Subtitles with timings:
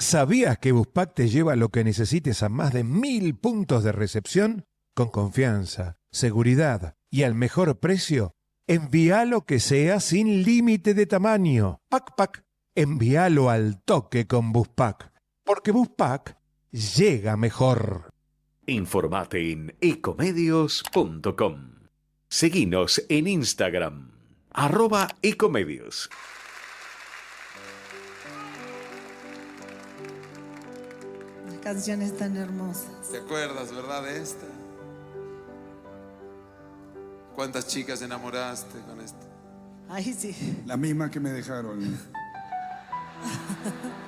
[0.00, 4.64] ¿Sabías que Buspack te lleva lo que necesites a más de mil puntos de recepción?
[4.94, 8.30] Con confianza, seguridad y al mejor precio,
[8.68, 11.80] envía lo que sea sin límite de tamaño.
[11.88, 12.44] Pack Pack,
[12.76, 15.12] envíalo al toque con Buspack,
[15.44, 16.38] porque Buspack
[16.70, 18.10] llega mejor.
[18.66, 21.72] Informate en ecomedios.com.
[22.28, 24.12] Seguinos en Instagram,
[24.52, 26.08] arroba ecomedios.
[31.62, 33.10] canciones tan hermosas.
[33.10, 34.46] ¿Te acuerdas, verdad, de esta?
[37.34, 39.26] ¿Cuántas chicas enamoraste con esta?
[39.88, 40.62] Ay, sí.
[40.66, 41.80] La misma que me dejaron.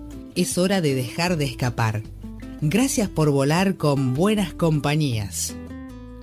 [0.35, 2.03] Es hora de dejar de escapar.
[2.61, 5.55] Gracias por volar con buenas compañías.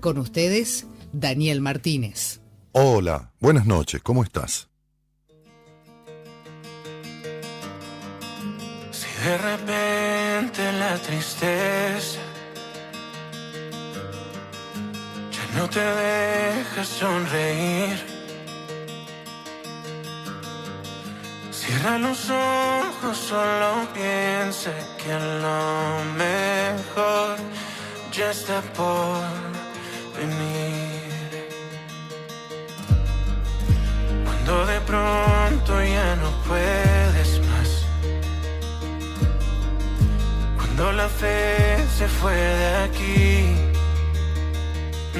[0.00, 2.40] Con ustedes, Daniel Martínez.
[2.72, 4.68] Hola, buenas noches, ¿cómo estás?
[8.92, 12.20] Si de repente la tristeza
[15.32, 18.07] ya no te deja sonreír,
[21.68, 25.12] cierra los ojos, solo piensa que
[25.44, 27.36] lo mejor
[28.10, 29.20] ya está por
[30.16, 31.28] venir.
[34.24, 37.70] Cuando de pronto ya no puedes más.
[40.56, 43.56] Cuando la fe se fue de aquí.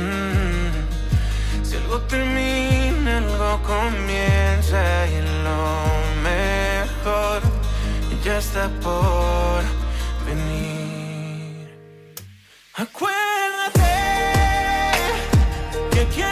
[0.01, 1.65] Mm.
[1.67, 7.43] Si algo termina, algo comienza y lo mejor
[8.25, 9.63] ya está por
[10.27, 11.69] venir.
[12.75, 13.93] Acuérdate
[15.93, 16.23] que aquí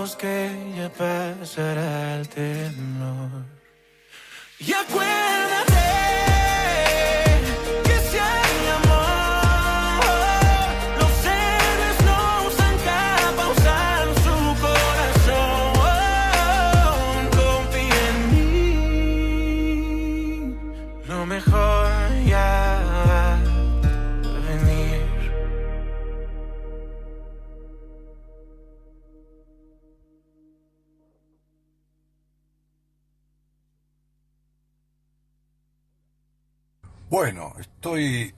[0.00, 3.44] ojos que ya pasará el temor.
[4.58, 5.69] Y acuérdate
[37.80, 38.34] estoy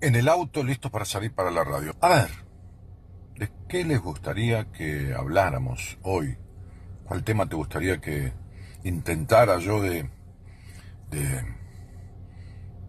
[0.00, 1.94] en el auto listo para salir para la radio.
[2.00, 2.30] A ver,
[3.36, 6.36] ¿de qué les gustaría que habláramos hoy?
[7.04, 8.32] ¿Cuál tema te gustaría que
[8.82, 10.10] intentara yo de,
[11.08, 11.56] de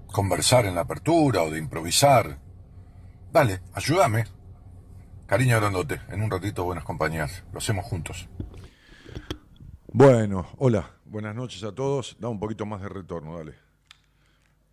[0.07, 2.39] conversar en la apertura o de improvisar?
[3.31, 4.23] Dale, ayúdame.
[5.27, 7.43] Cariño grandote, en un ratito buenas compañías.
[7.51, 8.27] Lo hacemos juntos.
[9.93, 12.17] Bueno, hola, buenas noches a todos.
[12.19, 13.66] Da un poquito más de retorno, dale.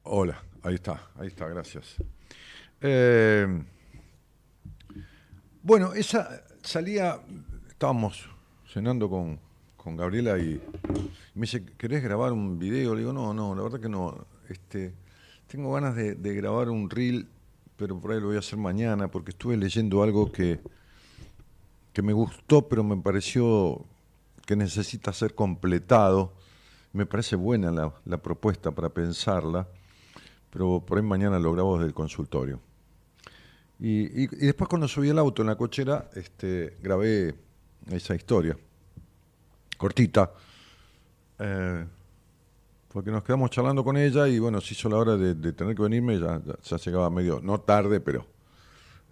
[0.06, 1.96] Hola, ahí está, ahí está, gracias.
[2.82, 3.46] Eh,
[5.62, 7.18] bueno, esa salía,
[7.70, 8.28] estábamos
[8.70, 9.40] cenando con,
[9.78, 10.60] con Gabriela y
[11.34, 12.92] me dice, ¿querés grabar un video?
[12.94, 14.26] Le digo, no, no, la verdad que no.
[14.50, 14.92] Este,
[15.46, 17.26] tengo ganas de, grabar un reel,
[17.78, 20.60] pero por ahí lo voy a hacer mañana, porque estuve leyendo algo que,
[21.94, 23.86] que me gustó, pero me pareció
[24.44, 26.34] que necesita ser completado.
[26.92, 29.66] Me parece buena la, la propuesta para pensarla,
[30.54, 32.60] pero por ahí mañana lo grabo desde el consultorio.
[33.80, 37.34] Y, después cuando subí el auto en la cochera, este, grabé
[37.90, 38.56] esa historia,
[39.76, 40.32] cortita,
[41.40, 41.84] eh,
[42.88, 45.74] porque nos quedamos charlando con ella y bueno, se hizo la hora de, de tener
[45.74, 48.24] que venirme, ya, ya, ya llegaba medio, no tarde, pero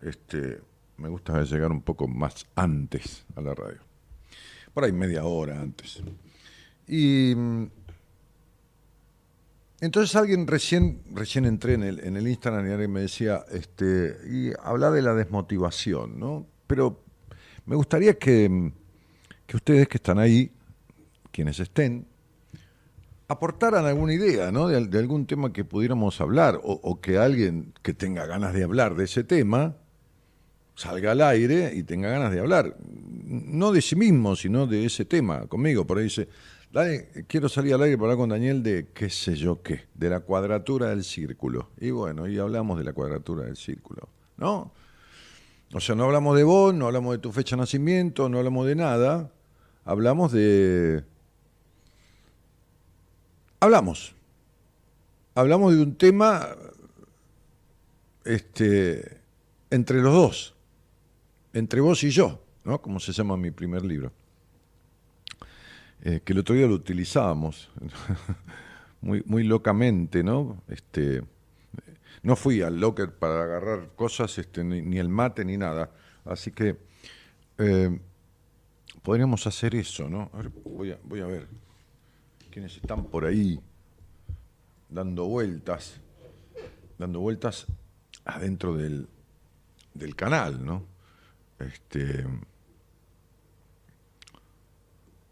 [0.01, 0.61] este,
[0.97, 3.81] me gusta llegar un poco más antes a la radio.
[4.73, 6.01] Por ahí media hora antes.
[6.87, 7.67] Y mm,
[9.83, 11.03] entonces alguien recién,
[11.45, 15.13] entré en el, en el Instagram y alguien me decía, este, y habla de la
[15.13, 16.47] desmotivación, ¿no?
[16.69, 17.03] Pero
[17.67, 18.73] me gustaría que,
[19.45, 20.53] que ustedes que están ahí,
[21.33, 22.07] quienes estén,
[23.27, 24.69] aportaran alguna idea, ¿no?
[24.69, 28.63] De, de algún tema que pudiéramos hablar, o, o que alguien que tenga ganas de
[28.63, 29.75] hablar de ese tema
[30.77, 32.77] salga al aire y tenga ganas de hablar,
[33.25, 35.85] no de sí mismo, sino de ese tema conmigo.
[35.85, 36.29] Por ahí dice,
[36.73, 40.09] "Dale, quiero salir al aire para hablar con Daniel de qué sé yo qué, de
[40.09, 41.69] la cuadratura del círculo.
[41.79, 44.73] Y bueno, y hablamos de la cuadratura del círculo, ¿no?
[45.75, 48.67] O sea, no hablamos de vos, no hablamos de tu fecha de nacimiento, no hablamos
[48.67, 49.31] de nada,
[49.85, 51.05] hablamos de...
[53.61, 54.15] Hablamos.
[55.35, 56.49] Hablamos de un tema
[58.25, 59.21] este,
[59.71, 60.55] entre los dos,
[61.53, 62.81] entre vos y yo, ¿no?
[62.81, 64.13] Como se llama mi primer libro.
[66.03, 67.71] Eh, que el otro día lo utilizábamos
[69.01, 70.63] muy, muy locamente, ¿no?
[70.69, 71.23] Este,
[72.23, 75.91] no fui al locker para agarrar cosas, este, ni, ni el mate ni nada.
[76.25, 76.77] Así que
[77.59, 78.01] eh,
[79.03, 80.31] podríamos hacer eso, ¿no?
[80.33, 81.49] A ver, voy, a, voy a ver
[82.51, 83.61] quiénes están por ahí
[84.89, 86.01] dando vueltas,
[86.99, 87.67] dando vueltas
[88.25, 89.09] adentro del,
[89.95, 90.85] del canal, ¿no?
[91.59, 92.25] Este.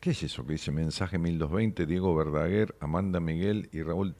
[0.00, 1.86] ¿Qué es eso que dice mensaje 1220?
[1.86, 4.16] Diego Verdaguer, Amanda Miguel y Raúl.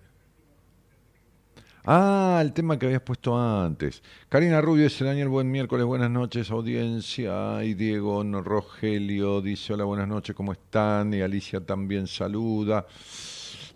[1.85, 4.05] Ah, el tema que habías puesto antes.
[4.29, 7.65] Karina Rubio dice Daniel, buen miércoles, buenas noches, audiencia.
[7.65, 11.13] Y Diego Rogelio dice hola, buenas noches, ¿cómo están?
[11.13, 12.87] Y Alicia también saluda.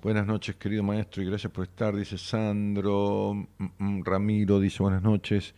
[0.06, 3.34] Buenas noches, querido maestro, y gracias por estar, dice Sandro.
[3.34, 5.52] Mm, mm, Ramiro dice buenas noches.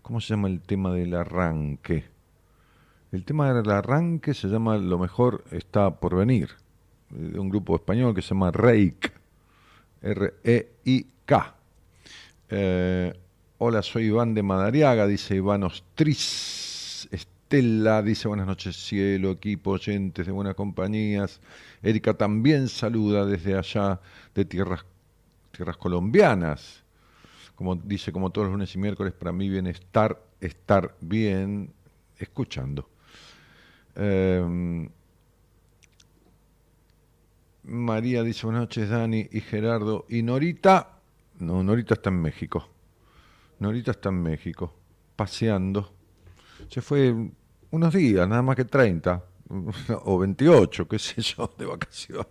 [0.00, 2.04] ¿Cómo se llama el tema del arranque?
[3.12, 6.48] El tema del arranque se llama Lo mejor está por venir,
[7.10, 9.12] de un grupo español que se llama Reik,
[10.00, 11.54] R-E-I-K.
[12.48, 13.12] Eh,
[13.58, 17.06] hola, soy Iván de Madariaga, dice Iván Ostriz.
[17.10, 21.38] Estela dice buenas noches, cielo, equipo, oyentes de buenas compañías.
[21.82, 24.00] Erika también saluda desde allá
[24.34, 24.84] de tierras,
[25.50, 26.82] tierras colombianas.
[27.54, 31.72] Como dice, como todos los lunes y miércoles, para mí bienestar, estar bien,
[32.18, 32.88] escuchando.
[33.96, 34.88] Eh,
[37.64, 40.06] María dice buenas noches, Dani y Gerardo.
[40.08, 40.98] Y Norita,
[41.38, 42.68] no, Norita está en México.
[43.58, 44.74] Norita está en México,
[45.16, 45.92] paseando.
[46.68, 47.14] Se fue
[47.70, 49.22] unos días, nada más que 30,
[50.04, 52.26] o 28, qué sé yo, de vacaciones.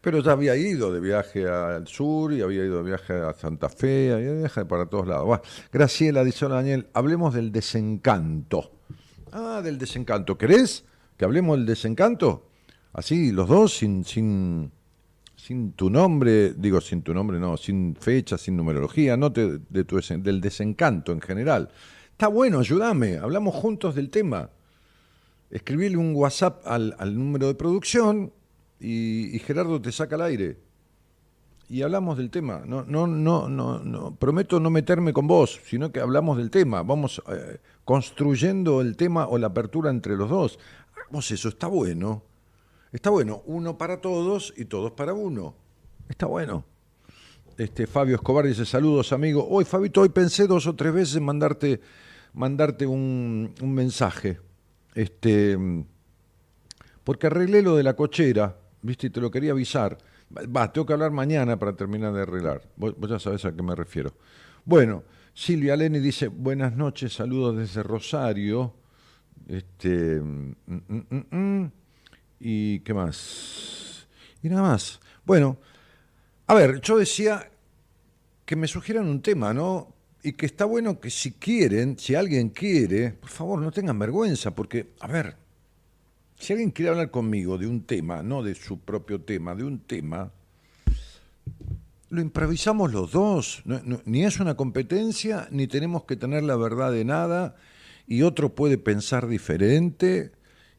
[0.00, 3.68] Pero ya había ido de viaje al sur y había ido de viaje a Santa
[3.68, 5.40] Fe, había viaje para todos lados.
[5.72, 8.72] Graciela dice, Daniel, hablemos del desencanto.
[9.32, 10.36] Ah, del desencanto.
[10.38, 10.84] ¿Querés
[11.16, 12.48] que hablemos del desencanto?
[12.92, 14.70] Así, los dos, sin, sin,
[15.34, 19.84] sin tu nombre, digo sin tu nombre, no, sin fecha, sin numerología, no te- de
[19.84, 21.68] tu, del desencanto en general.
[22.12, 24.50] Está bueno, ayúdame, hablamos juntos del tema.
[25.50, 28.32] Escribile un WhatsApp al, al número de producción
[28.80, 30.58] y, Gerardo te saca al aire.
[31.68, 32.62] Y hablamos del tema.
[32.64, 34.14] No, no, no, no, no.
[34.14, 36.82] Prometo no meterme con vos, sino que hablamos del tema.
[36.82, 40.58] Vamos eh, construyendo el tema o la apertura entre los dos.
[40.94, 42.22] Hagamos eso, está bueno.
[42.92, 45.56] Está bueno, uno para todos y todos para uno.
[46.08, 46.64] Está bueno.
[47.58, 49.46] Este Fabio Escobar dice saludos amigo.
[49.48, 51.80] Hoy Fabito, hoy pensé dos o tres veces mandarte,
[52.32, 54.38] mandarte un, un mensaje.
[54.96, 55.58] Este,
[57.04, 59.98] porque arreglé lo de la cochera, viste, y te lo quería avisar.
[60.34, 62.62] Va, tengo que hablar mañana para terminar de arreglar.
[62.76, 64.14] Vos, ya sabés a qué me refiero.
[64.64, 65.04] Bueno,
[65.34, 68.74] Silvia Leni dice, buenas noches, saludos desde Rosario.
[69.46, 71.72] Este, mm, mm, mm.
[72.40, 74.08] ¿Y qué más?
[74.42, 74.98] Y nada más.
[75.26, 75.58] Bueno,
[76.46, 77.50] a ver, yo decía
[78.46, 79.94] que me sugieran un tema, ¿no?
[80.26, 84.56] Y que está bueno que si quieren, si alguien quiere, por favor, no tengan vergüenza,
[84.56, 85.36] porque, a ver,
[86.36, 89.78] si alguien quiere hablar conmigo de un tema, no de su propio tema, de un
[89.78, 90.32] tema,
[92.08, 93.62] lo improvisamos los dos.
[94.04, 97.54] Ni es una competencia, ni tenemos que tener la verdad de nada,
[98.08, 100.32] y otro puede pensar diferente,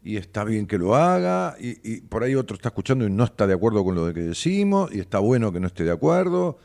[0.03, 3.23] y está bien que lo haga, y, y por ahí otro está escuchando y no
[3.23, 6.59] está de acuerdo con lo que decimos, y está bueno que no esté de acuerdo.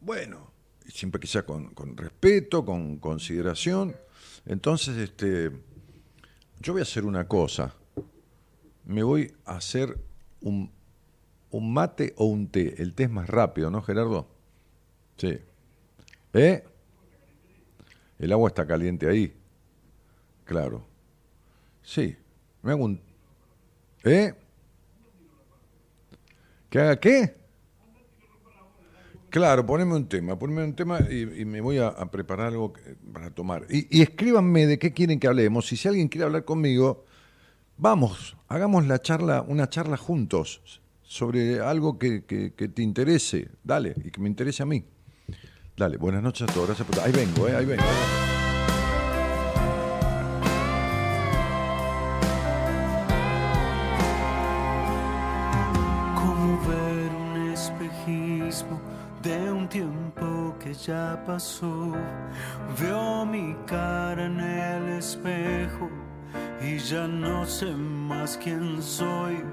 [0.00, 0.51] Bueno,
[0.88, 3.96] siempre que sea con, respeto, con consideración.
[4.46, 5.50] Entonces, este,
[6.60, 7.74] yo voy a hacer una cosa.
[8.84, 9.98] Me voy a hacer
[10.40, 10.70] un,
[11.50, 12.80] un mate o un té.
[12.82, 14.28] El té es más rápido, ¿no, Gerardo?
[15.16, 15.38] Sí.
[16.32, 16.64] ¿Eh?
[18.18, 19.34] El agua está caliente ahí.
[20.44, 20.86] Claro.
[21.82, 22.16] Sí.
[22.62, 23.00] Me hago un...
[24.04, 24.34] ¿Eh?
[26.70, 27.41] ¿Que haga qué?
[29.32, 32.74] Claro, poneme un tema, poneme un tema y, me voy a, preparar algo
[33.14, 33.64] para tomar.
[33.70, 35.72] Y, escríbanme de qué quieren que hablemos.
[35.72, 37.06] Y si alguien quiere hablar conmigo,
[37.78, 40.60] vamos, hagamos la charla, una charla juntos
[41.00, 43.48] sobre algo que, te interese.
[43.64, 44.84] Dale, y que me interese a mí.
[45.78, 46.66] Dale, buenas noches a todos.
[46.66, 47.00] Gracias por...
[47.00, 47.84] Ahí vengo, eh, ahí vengo.
[47.84, 48.21] Como
[60.86, 61.92] ya pasó.
[62.78, 65.88] Veo mi cara en el espejo
[66.60, 69.44] y ya no sé más quién soy.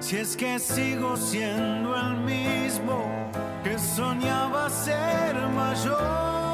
[0.00, 3.30] Si es que sigo siendo el mismo
[3.64, 6.45] que soñaba ser mayor.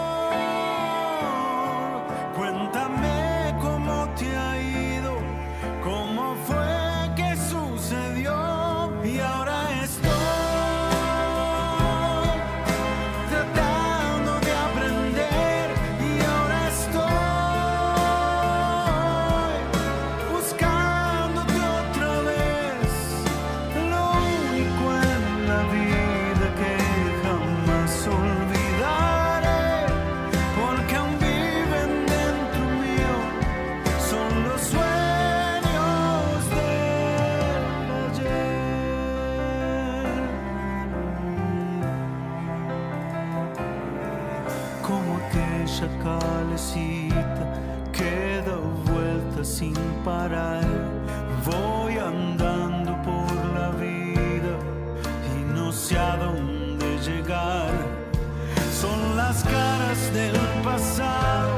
[49.62, 50.64] Sin parar.
[51.46, 54.54] Voy andando por la vida
[55.34, 57.70] y no sé a dónde llegar.
[58.80, 61.51] Son las caras del pasado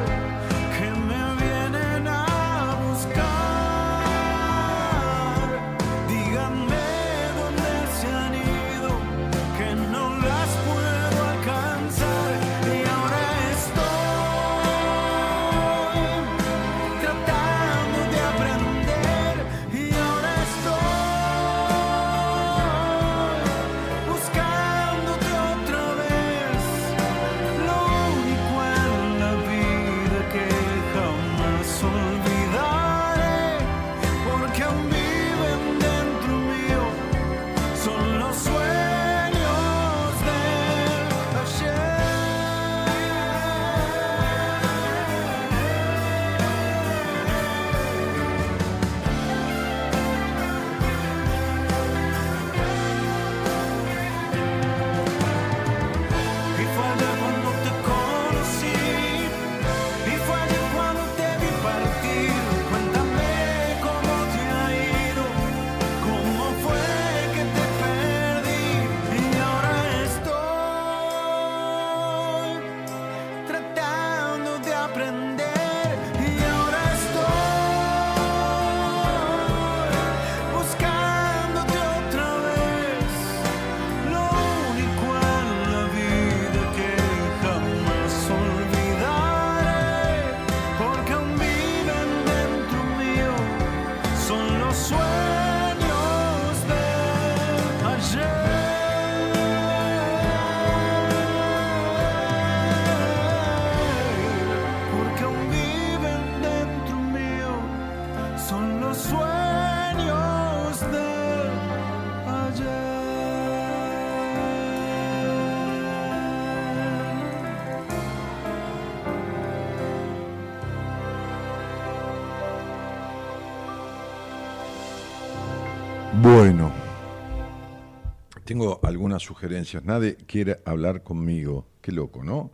[128.94, 129.84] algunas sugerencias.
[129.84, 131.66] Nadie quiere hablar conmigo.
[131.80, 132.50] Qué loco, ¿no?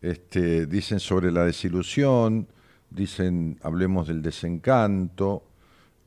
[0.00, 2.48] Este, dicen sobre la desilusión,
[2.90, 5.44] dicen, hablemos del desencanto.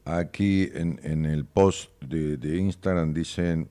[0.03, 3.69] Aquí en, el post de, de Instagram dicen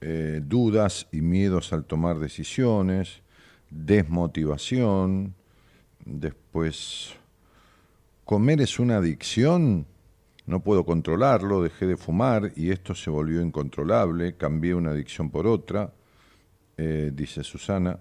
[0.00, 3.22] eh, dudas y miedos al tomar decisiones,
[3.68, 5.34] desmotivación,
[6.04, 7.14] después
[8.24, 9.86] comer es una adicción,
[10.46, 15.46] no puedo controlarlo, dejé de fumar y esto se volvió incontrolable, cambié una adicción por
[15.46, 15.92] otra,
[16.76, 17.98] eh, dice Susana.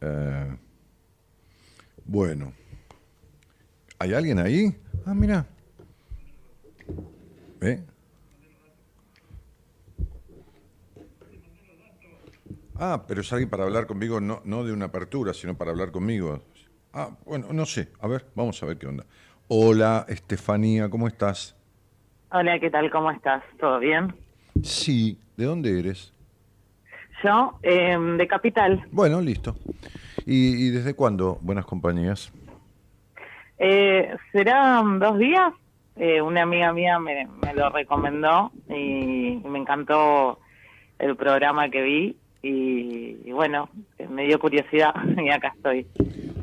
[0.00, 0.56] Eh,
[2.04, 2.52] bueno,
[3.98, 4.76] ¿hay alguien ahí?
[5.04, 5.46] Ah, mira.
[7.60, 7.84] ¿Eh?
[12.76, 15.92] Ah, pero es alguien para hablar conmigo, no, no de una apertura, sino para hablar
[15.92, 16.42] conmigo.
[16.92, 17.88] Ah, bueno, no sé.
[18.00, 19.06] A ver, vamos a ver qué onda.
[19.48, 21.56] Hola, Estefanía, ¿cómo estás?
[22.34, 22.90] Hola, ¿qué tal?
[22.90, 23.42] ¿Cómo estás?
[23.60, 24.14] ¿Todo bien?
[24.62, 26.14] Sí, ¿de dónde eres?
[27.22, 28.86] Yo, eh, de Capital.
[28.90, 29.54] Bueno, listo.
[30.24, 32.32] ¿Y, y desde cuándo, buenas compañías?
[33.58, 35.52] Eh, ¿Serán dos días?
[35.96, 40.38] Eh, una amiga mía me, me lo recomendó y me encantó
[40.98, 43.68] el programa que vi y, y bueno,
[44.08, 45.86] me dio curiosidad y acá estoy.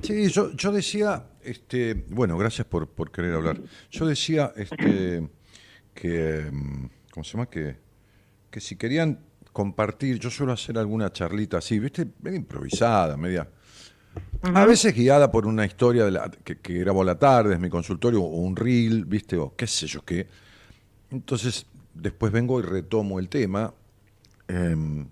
[0.03, 3.57] Sí, yo, yo decía, este, bueno, gracias por, por querer hablar.
[3.89, 5.27] Yo decía este,
[5.99, 7.47] que, mm, ¿cómo se llama?
[7.47, 7.75] Que,
[8.49, 9.19] que si querían
[9.51, 12.07] compartir, yo suelo hacer alguna charlita así, ¿viste?
[12.21, 13.47] Media improvisada, media...
[14.41, 17.59] A veces guiada por una historia de la, que, que grabo a la tarde, es
[17.59, 19.37] mi consultorio, o un reel, ¿viste?
[19.37, 20.27] O qué sé yo qué.
[21.11, 23.73] Entonces, después vengo y retomo el tema.
[24.47, 25.07] em,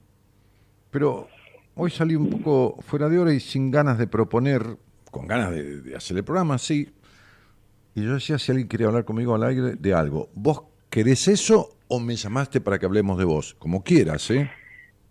[0.90, 1.28] pero
[1.76, 4.78] hoy salí un poco fuera de hora y sin ganas de proponer,
[5.12, 6.90] con ganas de, de hacer el programa, sí.
[7.96, 11.70] Y yo decía, si alguien quería hablar conmigo al aire de algo, ¿vos querés eso
[11.88, 13.56] o me llamaste para que hablemos de vos?
[13.60, 14.50] Como quieras, ¿eh?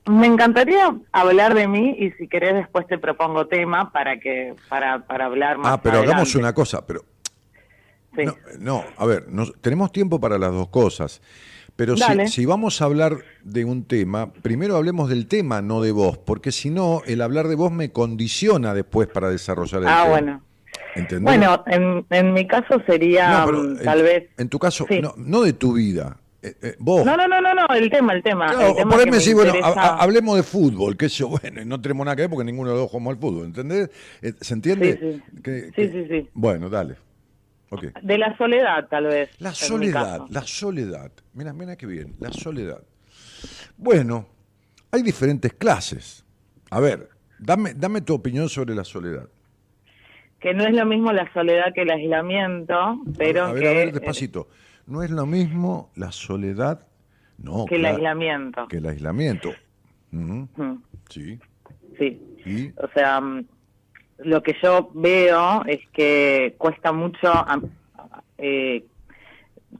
[0.07, 5.05] Me encantaría hablar de mí y si querés después te propongo tema para que para,
[5.07, 7.05] para hablar más Ah, pero hagamos una cosa, pero
[8.15, 8.25] Sí.
[8.25, 11.21] no, no, a ver, nos- tenemos tiempo para las dos cosas.
[11.75, 15.93] Pero si, si vamos a hablar de un tema, primero hablemos del tema, no de
[15.93, 19.99] vos, porque si no, el hablar de vos me condiciona después para desarrollar el Ah,
[20.03, 20.09] tema.
[20.09, 20.43] bueno.
[20.97, 21.23] ¿Entendés?
[21.23, 24.31] Bueno, en, en mi caso sería No, pero mm, en- tal vez...
[24.39, 25.01] En tu caso, Sí.
[25.01, 26.19] no, no de tu vida.
[26.43, 27.05] eh, eh, vos.
[27.05, 28.47] No, no, no, no, no, el tema, el tema.
[28.47, 31.09] Claro, el tema por ahí que me me decís, bueno, ha- hablemos de fútbol, sé
[31.09, 33.21] yo, bueno, y no tenemos nada que ver porque ninguno de los dos jugamos al
[33.21, 33.91] fútbol, ¿entendés?
[34.23, 34.99] Eh, ¿Se entiende?
[35.01, 35.43] Sí, sí.
[35.43, 36.29] Que- Sí, que- sí, sí.
[36.35, 36.97] Bueno, dale.
[37.71, 37.85] Ok.
[38.03, 39.29] De la soledad, tal vez.
[39.41, 41.11] La soledad, la soledad.
[41.35, 42.81] Mira, mira qué bien, la soledad.
[43.77, 44.27] Bueno,
[44.93, 46.25] hay diferentes clases.
[46.71, 47.09] A ver,
[47.41, 49.29] dame, dame tu opinión sobre la soledad.
[50.41, 53.73] Que no es lo mismo la soledad que el aislamiento, pero a ver, que, a
[53.73, 54.49] ver, despacito.
[54.87, 56.87] No es lo mismo la soledad,
[57.39, 58.69] no, que el claro, aislamiento.
[58.69, 59.51] que el aislamiento.
[61.09, 61.39] Sí.
[61.99, 62.23] Sí.
[62.45, 63.45] Y O sea, mm,
[64.19, 67.33] lo que yo veo es que cuesta mucho
[68.39, 68.85] eh,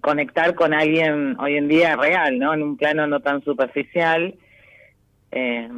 [0.01, 2.55] conectar con alguien hoy en día real, ¿no?
[2.55, 4.35] En un plano no tan superficial.
[5.31, 5.69] Eh,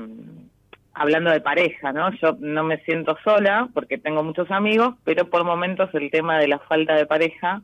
[0.99, 2.11] hablando de pareja, ¿no?
[2.21, 6.49] Yo no me siento sola porque tengo muchos amigos, pero por momentos el tema de
[6.49, 7.63] la falta de pareja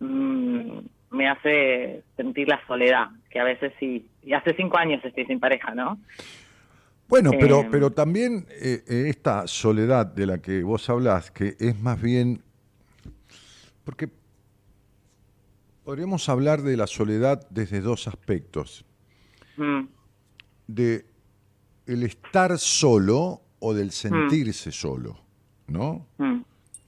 [0.00, 0.78] mm,
[1.10, 4.06] me hace sentir la soledad, que a veces sí.
[4.22, 5.98] Y hace cinco años estoy sin pareja, ¿no?
[7.08, 11.56] Bueno, pero, Eh, pero también eh, eh, esta soledad de la que vos hablás, que
[11.60, 12.40] es más bien,
[13.84, 14.08] porque
[15.84, 18.84] podríamos hablar de la soledad desde dos aspectos,
[19.58, 19.82] Mm.
[20.66, 21.04] de
[21.86, 25.20] el estar solo o del sentirse solo,
[25.66, 26.06] ¿no?
[26.18, 26.42] Mm,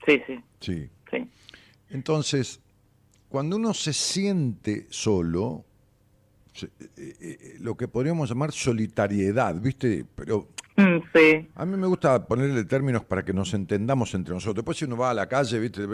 [0.05, 0.89] Sí, sí, Sí.
[1.09, 1.29] sí.
[1.89, 2.59] Entonces,
[3.29, 5.65] cuando uno se siente solo,
[6.53, 10.05] se- eh, eh, lo que podríamos llamar solitariedad, ¿viste?
[10.15, 14.55] Pero Mm, Sí, A mí me gusta ponerle términos para que nos entendamos entre nosotros.
[14.57, 15.85] Después si uno va a la calle, ¿viste?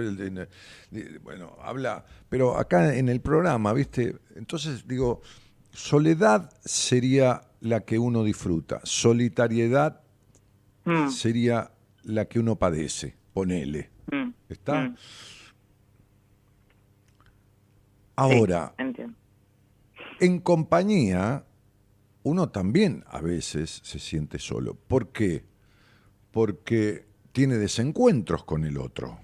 [1.24, 4.16] Bueno, habla, pero acá en el programa, ¿viste?
[4.36, 5.22] Entonces digo,
[5.72, 10.02] soledad sería la que uno disfruta, solitariedad
[10.84, 11.72] Mm, sería
[12.04, 13.92] la que uno padece, ponele.
[14.12, 14.82] mm, ¿Está?
[14.82, 14.96] mm,
[18.16, 19.16] Ahora, entiendo.
[20.20, 21.46] en compañía,
[22.24, 24.76] uno también a veces se siente solo.
[24.76, 25.44] ¿Por qué?
[26.32, 29.20] Porque tiene desencuentros con el otro.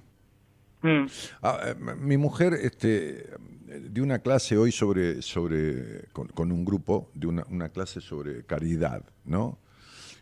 [1.41, 3.29] Ah, eh, mi mujer este,
[3.67, 8.43] dio una clase hoy sobre, sobre con, con un grupo, de una, una clase sobre
[8.43, 9.57] caridad, ¿no?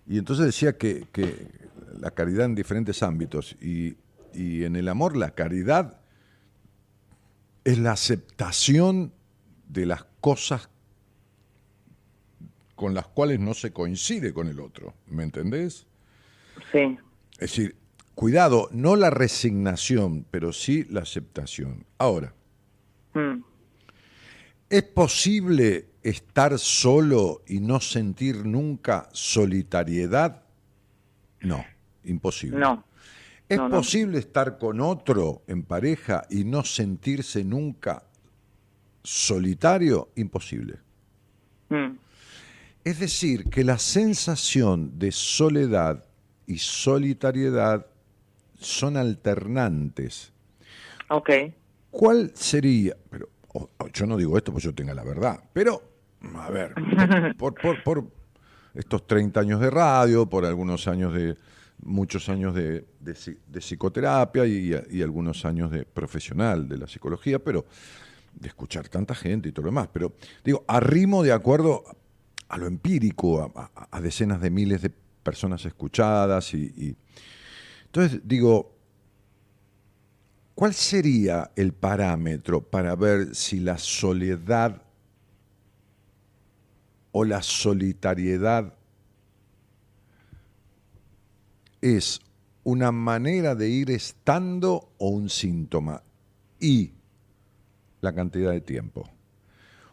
[0.07, 1.47] Y entonces decía que, que
[1.99, 3.95] la caridad en diferentes ámbitos y,
[4.33, 5.99] y en el amor la caridad
[7.63, 9.13] es la aceptación
[9.67, 10.69] de las cosas
[12.75, 15.87] con las cuales no se coincide con el otro, ¿me entendés?
[16.71, 16.97] Sí.
[17.33, 17.75] Es decir,
[18.13, 21.85] cuidado, no la resignación, pero sí la aceptación.
[21.97, 22.33] Ahora,
[23.15, 23.43] Mm.
[24.69, 30.43] ¿es posible estar solo y no sentir nunca solitariedad?
[31.39, 31.65] No,
[32.03, 32.59] imposible.
[32.59, 32.83] No.
[33.47, 33.77] ¿Es no, no.
[33.77, 38.03] posible estar con otro en pareja y no sentirse nunca
[39.01, 40.09] solitario?
[40.15, 40.79] Imposible.
[41.69, 41.97] Mm.
[42.83, 46.05] Es decir, que la sensación de soledad
[46.47, 47.87] y solitariedad
[48.59, 50.33] son alternantes.
[51.09, 51.29] Ok.
[51.97, 52.95] ¿Cuál sería?
[53.09, 55.81] Pero o- o yo no digo esto porque yo tenga la verdad, pero
[56.35, 56.73] a ver,
[57.37, 58.03] por, por- por
[58.73, 61.37] estos 30 años de radio, por algunos años de
[61.83, 67.39] muchos años de, de de psicoterapia y, y algunos años de profesional de la psicología,
[67.39, 67.65] pero
[68.33, 69.87] de escuchar tanta gente y todo lo demás.
[69.93, 71.83] Pero digo, arrimo de acuerdo
[72.49, 74.89] a lo empírico, a, a- a decenas de miles de
[75.23, 76.95] personas escuchadas y, y-
[77.85, 78.74] entonces digo,
[80.55, 84.81] ¿cuál sería el parámetro para ver si la soledad
[87.11, 88.73] o la solitariedad
[91.81, 92.19] es
[92.63, 96.01] una manera de ir estando o un síntoma?
[96.59, 96.91] Y
[98.01, 99.09] la cantidad de tiempo.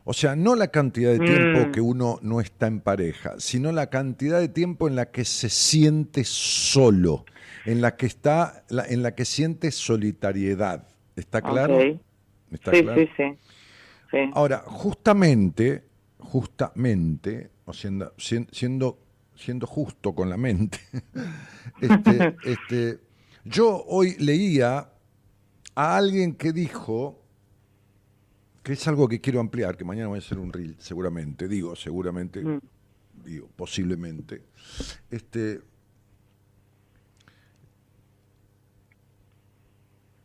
[0.04, 1.72] O sea, no la cantidad de tiempo Mm.
[1.72, 5.48] que uno no está en pareja, sino la cantidad de tiempo en la que se
[5.48, 7.24] siente solo,
[7.64, 10.86] en la que está, la- en la que siente solitariedad.
[11.16, 11.76] ¿Está claro?
[11.78, 12.00] Ok.
[12.52, 13.00] ¿Está Sí, claro?
[13.02, 13.24] sí, sí.
[14.10, 14.18] Sí.
[14.34, 15.84] Ahora, justamente,
[16.18, 18.98] justamente, o siendo, sien- siendo,
[19.34, 20.78] siendo justo con la mente,
[21.80, 23.00] este, este,
[23.44, 24.90] yo hoy leía
[25.74, 27.18] a alguien que dijo,
[28.62, 31.74] que es algo que quiero ampliar, que mañana voy a hacer un reel, seguramente, digo,
[31.74, 32.60] seguramente, Mm.
[33.24, 34.42] digo, posiblemente,
[35.10, 35.60] este,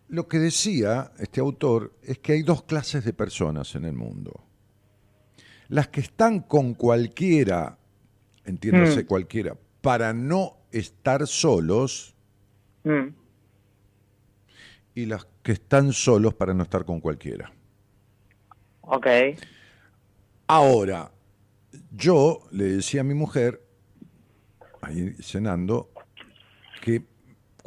[0.09, 4.43] Lo que decía este autor es que hay dos clases de personas en el mundo.
[5.67, 7.77] Las que están con cualquiera,
[8.45, 9.07] entiéndase Mm.
[9.07, 12.15] cualquiera, para no estar solos
[12.83, 13.07] Mm.
[14.95, 17.51] y las que están solos para no estar con cualquiera.
[18.81, 19.07] Ok.
[20.47, 21.11] Ahora,
[21.91, 23.61] yo le decía a mi mujer,
[24.81, 25.91] ahí cenando,
[26.81, 27.03] que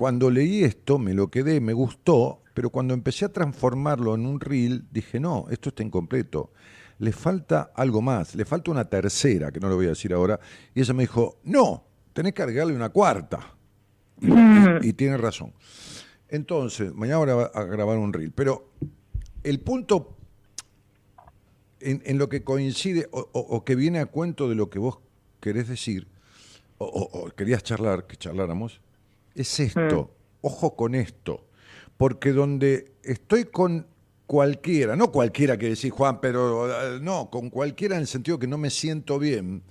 [0.00, 4.40] cuando leí esto me lo quedé, me gustó, pero cuando empecé a transformarlo en un
[4.40, 6.54] reel, dije, no, esto está incompleto.
[7.00, 10.40] Le falta algo más, le falta una tercera, que no lo voy a decir ahora.
[10.74, 11.84] Y ella me dijo, no,
[12.14, 13.54] tenés que agregarle una cuarta.
[14.22, 15.52] Y, y- y tiene razón.
[16.30, 18.32] Entonces, mañana voy a a grabar un reel.
[18.32, 18.70] Pero
[19.44, 20.16] el punto
[21.80, 24.78] en, en lo que coincide o, o- o que viene a cuento de lo que
[24.78, 25.00] vos
[25.40, 26.08] querés decir,
[26.78, 28.80] o querías charlar, que charláramos,
[29.34, 30.14] es esto.
[30.42, 31.46] Ojo con esto.
[31.96, 33.86] Porque donde estoy con
[34.26, 38.46] cualquiera, no cualquiera que decís, Juan, pero eh, no, con cualquiera en el sentido que
[38.46, 39.62] no me siento bien.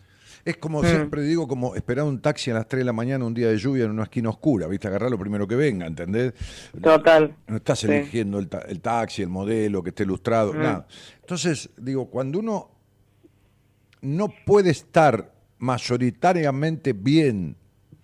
[0.45, 3.33] Es como siempre digo, como esperar un taxi a las 3 de la mañana un
[3.33, 4.87] día de lluvia en una esquina oscura, ¿viste?
[4.87, 6.33] Agarrar lo primero que venga, ¿entendés?
[6.81, 7.35] Total.
[7.47, 7.87] No estás Sí.
[7.87, 10.87] eligiendo el, ta- el taxi, el modelo, que esté ilustrado, nada.
[11.19, 12.71] Entonces, digo, cuando uno
[14.01, 17.57] no puede estar mayoritariamente bien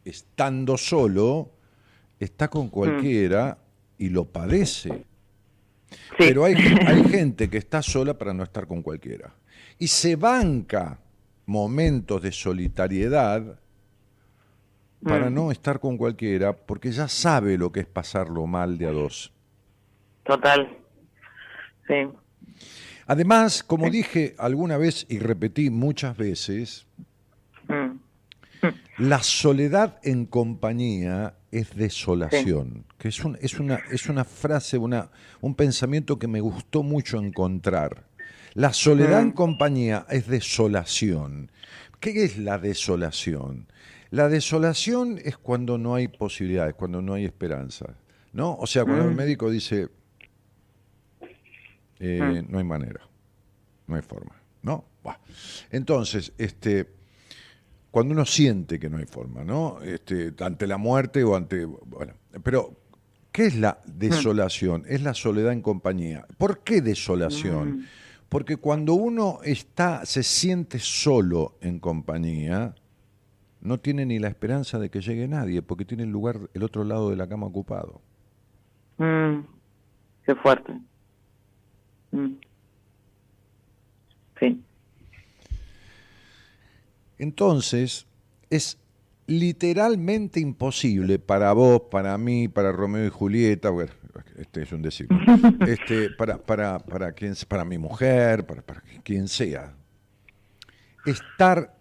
[0.05, 1.51] estando solo,
[2.19, 3.57] está con cualquiera
[3.97, 5.03] y lo padece.
[5.89, 5.95] Sí.
[6.17, 9.33] Pero hay, hay gente que está sola para no estar con cualquiera.
[9.77, 10.99] Y se banca
[11.45, 13.59] momentos de solitariedad
[15.03, 15.33] para Mm.
[15.33, 19.31] no estar con cualquiera, porque ya sabe lo que es pasarlo mal de a dos.
[20.23, 20.75] Total.
[21.87, 21.93] Sí.
[23.05, 26.87] Además, como dije alguna vez y repetí muchas veces.
[28.97, 35.09] la soledad en compañía es desolación, que es, un- es, una, es una frase, una,
[35.41, 38.05] un pensamiento que me gustó mucho encontrar.
[38.53, 41.51] La soledad en compañía es desolación.
[41.99, 43.67] ¿Qué es la desolación?
[44.11, 47.95] La desolación es cuando no hay posibilidades, cuando no hay esperanza.
[48.31, 48.55] ¿no?
[48.55, 49.87] O sea, cuando el médico dice,
[51.99, 53.01] eh, no hay manera,
[53.87, 54.85] no hay forma, ¿no?
[55.71, 56.89] Entonces, este,
[57.95, 59.79] cuando uno siente que no hay forma, ¿no?
[59.81, 62.11] Este, ante la muerte o ante, bueno,
[62.43, 62.73] pero
[63.31, 64.83] ¿qué es la desolación?
[64.85, 66.27] Es la soledad en compañía.
[66.37, 67.85] ¿Por qué desolación?
[68.27, 72.75] Porque cuando uno está, se siente solo en compañía,
[73.61, 76.83] no tiene ni la esperanza de que llegue nadie, porque tiene el lugar, el otro
[76.83, 78.01] lado de la cama ocupado.
[78.97, 79.39] Mm.
[80.25, 80.73] Qué fuerte.
[82.11, 82.33] Mm.
[84.37, 84.64] Sí.
[87.17, 88.07] Entonces,
[88.49, 88.77] es
[89.27, 93.91] literalmente imposible para vos, para mí, para Romeo y Julieta, bueno,
[94.37, 95.07] este es un decir,
[95.67, 99.73] este, para, para, para, quien, para mi mujer, para, para quien sea,
[101.05, 101.75] estar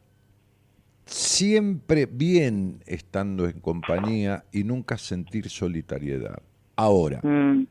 [1.07, 6.43] siempre bien estando en compañía y nunca sentir solitariedad.
[6.77, 7.67] Ahora, Mm,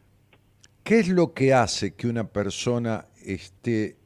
[0.84, 3.98] ¿qué es lo que hace que una persona esté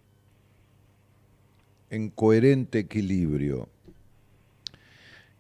[1.90, 3.70] en coherente equilibrio?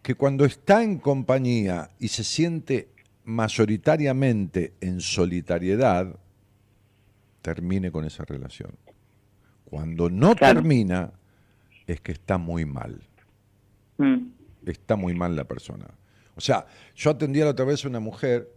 [0.02, 2.90] Que cuando está en compañía y se siente
[3.26, 6.16] mayoritariamente en solitariedad,
[7.42, 8.72] termine con esa relación.
[9.66, 10.62] Cuando no Claro.
[10.62, 11.12] termina,
[11.86, 13.02] es que está muy mal
[13.98, 14.18] mm,
[14.66, 15.86] está muy mal la persona.
[16.36, 18.50] O sea, yo atendía la otra vez a una mujer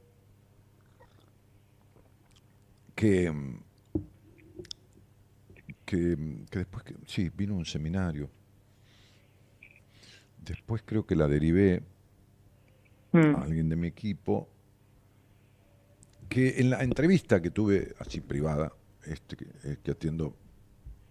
[2.94, 3.32] que,
[5.90, 6.16] que,
[6.48, 8.30] que después, que, sí, vino a un seminario.
[10.40, 11.82] Después creo que la derivé
[13.10, 14.48] mm, a alguien de mi equipo,
[16.28, 18.72] que en la entrevista que tuve así privada,
[19.04, 20.36] este, que, eh, que atiendo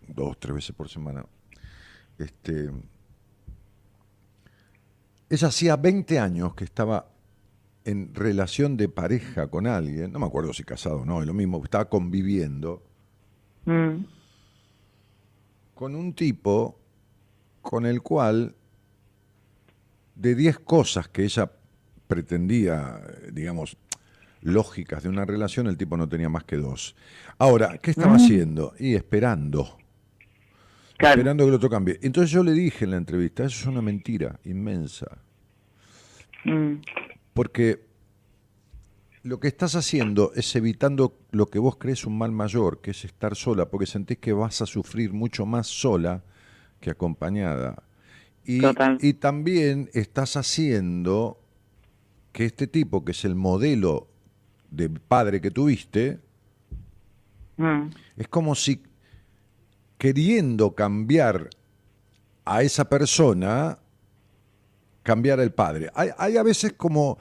[0.08, 1.26] dos, tres veces por semana,
[2.18, 2.72] este,
[5.30, 7.12] ella hacía 20 años que estaba
[7.84, 11.34] en relación de pareja con alguien, no me acuerdo si casado o no, es lo
[11.34, 12.82] mismo, estaba conviviendo
[13.66, 14.19] mm,
[15.80, 16.78] con un tipo
[17.62, 18.54] con el cual
[20.14, 21.50] de 10 cosas que ella
[22.06, 23.00] pretendía,
[23.32, 23.78] digamos,
[24.42, 26.98] lógicas de una relación, el tipo no tenía más que dos.
[27.38, 28.74] Ahora, ¿qué estaba haciendo?
[28.78, 29.78] Y esperando.
[30.98, 31.14] Claro.
[31.22, 31.98] Esperando que el otro cambie.
[32.02, 35.08] Entonces yo le dije en la entrevista, eso es una mentira inmensa.
[36.44, 36.74] mm,
[37.34, 37.88] Porque
[39.24, 43.04] lo que estás haciendo es evitando lo que vos crees un mal mayor, que es
[43.04, 46.24] estar sola, porque sentís que vas a sufrir mucho más sola
[46.80, 47.84] que acompañada.
[48.46, 48.98] Y, Total.
[49.02, 51.40] y también estás haciendo
[52.32, 54.08] que este tipo, que es el modelo
[54.72, 56.20] de padre que tuviste,
[57.58, 58.82] mm, es como si
[59.98, 61.50] queriendo cambiar
[62.46, 63.78] a esa persona,
[65.04, 65.92] cambiar el padre.
[65.94, 67.18] Hay, hay a veces como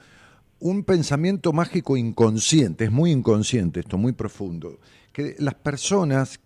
[0.59, 4.79] un pensamiento mágico inconsciente, es muy inconsciente esto, muy profundo,
[5.13, 6.39] que las personas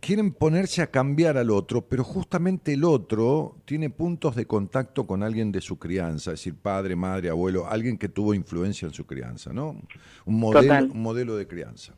[0.00, 5.22] quieren ponerse a cambiar al otro, pero justamente el otro tiene puntos de contacto con
[5.22, 9.04] alguien de su crianza, es decir, padre, madre, abuelo, alguien que tuvo influencia en su
[9.04, 9.80] crianza, ¿no?
[10.24, 11.94] Un modelo, un modelo de crianza.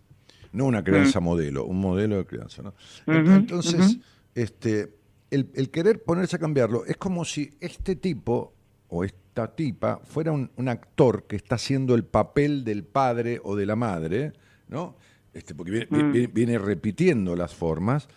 [0.51, 2.74] No una crianza modelo, un modelo de crianza, ¿no?
[3.07, 3.99] Entonces,
[4.34, 4.94] este,
[5.30, 8.55] el, el querer ponerse a cambiarlo es como si este tipo
[8.88, 9.05] o
[9.45, 13.66] esta tipa fuera un, un actor que está haciendo el papel del padre o de
[13.66, 14.32] la madre,
[14.68, 14.97] ¿no?
[15.32, 16.12] Este, porque viene, Mm.
[16.12, 18.09] viene- viene repitiendo las formas,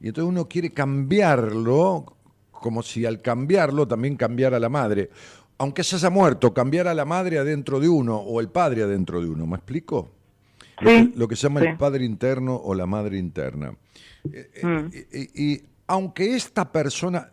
[0.00, 2.16] y entonces uno quiere cambiarlo,
[2.50, 5.10] como si al cambiarlo también cambiara la madre.
[5.58, 9.20] Aunque se haya muerto, cambiar a la madre adentro de uno o el padre adentro
[9.20, 10.10] de uno, ¿me explico?
[10.80, 11.66] Lo, Sí, que, lo que se llama sí.
[11.66, 13.74] el padre interno o la madre interna.
[14.32, 14.90] Eh, eh, Mm.
[15.12, 17.32] y, y- y aunque esta persona...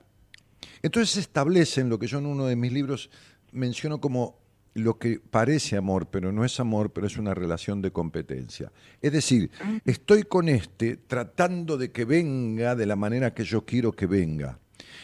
[0.84, 3.10] Entonces se establece en lo que yo en uno de mis libros
[3.58, 4.40] menciono como
[4.74, 8.72] lo que parece amor, pero no es amor, pero es una relación de competencia.
[9.02, 9.50] Es decir,
[9.86, 14.60] estoy con este tratando de que venga de la manera que yo quiero que venga.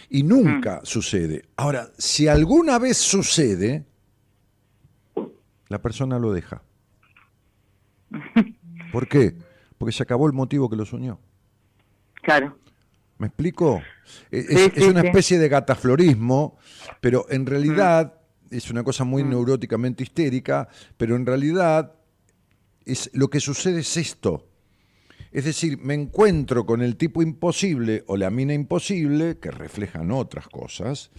[0.10, 1.44] Y nunca sucede.
[1.56, 3.84] Ahora, si alguna vez sucede,
[5.70, 6.62] la persona lo deja.
[8.92, 9.36] ¿Por qué?
[9.80, 11.20] Porque se acabó el motivo que los unió.
[12.22, 12.58] claro.
[13.20, 13.82] ¿Me explico?
[14.32, 15.08] Es, Sí, es sí, una sí.
[15.08, 16.58] especie de gataflorismo,
[17.00, 18.16] pero en realidad
[18.58, 19.08] es una cosa Mm.
[19.10, 21.94] muy neuróticamente histérica, pero en realidad
[22.86, 24.48] es, lo que sucede es esto.
[25.32, 30.48] Es decir, me encuentro con el tipo imposible o la mina imposible, que reflejan otras
[30.48, 31.10] cosas,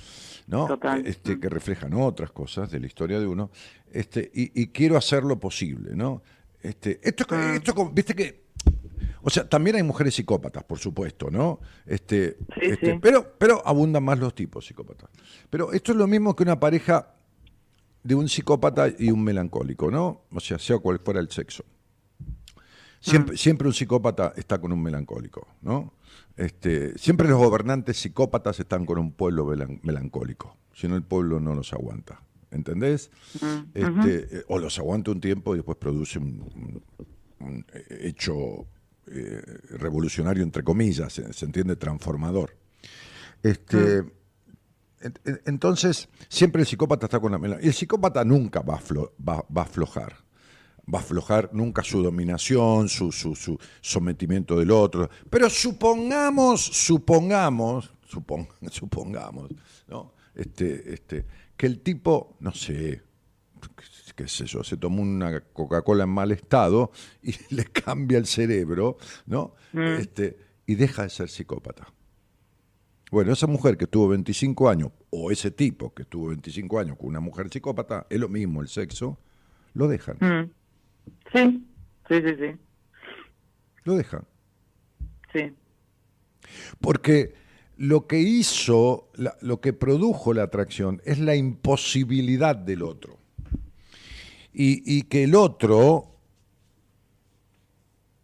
[0.47, 0.66] ¿no?
[0.68, 1.05] Total.
[1.07, 3.51] Este, que reflejan otras cosas de la historia de uno,
[3.93, 6.22] este, y, y quiero hacer lo posible, ¿no?
[6.62, 8.45] Este, esto, es co- esto viste que
[9.26, 11.59] o sea, también hay mujeres psicópatas, por supuesto, ¿no?
[11.87, 12.99] Este, Sí, este, sí.
[13.01, 15.09] Pero, pero abundan más los tipos psicópatas.
[15.49, 17.14] Pero esto es lo mismo que una pareja
[18.05, 20.22] de un psicópata y un melancólico, ¿no?
[20.30, 21.64] O sea, sea cual fuera el sexo.
[23.00, 25.92] Siempre, siempre un psicópata está con un melancólico, ¿no?
[26.36, 31.38] Este, siempre los gobernantes psicópatas están con un pueblo melan- melancólico, si no el pueblo
[31.38, 33.11] no los aguanta, ¿entendés?
[33.74, 37.66] Este, eh, O los aguanta un tiempo y después produce un, un- un
[38.00, 38.66] hecho
[39.07, 42.57] eh, revolucionario, entre comillas, se, se entiende, transformador.
[43.42, 44.12] Este, en-
[45.44, 49.44] Entonces, siempre el psicópata está con la Y el psicópata nunca va a, aflo- va-
[49.55, 50.16] va a aflojar.
[50.92, 55.09] Va a aflojar nunca su dominación, su, su- su sometimiento del otro.
[55.30, 59.50] Pero supongamos, supongamos, supon- supongamos,
[59.88, 60.12] ¿no?
[60.34, 61.24] este, este,
[61.57, 63.02] que el tipo, no sé,
[64.16, 66.90] qué sé yo, se tomó una Coca-Cola en mal estado
[67.22, 69.55] y le cambia el cerebro, ¿no?
[69.72, 69.80] Mm.
[69.98, 70.36] Este,
[70.66, 71.86] y deja de ser psicópata.
[73.14, 77.06] Bueno, esa mujer que tuvo 25 años, o ese tipo que tuvo 25 años con
[77.10, 79.20] una mujer psicópata, es lo mismo el sexo,
[79.72, 80.16] lo dejan.
[80.20, 80.50] Mm.
[81.32, 81.64] Sí,
[82.08, 82.56] sí, sí, sí.
[83.84, 84.24] Lo dejan.
[85.32, 85.52] Sí.
[86.80, 87.34] Porque
[87.76, 93.20] lo que hizo, la- lo que produjo la atracción es la imposibilidad del otro.
[94.52, 96.16] Y, y que el otro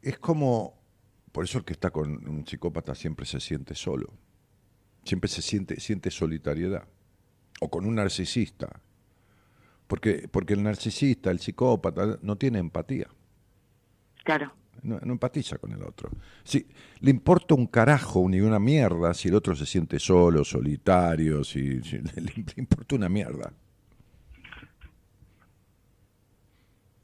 [0.03, 0.74] es como,
[1.30, 4.12] por eso el que está con un psicópata siempre se siente solo,
[5.05, 6.85] siempre se siente, siente solitariedad,
[7.61, 8.81] o con un narcisista,
[9.87, 13.09] porque, porque el narcisista, el psicópata, no tiene empatía.
[14.25, 14.53] Claro.
[14.83, 16.09] No, no empatiza con el otro.
[16.45, 16.67] Sí,
[17.01, 21.83] le importa un carajo ni una mierda si el otro se siente solo, solitario, si,
[21.83, 23.53] si- le, le importa una mierda.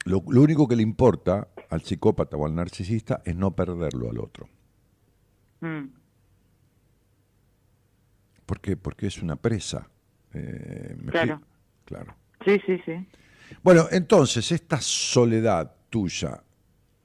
[0.04, 4.18] Lo, lo único que le importa al psicópata o al narcisista es no perderlo al
[4.18, 4.48] otro.
[5.60, 5.86] Mm.
[8.46, 8.76] ¿Por qué?
[8.76, 9.88] Porque es una presa.
[10.32, 11.40] Eh, ¿me Claro.
[11.84, 12.14] Claro.
[12.44, 12.92] Sí, sí, sí.
[13.62, 16.42] Bueno, entonces, esta soledad tuya,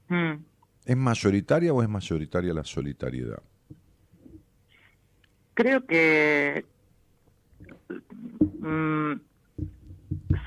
[0.08, 0.44] Mm.
[0.86, 3.42] ¿es mayoritaria o es mayoritaria la solitariedad?
[5.54, 6.66] Creo que
[8.60, 9.14] mm,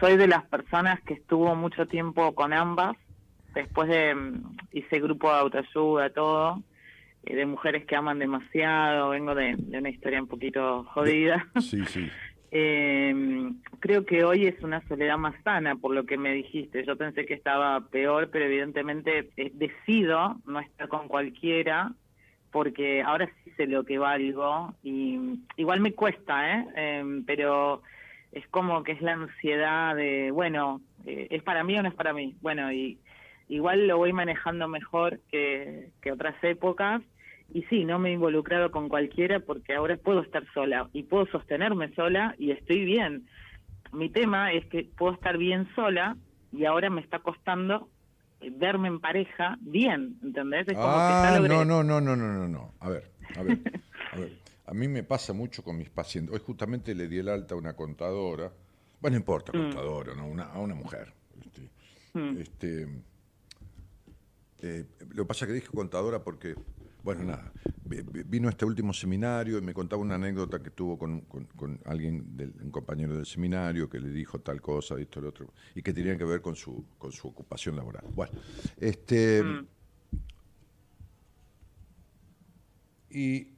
[0.01, 2.97] soy de las personas que estuvo mucho tiempo con ambas.
[3.55, 6.63] Después de mm, hice grupo de autoayuda, todo,
[7.27, 9.11] de mujeres que aman demasiado.
[9.11, 11.47] Vengo de, de una historia un poquito jodida.
[11.61, 12.11] Sí, sí.
[12.57, 13.13] Eh,
[13.81, 16.85] creo que hoy es una soledad más sana, por lo que me dijiste.
[16.85, 21.93] Yo pensé que estaba peor, pero evidentemente eh, decido no estar con cualquiera,
[22.53, 25.19] porque ahora sí sé lo que valgo y
[25.57, 26.67] igual me cuesta, ¿eh?
[26.77, 27.83] Em, pero
[28.31, 31.95] es como que es la ansiedad de, bueno, eh, ¿es para mí o no es
[31.97, 32.37] para mí?
[32.41, 33.01] Bueno, y
[33.49, 37.03] igual lo voy manejando mejor que, que otras épocas.
[37.53, 41.27] Y sí, no me he involucrado con cualquiera porque ahora puedo estar sola y puedo
[41.27, 43.29] sostenerme sola y estoy bien.
[43.93, 46.17] Mi tema es que puedo estar bien sola
[46.53, 47.91] y ahora me está costando
[48.41, 50.67] eh, verme en pareja bien, ¿entendés?
[50.69, 51.49] Es como que Ah, logré.
[51.55, 52.75] no, no, no, no, no, no, no.
[52.81, 53.05] A ver,
[53.37, 53.59] a ver,
[54.13, 54.33] a ver.
[54.67, 56.35] A mí me pasa mucho con mis pacientes.
[56.35, 58.51] Hoy justamente le di el alta a una contadora.
[59.01, 59.59] Bueno, no importa, Mm.
[59.61, 60.27] contadora, ¿no?
[60.27, 61.13] Una, a una mujer.
[61.39, 61.71] Este,
[62.19, 62.37] Mm.
[62.41, 62.89] este,
[64.63, 66.55] eh, lo que pasa es que dije contadora porque,
[67.05, 67.53] bueno, nada,
[67.85, 71.21] vi- vi- vino a este último seminario y me contaba una anécdota que tuvo con,
[71.23, 75.29] con- con alguien, del, un compañero del seminario, que le dijo tal cosa, esto, lo
[75.29, 78.05] otro, y que tenía que ver con su, con su ocupación laboral.
[78.15, 78.33] Bueno,
[78.79, 79.43] este...
[79.43, 79.67] Mm.
[83.11, 83.49] Y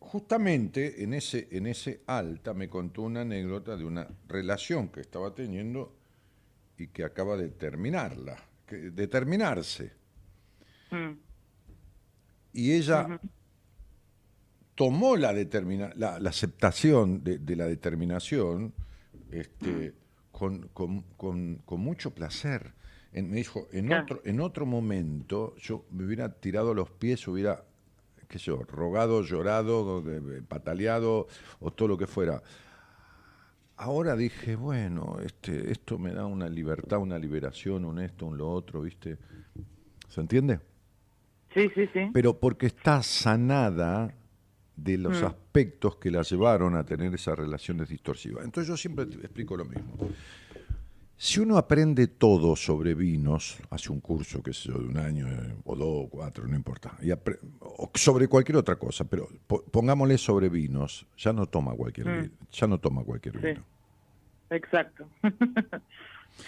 [0.00, 5.32] justamente en ese, en ese alta me contó una anécdota de una relación que estaba
[5.34, 5.94] teniendo
[6.76, 8.36] y que acaba de terminarla,
[8.66, 9.92] que- de terminarse.
[10.90, 11.25] Mm.
[12.56, 13.20] Y ella
[14.74, 18.72] tomó la, determina- la, la aceptación de, de la determinación
[19.30, 19.94] este,
[20.32, 22.72] con, con- con- con mucho placer.
[23.12, 24.02] En- me dijo, en, Claro.
[24.04, 27.64] otro, en otro momento yo me hubiera tirado a los pies, hubiera,
[28.28, 30.02] qué sé yo, rogado, llorado,
[30.48, 31.26] pataleado
[31.60, 32.42] o todo lo que fuera.
[33.76, 38.48] Ahora dije, bueno, este, esto me da una libertad, una liberación, un esto, un lo
[38.50, 39.18] otro, ¿viste?
[40.08, 40.60] ¿Se entiende?
[41.56, 42.10] Sí, sí, sí.
[42.12, 44.14] pero porque está sanada
[44.76, 45.26] de los Mm.
[45.26, 48.44] aspectos que la llevaron a tener esas relaciones distorsivas.
[48.44, 49.94] Entonces yo siempre te explico lo mismo.
[51.18, 55.26] Si uno aprende todo sobre vinos, hace un curso, qué sé yo, de un año
[55.26, 59.64] eh, o dos o cuatro, no importa, y o sobre cualquier otra cosa, pero po-
[59.64, 62.20] pongámosle sobre vinos, ya no toma cualquier Mm.
[62.20, 63.46] vino, ya no toma cualquier Sí.
[63.46, 63.64] vino.
[64.50, 65.08] Exacto.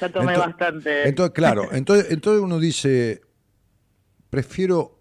[0.00, 1.08] ya tomé bastante.
[1.08, 3.22] Entonces, claro, entonces, entonces uno dice,
[4.28, 4.97] prefiero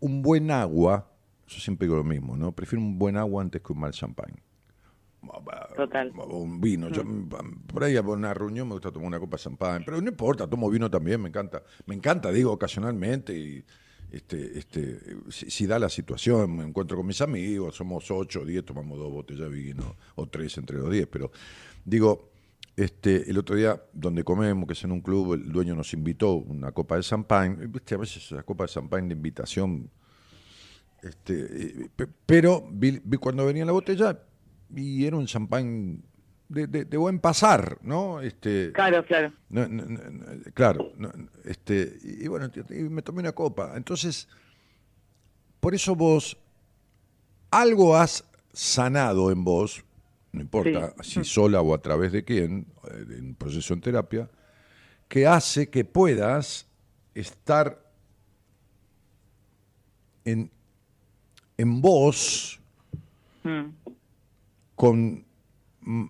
[0.00, 1.10] un buen agua,
[1.46, 2.52] yo siempre digo lo mismo, ¿no?
[2.52, 4.40] Prefiero un buen agua antes que un mal champán.
[5.76, 6.12] Total.
[6.30, 6.88] Un vino.
[6.88, 7.02] Yo,
[7.66, 10.48] por ahí a una reunión me gusta tomar una copa de champán, pero no importa,
[10.48, 11.62] tomo vino también, me encanta.
[11.86, 13.64] Me encanta, digo, ocasionalmente y
[14.10, 14.98] este, este,
[15.28, 18.98] si, si da la situación, me encuentro con mis amigos, somos ocho o diez, tomamos
[18.98, 21.30] dos botellas de vino, o tres entre los diez, pero
[21.84, 22.30] digo,
[22.76, 26.34] este, el otro día donde comemos, que es en un club, el dueño nos invitó
[26.34, 29.90] una copa de champán, viste, a veces la copa de champán de invitación,
[31.02, 34.18] este, eh, pe- pero vi, vi cuando venía la botella
[34.74, 36.02] y era un champán
[36.48, 38.20] de, de- de buen pasar, ¿no?
[38.20, 39.32] Este, Claro, claro.
[39.50, 40.92] no, no, no, no, claro,
[41.44, 43.72] este, y, y bueno, y me tomé una copa.
[43.76, 44.28] Entonces,
[45.60, 46.36] por eso vos
[47.50, 49.84] algo has sanado en vos
[50.32, 54.28] no importa si sola o a través de quién, eh, en proceso en terapia,
[55.08, 56.66] que hace que puedas
[57.14, 57.82] estar
[60.24, 60.50] en,
[61.58, 62.56] en vos
[63.42, 63.70] Mm.
[64.74, 65.24] con,
[65.80, 66.04] mm,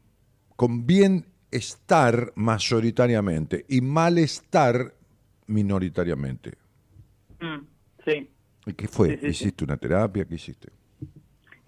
[0.56, 4.94] con bienestar mayoritariamente y malestar
[5.46, 6.54] minoritariamente.
[7.40, 7.64] Mm,
[8.04, 8.28] Sí.
[8.66, 9.10] ¿Y qué fue?
[9.10, 9.28] Sí, sí, sí.
[9.28, 10.24] ¿Hiciste una terapia?
[10.24, 10.70] ¿Qué hiciste?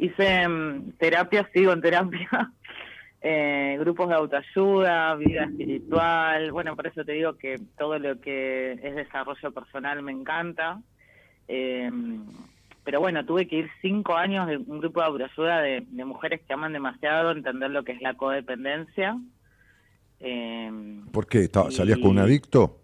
[0.04, 2.28] Hice mm, terapia, sigo en terapia,
[3.22, 6.50] eh, grupos de autoayuda, vida espiritual.
[6.50, 10.80] Bueno, por eso te digo que todo lo que es desarrollo personal me encanta.
[11.46, 11.90] Eh,
[12.84, 16.40] pero bueno, tuve que ir cinco años de un grupo de autoayuda de, de mujeres
[16.46, 19.16] que aman demasiado, entender lo que es la codependencia.
[20.18, 20.70] Eh,
[21.12, 21.44] ¿Por qué?
[21.44, 22.80] ¿Estaba- ¿Salías con un adicto?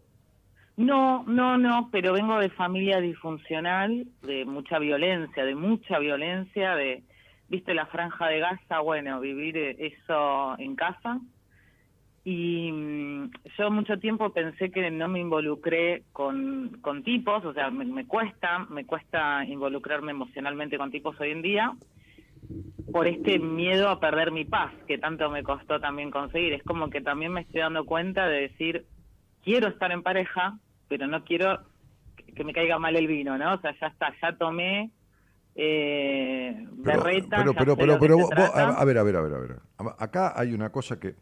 [0.79, 7.03] No, no, no, pero vengo de familia disfuncional, de mucha violencia, de mucha violencia, de,
[7.49, 11.19] viste la franja de Gaza, bueno, vivir eh, eso en casa.
[12.23, 17.71] Y mm, yo mucho tiempo pensé que no me involucré con, con tipos, o sea,
[17.71, 21.73] me, me cuesta, me cuesta involucrarme emocionalmente con tipos hoy en día,
[22.93, 26.53] por este miedo a perder mi paz, que tanto me costó también conseguir.
[26.53, 28.87] Es como que también me estoy dando cuenta de decir,
[29.43, 30.57] quiero estar en pareja,
[30.89, 31.61] pero no quiero
[32.35, 33.55] que- me caiga mal el vino, ¿no?
[33.55, 34.91] O sea, ya está, ya tomé
[35.55, 39.21] eh, Pero, berreta, pero, pero, pero, pero vos- vos- a, a ver, a ver, a
[39.21, 39.57] ver, a ver.
[39.99, 41.17] Acá hay una cosa que.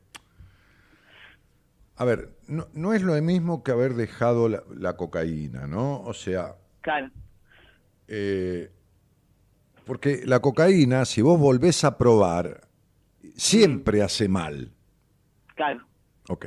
[1.97, 6.01] A ver, no, no es lo mismo que haber dejado la, la cocaína, ¿no?
[6.03, 7.11] O sea, Claro,
[8.09, 8.71] eh,
[9.87, 12.69] porque la cocaína, si vos volvés a probar,
[13.37, 14.73] siempre hace mal.
[15.55, 15.87] claro.
[16.29, 16.47] Ok.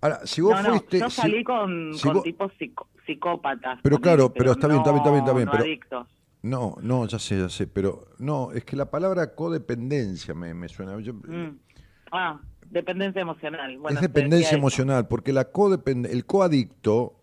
[0.00, 1.00] Ahora, si vos no, no, fuiste.
[1.00, 3.80] yo si- salí con, si con vos- tipos psico- psicópatas.
[3.82, 6.08] Pero claro, pero está bien, está bien, está bien, está bien, no pero- adictos.
[6.42, 10.68] No, no, ya sé, ya sé, pero no, es que la palabra codependencia me, me
[10.68, 10.98] suena.
[11.00, 11.58] yo- Mm.
[12.12, 12.38] Ah,
[12.70, 13.78] dependencia emocional.
[13.78, 14.56] Bueno, es dependencia eso.
[14.58, 17.14] emocional, porque la codepend- el coadicto,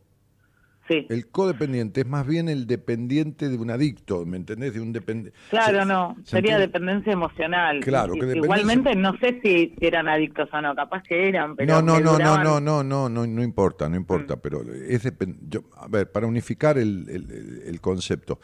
[1.02, 1.08] Sí.
[1.10, 4.74] el codependiente es más bien el dependiente de un adicto, ¿me entendés?
[4.74, 5.38] De un dependiente.
[5.50, 6.68] Claro, no, se sería entiende?
[6.68, 7.80] dependencia emocional.
[7.82, 11.74] Claro, que dependencia- Igualmente no sé si, eran adictos o no, capaz que eran, pero
[11.76, 14.00] No, no, no, no, duraban- no, no, no, no, no importa, no Mm.
[14.00, 18.40] importa, pero es depen- yo, a ver, para unificar el- el concepto,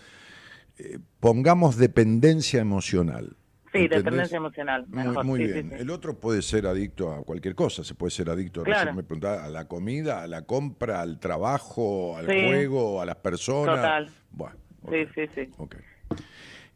[0.78, 3.36] eh, pongamos dependencia emocional.
[3.72, 4.04] Sí, ¿entendés?
[4.04, 4.86] dependencia emocional.
[4.88, 5.70] Muy, Mejor, muy sí, sí, bien.
[5.70, 5.76] sí.
[5.80, 7.84] El otro puede ser adicto a cualquier cosa.
[7.84, 8.94] Se puede ser adicto Claro.
[8.94, 13.76] me preguntaba, a la comida, a la compra, al trabajo, al juego, a las personas.
[13.76, 14.12] Total.
[14.32, 14.56] Bueno,
[14.90, 15.50] Sí, sí, sí.
[15.58, 15.76] ok.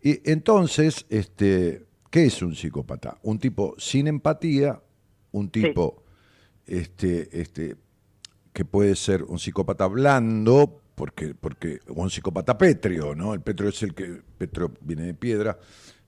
[0.02, 3.18] Y entonces, este, ¿qué es un psicópata?
[3.24, 4.80] Un tipo sin empatía,
[5.32, 6.04] un tipo
[6.68, 7.76] este, este,
[8.52, 13.34] que puede ser un psicópata blando, porque, porque, o un psicópata pétreo, ¿no?
[13.34, 15.58] El pétreo es el que, pétreo viene de piedra,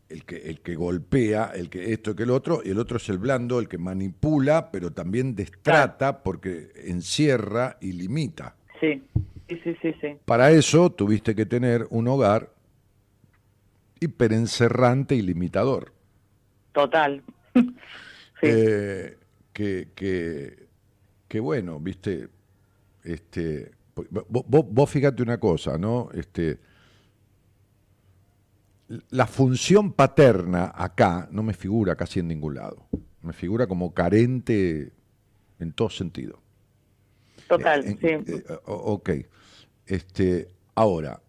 [0.09, 3.09] el que, el que golpea, el que esto, que el otro, y el otro es
[3.09, 8.55] el blando, el que manipula, pero también destrata porque encierra y limita.
[8.79, 9.03] Sí,
[9.49, 10.07] sí, sí, sí, sí.
[10.25, 12.51] Para eso tuviste que tener un hogar
[13.99, 15.93] hiperencerrante y limitador.
[16.71, 17.21] Total.
[18.41, 19.17] Eh,
[19.53, 20.67] que, que,
[21.27, 22.27] que bueno, viste,
[23.03, 26.09] este, vos, vos- vos fíjate una cosa, ¿no?
[26.13, 26.59] Este,
[29.09, 32.87] la función paterna acá no me figura casi en ningún lado.
[33.21, 34.91] Me figura como carente
[35.59, 36.39] en todo sentido.
[37.47, 38.07] Total, Eh, sí.
[38.33, 39.09] eh, o- ok.
[39.87, 41.21] Este, ahora,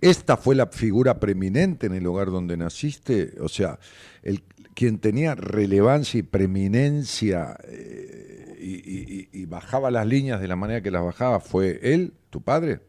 [0.00, 3.34] ¿esta fue la figura preeminente en el hogar donde naciste?
[3.40, 3.78] O sea,
[4.22, 4.42] el,
[4.74, 10.56] quien tenía relevancia y preeminencia eh, y, y- y- y bajaba las líneas de la
[10.56, 12.80] manera que las bajaba fue él, tu padre.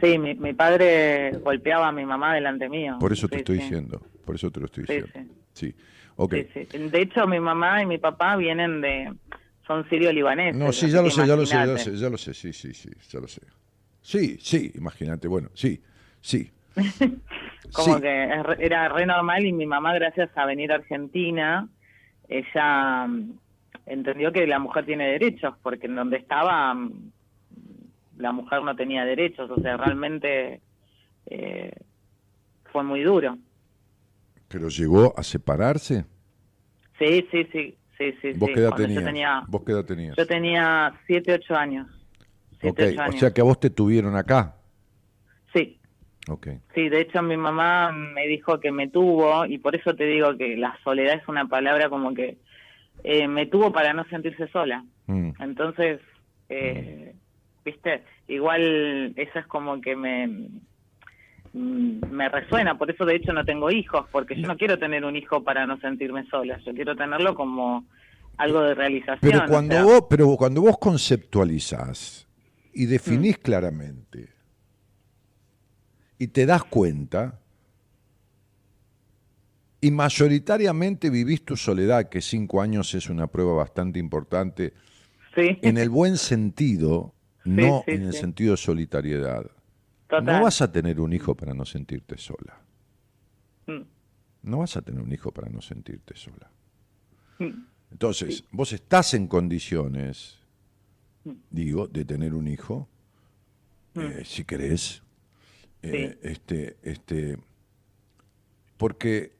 [0.00, 2.96] Sí, mi, mi padre golpeaba a mi mamá delante mío.
[3.00, 3.62] Por eso te Sí, estoy sí.
[3.62, 4.00] diciendo.
[4.24, 5.08] Por eso te lo estoy diciendo.
[5.52, 5.74] Sí.
[6.16, 6.34] Ok.
[6.54, 6.78] Sí, sí.
[6.78, 9.12] De hecho, mi mamá y mi papá vienen de...
[9.66, 10.56] Son sirio-libaneses.
[10.56, 12.52] No, sí, ya lo sé, ya lo sé, ya lo sé, ya lo sé, sí,
[12.52, 13.42] sí, sí, ya lo sé.
[14.00, 15.80] Sí, sí, imagínate, bueno, sí,
[16.20, 16.50] sí.
[17.72, 18.24] Como que
[18.58, 21.68] era re normal y mi mamá, gracias a venir a Argentina,
[22.28, 23.38] ella mm,
[23.86, 27.12] entendió que la mujer tiene derechos, porque en donde estaba mm,
[28.20, 30.60] la mujer no tenía derechos, o sea, realmente
[31.26, 31.72] eh,
[32.72, 33.38] fue muy duro.
[34.48, 36.04] Pero llegó a separarse.
[36.98, 38.32] Sí, sí, sí, sí, sí.
[38.36, 38.54] ¿Vos sí.
[38.54, 39.00] qué edad tenías?
[39.00, 40.16] Yo tenía, ¿Vos qué edad tenías?
[40.16, 41.86] yo tenía siete, ocho años.
[42.60, 43.20] Siete, Ok, ocho o años.
[43.20, 44.56] sea que a vos te tuvieron acá.
[45.54, 45.78] Sí,
[46.28, 46.48] Ok.
[46.74, 50.36] Sí, de hecho mi mamá me dijo que me tuvo y por eso te digo
[50.36, 52.36] que la soledad es una palabra como que
[53.02, 54.84] eh, me tuvo para no sentirse sola.
[55.06, 55.30] Mm.
[55.40, 56.00] Entonces,
[56.50, 57.14] eh,
[57.70, 60.48] viste, igual eso es como que me
[61.52, 65.16] me resuena, por eso de hecho no tengo hijos, porque yo no quiero tener un
[65.16, 67.86] hijo para no sentirme sola, yo quiero tenerlo como
[68.36, 69.18] algo de realización.
[69.20, 72.28] Pero o cuando sea, vos, pero cuando vos conceptualizás
[72.72, 73.42] y definís Mm.
[73.42, 74.28] claramente
[76.18, 77.40] y te das cuenta
[79.80, 84.72] y mayoritariamente vivís tu soledad, que cinco años es una prueba bastante importante,
[85.34, 87.14] sí, en el buen sentido,
[87.44, 88.18] no sí, en el sí.
[88.20, 89.44] sentido de solitariedad.
[90.08, 90.24] total.
[90.24, 92.60] No vas a tener un hijo para no sentirte sola.
[93.66, 93.82] Mm,
[94.42, 96.50] No vas a tener un hijo para no sentirte sola.
[97.38, 97.48] mm,
[97.92, 100.38] Entonces, vos estás en condiciones,
[101.24, 101.32] Mm.
[101.50, 102.88] digo, de tener un hijo,
[103.94, 105.02] eh, si querés.
[105.82, 107.38] Eh, este, este,
[108.76, 109.32] porque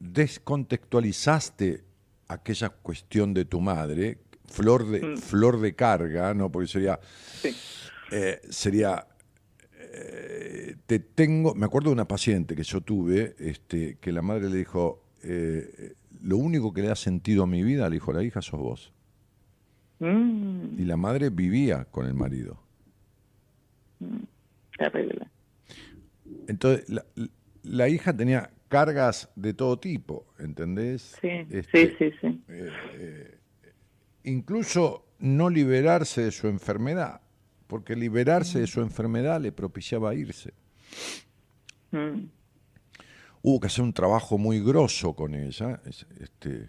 [0.00, 1.84] descontextualizaste
[2.28, 4.18] aquella cuestión de tu madre,
[4.50, 5.16] flor de, Mm.
[5.16, 6.50] flor de carga, ¿no?
[6.52, 6.98] Porque sería,
[7.40, 7.54] Sí.
[8.10, 9.06] eh, sería
[9.92, 14.48] eh, te tengo, me acuerdo de una paciente que yo tuve, este, que la madre
[14.48, 18.22] le dijo, eh, lo único que le ha sentido a mi vida, le dijo la
[18.22, 18.92] hija, sos vos.
[19.98, 22.62] mm, Y la madre vivía con el marido.
[24.78, 25.28] terrible.
[26.46, 27.04] Entonces, la,
[27.64, 31.16] la hija tenía cargas de todo tipo, ¿entendés?
[31.20, 32.44] Sí, Este, sí, sí, sí.
[34.30, 37.20] Incluso no liberarse de su enfermedad,
[37.66, 40.52] porque liberarse de su enfermedad le propiciaba irse.
[41.90, 42.26] Mm,
[43.42, 46.68] hubo que hacer un trabajo muy grosso con ella, es- este,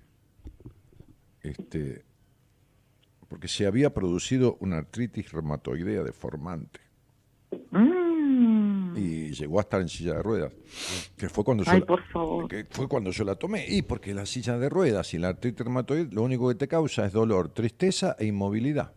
[1.42, 2.04] este,
[3.28, 6.80] porque se había producido una artritis reumatoidea deformante
[7.72, 8.01] mm.
[8.96, 10.54] Y llegó a estar en silla de ruedas,
[11.18, 12.48] que fue cuando Ay, por favor.
[12.48, 15.66] que fue cuando yo la tomé y porque la silla de ruedas y la artritis
[15.66, 18.94] reumatoide lo único que te causa es dolor, tristeza e inmovilidad.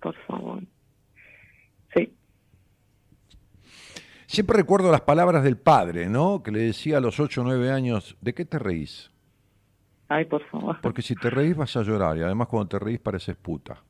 [0.00, 0.62] Por favor.
[1.94, 2.14] Sí.
[4.26, 6.42] Siempre recuerdo las palabras del padre, ¿no?
[6.42, 9.10] Que le decía a los 8 o 9 años, ¿de qué te reís?
[10.08, 10.76] Ay, por favor.
[10.82, 13.82] Porque si te reís vas a llorar y además cuando te reís pareces puta.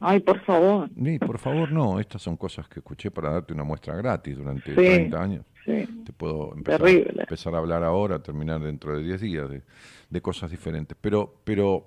[0.00, 0.90] Ay, por favor.
[0.94, 1.98] Ni, por favor, no.
[2.00, 5.44] Estas son cosas que escuché para darte una muestra gratis durante Sí, 30 años.
[5.64, 5.84] Sí.
[6.04, 7.22] Te puedo empezar, Terrible.
[7.22, 9.62] empezar a hablar ahora, terminar dentro de 10 días de,
[10.10, 10.96] de cosas diferentes.
[11.00, 11.86] Pero, pero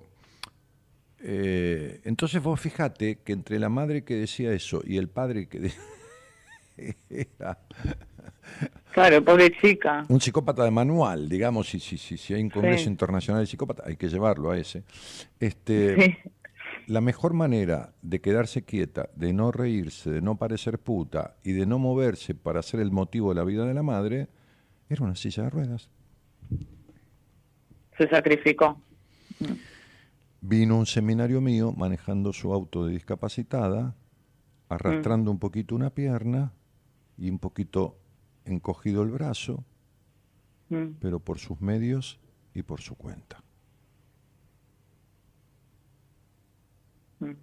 [1.22, 5.60] eh, entonces vos fijate que entre la madre que decía eso y el padre que
[5.60, 5.72] de-
[7.10, 7.58] era
[8.92, 10.04] Claro, pobre chica.
[10.08, 12.90] un psicópata de manual, digamos, si, si, si, si hay un congreso Sí.
[12.90, 14.82] internacional de psicópatas, hay que llevarlo a ese.
[15.38, 16.16] Este, Sí.
[16.90, 21.64] La mejor manera de quedarse quieta, de no reírse, de no parecer puta y de
[21.64, 24.28] no moverse para ser el motivo de la vida de la madre,
[24.88, 25.88] era una silla de ruedas.
[27.96, 28.80] Se sacrificó.
[30.40, 33.94] Vino un seminario mío manejando su auto de discapacitada,
[34.68, 36.52] arrastrando un poquito una pierna
[37.16, 37.98] y un poquito
[38.44, 39.64] encogido el brazo,
[40.70, 42.18] Mm, pero por sus medios
[42.54, 43.42] y por su cuenta.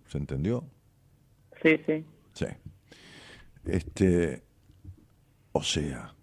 [0.08, 0.64] ¿Se entendió?
[1.62, 2.06] Sí, sí.
[2.34, 2.46] Sí.
[3.66, 4.44] Este,
[5.52, 6.14] o sea,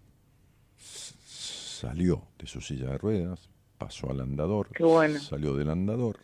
[0.77, 5.19] salió de su silla de ruedas, pasó al andador, Qué bueno.
[5.19, 6.19] salió del andador,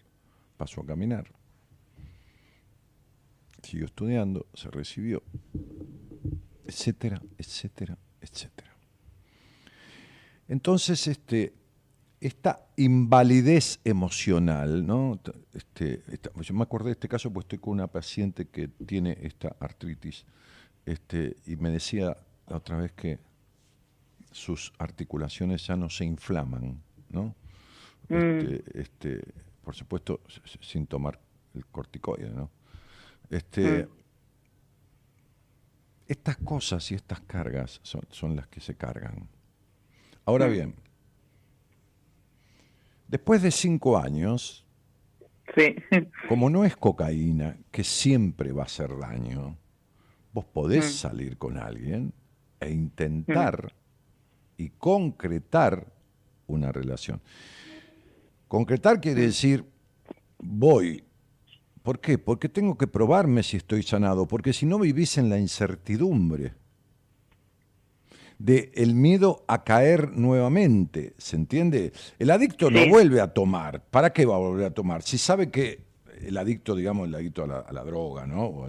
[0.58, 1.32] pasó a caminar,
[3.62, 5.22] siguió estudiando, se recibió,
[6.66, 8.76] etcétera, etcétera, etcétera.
[10.48, 11.54] Entonces, este,
[12.22, 15.20] esta invalidez emocional, ¿no?
[15.54, 19.18] Este, esta- yo me acordé de este caso porque estoy con una paciente que tiene
[19.22, 20.24] esta artritis
[20.86, 22.16] este, y me decía
[22.48, 23.20] la otra vez que
[24.32, 27.36] sus articulaciones ya no se inflaman, ¿no?
[28.40, 29.22] Este, este,
[29.64, 30.22] por supuesto,
[30.62, 31.20] sin tomar
[31.54, 32.50] el corticoide, ¿no?
[33.30, 33.88] Este,
[36.08, 39.30] Estas cosas y estas cargas son, son las que se cargan.
[40.26, 40.76] Ahora bien,
[43.12, 44.66] después de cinco años,
[45.56, 45.76] Sí.
[46.30, 49.58] como no es cocaína, que siempre va a hacer daño,
[50.34, 50.90] vos podés Mm.
[50.98, 52.14] salir con alguien
[52.62, 53.74] e intentar
[54.58, 55.86] y concretar
[56.48, 57.20] una relación.
[58.48, 59.66] Concretar quiere decir,
[60.40, 61.04] voy.
[61.84, 62.18] ¿Por qué?
[62.18, 66.54] Porque tengo que probarme si estoy sanado, porque si no vivís en la incertidumbre
[68.44, 71.94] de el miedo a caer nuevamente, ¿se entiende?
[72.20, 73.84] El adicto no vuelve a tomar.
[73.90, 75.04] ¿Para qué va a volver a tomar?
[75.04, 75.84] Si sabe que
[76.26, 78.68] el adicto, digamos, el adicto a la, a la droga, ¿no?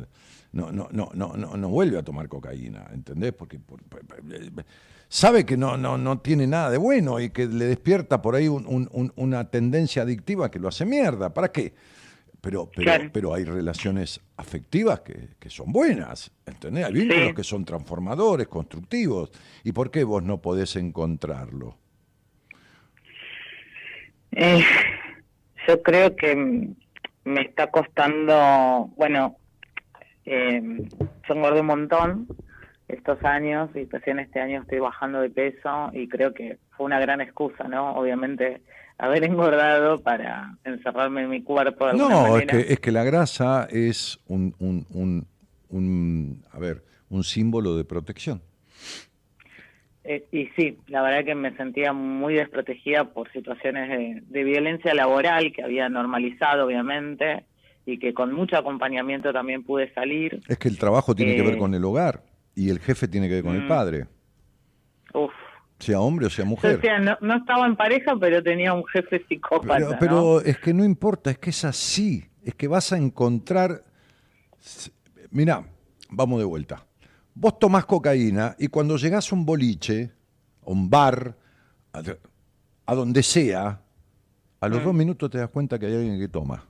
[0.53, 3.33] No, no, no, no, no, no vuelve a tomar cocaína, ¿entendés?
[3.33, 4.65] Porque por- por- por-
[5.09, 8.49] sabe que no, no, no tiene nada de bueno y que le despierta por ahí
[8.49, 11.33] un- un- un- una tendencia adictiva que lo hace mierda.
[11.33, 11.73] ¿Para qué?
[12.43, 16.85] Pero, pero, pero hay relaciones afectivas que, que son buenas, ¿entendés?
[16.87, 19.31] Hay vínculos que son transformadores, constructivos.
[19.63, 21.77] ¿Y por qué vos no podés encontrarlo?
[24.33, 24.65] Eh,
[25.69, 26.35] yo creo que
[27.25, 29.37] me está costando, bueno,
[30.25, 30.61] eh,
[31.29, 32.27] yo engordé un montón
[32.93, 37.01] estos años y recién este año estoy bajando de peso y creo que fue una
[37.01, 37.95] gran excusa, ¿no?
[37.95, 38.61] Obviamente
[38.99, 41.87] haber engordado para encerrarme en mi cuerpo.
[41.87, 45.27] De no, es que, es que la grasa es un, un, un,
[45.71, 48.43] un, a ver, un símbolo de protección.
[50.05, 55.53] Eh, y sí, la verdad que me sentía muy desprotegida por situaciones de, violencia laboral
[55.53, 57.45] que había normalizado, obviamente,
[57.87, 60.41] y que con mucho acompañamiento también pude salir.
[60.49, 62.23] Es que el trabajo tiene que ver eh, con el hogar
[62.55, 63.69] y el jefe tiene que ver con el mm.
[63.69, 64.07] padre.
[65.15, 65.33] Uf.
[65.79, 66.79] Sea hombre o sea mujer.
[66.79, 69.77] O sea, no, estaba en pareja, pero tenía un jefe psicópata.
[69.77, 72.25] Pero, pero es que no importa, es que es así.
[72.45, 73.83] Es que vas a encontrar.
[75.31, 75.65] Mira,
[76.11, 76.87] vamos de vuelta
[77.35, 80.13] Vos tomás cocaína y cuando llegás a un boliche,
[80.67, 81.35] a un bar,
[81.93, 83.81] a, donde sea,
[84.61, 84.85] a los mm.
[84.85, 86.65] dos minutos te das cuenta que hay alguien que toma.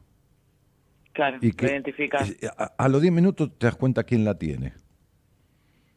[1.13, 1.83] Claro, y que,
[2.79, 4.73] A, los diez minutos te das cuenta quién la tiene.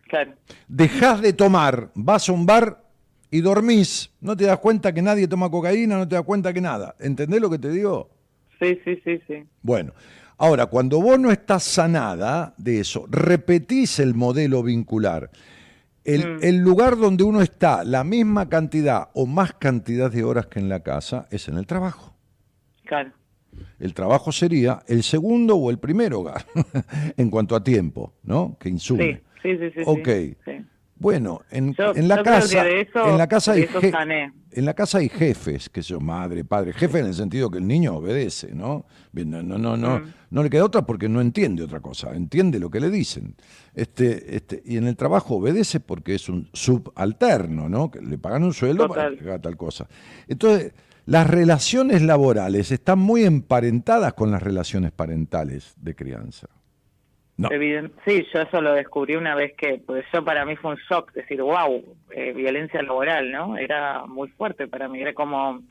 [0.08, 0.34] Claro.
[0.68, 2.84] Dejás de tomar, vas a un bar
[3.32, 4.12] y dormís.
[4.22, 6.96] No te das cuenta que nadie toma cocaína, no te das cuenta que nada.
[7.00, 8.10] ¿Entendés lo que te digo?
[8.60, 9.44] Sí, sí, sí, sí.
[9.62, 9.94] Bueno,
[10.38, 15.30] Ahora, cuando vos no estás sanada de eso, repetís el modelo vincular.
[16.06, 16.44] Mm.
[16.44, 20.70] El, lugar donde uno está la misma cantidad o más cantidad de horas que en
[20.70, 22.14] la casa es en el trabajo.
[22.84, 23.12] Claro.
[23.80, 26.46] El trabajo sería el segundo o el primer hogar
[27.18, 28.58] en cuanto a tiempo, ¿no?
[28.60, 29.14] Que insume.
[29.14, 29.20] Sí,
[29.58, 29.82] sí, sí.
[29.86, 30.10] Ok.
[30.46, 30.66] Sí.
[30.98, 33.68] Bueno, en, en la casa, en la casa hay
[34.56, 37.68] en la casa hay jefes, que son madre, padre, jefe en el sentido que el
[37.68, 38.86] niño obedece, ¿no?
[39.12, 40.14] No, no, no, no, mm.
[40.30, 43.36] no le queda otra porque no entiende otra cosa, entiende lo que le dicen.
[43.74, 47.92] Este, este, y en el trabajo obedece porque es un subalterno, ¿no?
[47.92, 49.90] Que le pagan un sueldo para que haga tal cosa.
[50.30, 50.74] Entonces,
[51.06, 56.48] las relaciones laborales están muy emparentadas con las relaciones parentales de crianza.
[58.06, 61.12] Sí, yo eso lo descubrí una vez que, pues eso para mí fue un shock,
[61.14, 63.58] decir, wow, eh, violencia laboral, ¿no?
[63.58, 65.62] Era muy fuerte para mí, era como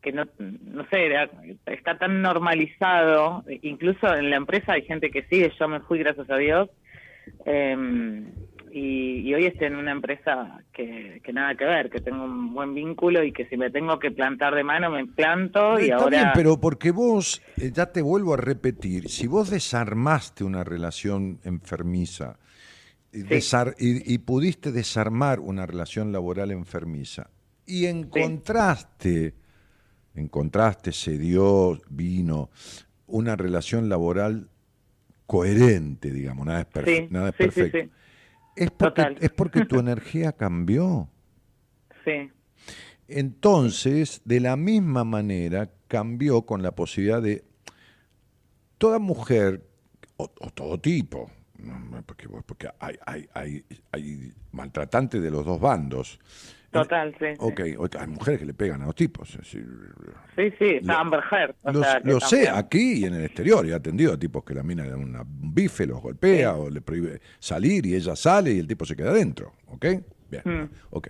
[0.00, 1.30] que no, no sé, era,
[1.66, 6.28] está tan normalizado, incluso en la empresa hay gente que sigue, yo me fui gracias
[6.28, 6.70] a Dios,
[7.46, 7.76] eh,
[8.74, 13.22] y, hoy estoy en una empresa que, nada que ver, que tengo un buen vínculo
[13.22, 16.08] y que si me tengo que plantar de mano me planto y ahora...
[16.08, 21.38] Bien, pero porque vos, eh, ya te vuelvo a repetir, si vos desarmaste una relación
[21.44, 22.38] enfermiza
[23.12, 27.28] y, pudiste desarmar una relación laboral enfermiza
[27.66, 29.34] y encontraste,
[30.14, 32.48] encontraste, se dio, vino,
[33.06, 34.48] una relación laboral
[35.26, 38.01] coherente, digamos, nada es, nada es perfecto
[38.56, 41.08] es porque, es porque tu energía cambió.
[42.04, 42.30] Sí.
[43.08, 47.44] Entonces, de la misma manera, cambió con la posibilidad de
[48.78, 49.66] toda mujer,
[50.16, 51.30] o, todo tipo,
[52.06, 56.18] porque, porque hay, hay, hay, hay maltratantes de los dos bandos,
[56.72, 57.26] Total, sí.
[57.38, 59.38] Ok, hay mujeres que le pegan a los tipos.
[59.42, 59.60] sí,
[60.58, 61.54] sí, Amber Heard.
[62.04, 63.66] lo sé, aquí y en el exterior.
[63.66, 67.20] He atendido a tipos que la mina de un bife, los golpea o le prohíbe
[67.38, 69.52] salir y ella sale y el tipo se queda adentro.
[69.66, 69.86] ¿Ok?
[70.30, 70.68] Bien, mm.
[70.90, 71.08] ok.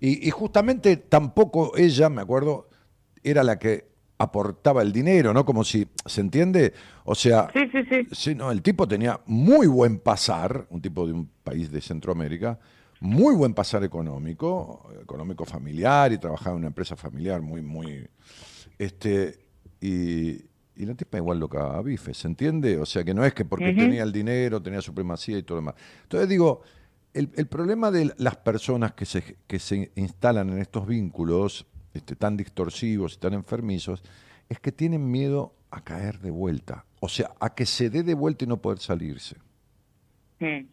[0.00, 2.68] Y, y justamente tampoco ella, me acuerdo,
[3.22, 5.44] era la que aportaba el dinero, ¿no?
[5.44, 6.72] Como si, ¿se entiende?
[7.04, 8.06] O sea, sí, sí, sí.
[8.12, 12.58] sí no, el tipo tenía muy buen pasar, un tipo de un país de Centroamérica,
[13.02, 18.08] muy buen pasar económico, económico familiar y trabajaba en una empresa familiar muy, muy...
[18.78, 19.40] Este,
[19.80, 20.34] y,
[20.76, 22.78] y la tipa igual loca a bife, ¿se entiende?
[22.78, 25.62] O sea que no es que porque tenía el dinero, tenía supremacía y todo lo
[25.62, 25.74] demás.
[26.04, 26.62] Entonces digo,
[27.12, 32.14] el, el, problema de las personas que se, que se instalan en estos vínculos este,
[32.14, 34.02] tan distorsivos y tan enfermizos
[34.48, 38.14] es que tienen miedo a caer de vuelta, o sea, a que se dé de
[38.14, 39.36] vuelta y no poder salirse.
[40.38, 40.68] Sí.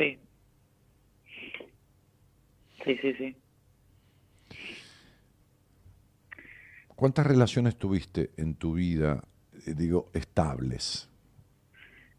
[0.00, 0.18] Sí.
[2.84, 3.36] Sí, sí, sí.
[6.96, 9.22] ¿Cuántas relaciones tuviste en tu vida,
[9.66, 11.10] eh, digo, estables?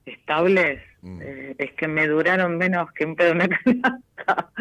[0.05, 0.79] ¿Estables?
[1.01, 1.21] Mm.
[1.23, 3.97] Eh, es que me duraron menos que un pedo una canasta.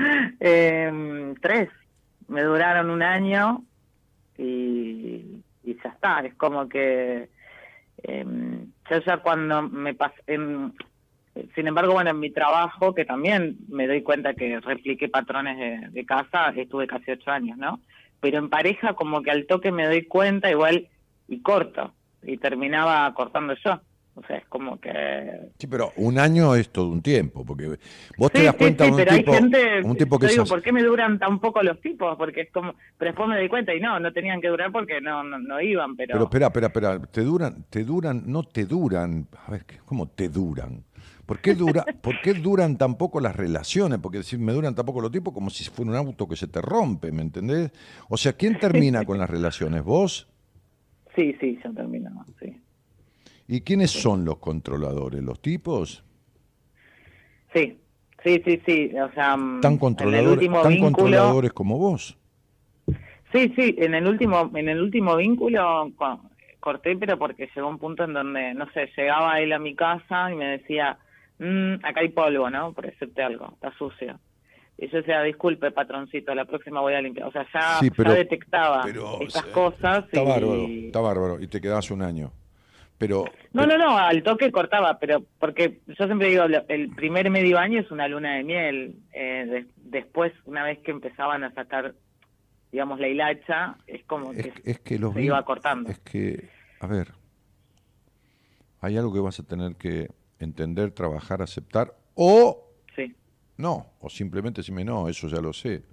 [0.40, 1.68] Em, tres.
[2.28, 3.62] Me duraron un año
[4.38, 6.20] y, y ya está.
[6.20, 7.28] Es como que
[8.02, 10.72] em, yo ya cuando me pasé, em,
[11.54, 16.04] sin embargo, bueno, en mi trabajo, que también me doy cuenta que repliqué patrones de,
[16.04, 17.80] casa, estuve casi ocho años, ¿no?
[18.20, 20.88] pero en pareja como que al toque me doy cuenta igual
[21.28, 23.80] y corto, y terminaba cortando yo.
[24.16, 24.90] O sea, es como que...
[25.56, 27.78] Sí, pero un año es todo un tiempo, porque
[28.18, 30.32] vos te das cuenta sí, de un pero tipo, hay gente, un tipo que yo
[30.32, 32.18] digo, ¿por qué me duran tan poco los tipos?
[32.18, 35.00] Porque es como, pero después me di cuenta y no, no tenían que durar porque
[35.00, 36.14] no, no, no iban, pero...
[36.14, 40.28] Pero espera, espera, espera, te duran, te duran, no te duran, a ver, ¿cómo te
[40.28, 40.84] duran?
[41.30, 44.00] ¿Por qué, dura, ¿Por qué duran tan poco las relaciones?
[44.00, 46.48] Porque decir, me duran tan poco los tipos como si fuera un auto que se
[46.48, 47.70] te rompe, ¿me entendés?
[48.08, 49.84] O sea, ¿quién termina con las relaciones?
[49.84, 50.28] ¿Vos?
[51.14, 52.60] Sí, sí, ya terminó, sí.
[53.46, 55.22] ¿Y quiénes son los controladores?
[55.22, 56.02] ¿Los tipos?
[57.54, 57.78] Sí,
[58.24, 59.36] sí, sí, sí, o sea...
[59.36, 60.86] mm, ¿Tan, controladores, último tan vínculo...
[60.88, 62.18] controladores como vos?
[63.32, 66.22] Sí, sí, en el último, en el último vínculo co-
[66.58, 70.32] corté, pero porque llegó un punto en donde, no sé, llegaba él a mi casa
[70.32, 70.98] y me decía,
[71.40, 72.72] "Mm, acá hay polvo, ¿no?
[72.72, 74.18] Por decirte algo, está sucio.
[74.78, 77.26] Y yo decía, disculpe, patroncito, la próxima voy a limpiar.
[77.28, 80.26] O sea, ya, Sí, pero- ya detectaba pero, estas eh, cosas Está y...
[80.26, 82.32] bárbaro, está bárbaro, y te quedás un año.
[82.96, 83.24] Pero,
[83.54, 87.80] No, no, no, al toque cortaba, pero porque yo siempre digo, el primer medio año
[87.80, 88.96] es una luna de miel.
[89.12, 91.94] Eh, de- después, una vez que empezaban a sacar,
[92.70, 95.90] digamos, la hilacha, es como es, que es que los se iba cortando.
[95.90, 96.48] Es que,
[96.80, 97.08] a ver,
[98.80, 100.08] hay algo que vas a tener que
[100.40, 102.66] entender, trabajar, aceptar, o
[102.96, 103.14] Sí.
[103.56, 105.84] no, o simplemente decirme no, eso ya lo sé.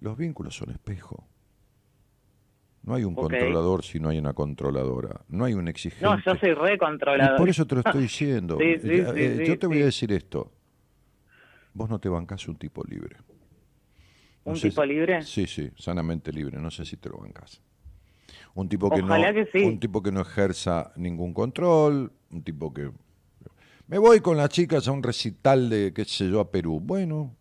[0.00, 1.26] Los vínculos son espejo.
[2.82, 5.20] No hay un controlador si no hay una controladora.
[5.28, 6.04] No hay un exigente.
[6.06, 7.36] No, yo soy re Y controlador.
[7.36, 8.56] por eso te lo estoy diciendo.
[8.60, 10.52] Sí, sí, Eh, eh, sí, yo te voy a decir esto.
[11.74, 13.16] Vos no te bancás un tipo libre.
[14.44, 15.22] No ¿Un tipo si- libre?
[15.22, 16.58] Sí, sí, sanamente libre.
[16.58, 17.60] No sé si te lo bancás.
[18.54, 19.64] Un tipo que Ojalá no, que sí.
[19.64, 22.90] un tipo que no ejerza ningún control, un tipo que
[23.88, 26.80] me voy con las chicas a un recital de qué sé yo a Perú.
[26.80, 27.34] Bueno,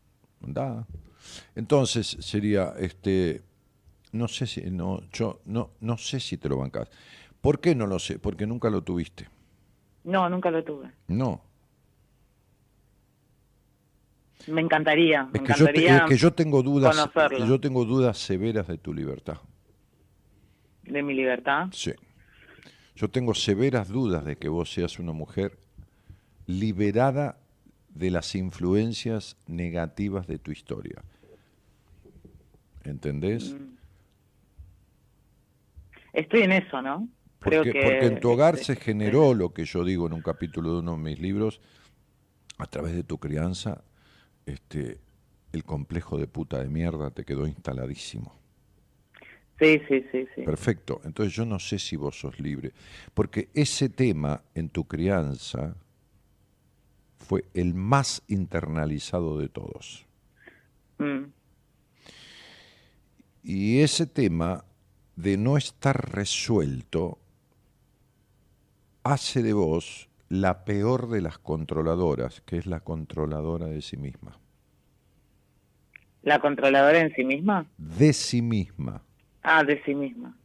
[0.44, 0.86] anda.
[1.56, 3.42] Entonces sería este
[4.14, 6.90] no sé si no yo no no sé si te lo bancás.
[7.42, 8.18] ¿Por qué no lo sé?
[8.20, 9.28] Porque nunca lo tuviste.
[10.04, 10.90] No, nunca lo tuve.
[11.08, 11.42] No,
[14.48, 17.46] Me encantaría, me es que, yo, te- encantaría es que yo tengo dudas, conocerlo.
[17.46, 19.38] yo tengo dudas severas de tu libertad.
[20.84, 21.68] de mi libertad.
[21.74, 21.92] Sí.
[22.96, 25.60] Yo tengo severas dudas de que vos seas una mujer
[26.48, 27.38] liberada
[27.90, 31.04] de las influencias negativas de tu historia.
[32.84, 33.54] ¿Entendés?
[33.54, 33.78] Mm.
[36.14, 37.08] Estoy en eso, ¿no?
[37.40, 40.22] Creo Porque, que porque en tu hogar se generó lo que yo digo en un
[40.22, 41.62] capítulo de uno de mis libros,
[42.58, 43.84] a través de tu crianza,
[44.46, 45.00] este,
[45.54, 48.34] el complejo de puta de mierda te quedó instaladísimo.
[49.60, 50.42] Sí, sí, sí, sí.
[50.44, 51.02] Perfecto.
[51.04, 52.74] Entonces yo no sé si vos sos libre.
[53.14, 55.76] Porque ese tema en tu crianza
[57.28, 60.06] fue el más internalizado de todos.
[60.98, 61.26] Mm,
[63.44, 64.64] Y ese tema
[65.16, 67.20] de no estar resuelto
[69.04, 74.40] hace de vos la peor de las controladoras, que es la controladora de sí misma.
[76.24, 77.66] ¿La controladora en sí misma?
[77.78, 79.02] De sí misma.
[79.44, 80.38] Ah, de sí misma.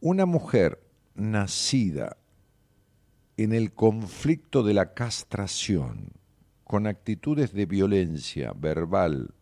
[0.00, 0.82] Una mujer
[1.14, 2.16] nacida
[3.42, 6.12] en el conflicto de la castración,
[6.64, 9.34] con actitudes de violencia verbal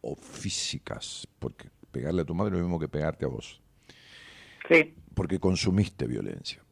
[0.00, 3.60] o físicas, porque pegarle a tu madre es lo mismo que pegarte a vos,
[4.68, 4.94] Sí.
[5.14, 6.62] porque consumiste violencia.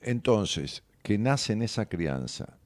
[0.00, 2.58] Entonces, que nace en esa crianza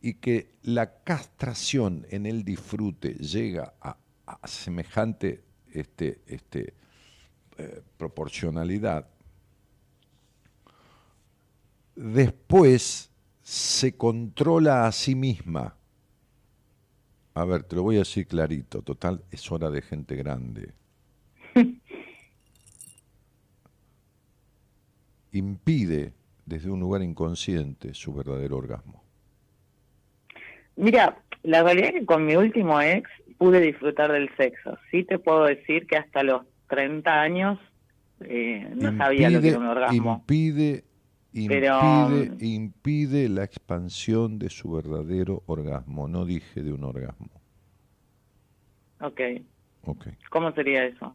[0.00, 3.96] y que la castración en el disfrute llega a,
[4.26, 5.42] a semejante
[5.72, 6.74] este, este,
[7.58, 9.08] eh, proporcionalidad,
[11.96, 13.10] después
[13.42, 15.76] se controla a sí misma.
[17.34, 20.72] A ver, te lo voy a decir clarito, total, es hora de gente grande.
[25.32, 26.12] Impide
[26.46, 29.02] desde un lugar inconsciente su verdadero orgasmo.
[30.76, 34.78] Mira, la realidad es que con mi último ex pude disfrutar del sexo.
[34.90, 37.58] Sí te puedo decir que hasta los 30 años
[38.20, 40.14] eh, no sabía lo que era un orgasmo.
[40.20, 40.84] impide,
[41.34, 41.80] Pero-
[42.10, 46.06] impide, impide la expansión de su verdadero orgasmo.
[46.06, 47.30] No dije de un orgasmo.
[49.00, 49.20] Ok.
[49.84, 50.06] Ok.
[50.30, 51.14] ¿Cómo sería eso?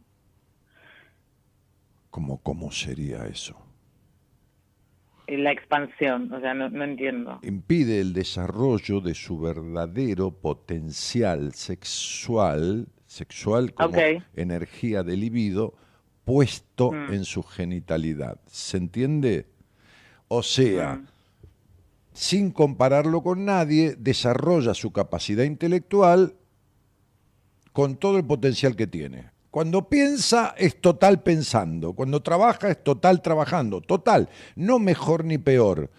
[2.10, 3.56] ¿Cómo, cómo sería eso?
[5.26, 7.38] Eh, La expansión, o sea, no, no entiendo.
[7.42, 13.96] Impide el desarrollo de su verdadero potencial sexual, sexual como
[14.34, 15.74] energía de libido,
[16.24, 17.12] puesto Mm.
[17.14, 18.40] en su genitalidad.
[18.46, 19.46] ¿Se entiende?
[20.32, 21.02] O sea,
[22.12, 26.36] sin compararlo con nadie, desarrolla su capacidad intelectual
[27.72, 29.32] con todo el potencial que tiene.
[29.50, 35.90] Cuando piensa es total pensando, cuando trabaja es total trabajando, total, no mejor ni peor.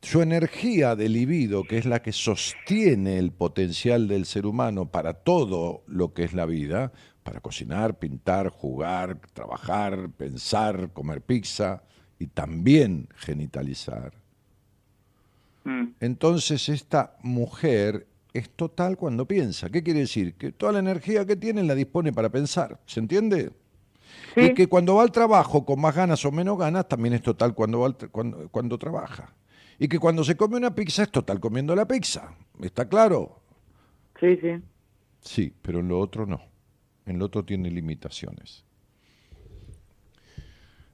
[0.00, 5.14] Su energía de libido, que es la que sostiene el potencial del ser humano para
[5.14, 6.90] todo lo que es la vida,
[7.22, 11.84] para cocinar, pintar, jugar, trabajar, pensar, comer pizza
[12.22, 14.12] y también genitalizar.
[15.64, 15.88] Mm.
[15.98, 19.68] Entonces esta mujer es total cuando piensa.
[19.70, 20.34] ¿Qué quiere decir?
[20.34, 22.80] Que toda la energía que tiene la dispone para pensar.
[22.86, 23.50] ¿Se entiende?
[24.36, 27.54] Y que cuando va al trabajo con más ganas o menos ganas, también es total
[27.54, 29.34] cuando, va tra- cuando, cuando trabaja.
[29.78, 32.34] Y que cuando se come una pizza es total comiendo la pizza.
[32.60, 33.40] ¿Está claro?
[34.20, 34.62] Sí, sí.
[35.20, 36.40] Sí, pero en lo otro no.
[37.04, 38.64] En lo otro tiene limitaciones.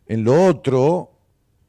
[0.07, 1.18] En lo otro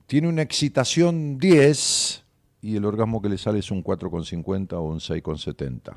[0.09, 2.23] tiene una excitación 10
[2.63, 5.95] y el orgasmo que le sale es un 4,50 o un 6,70.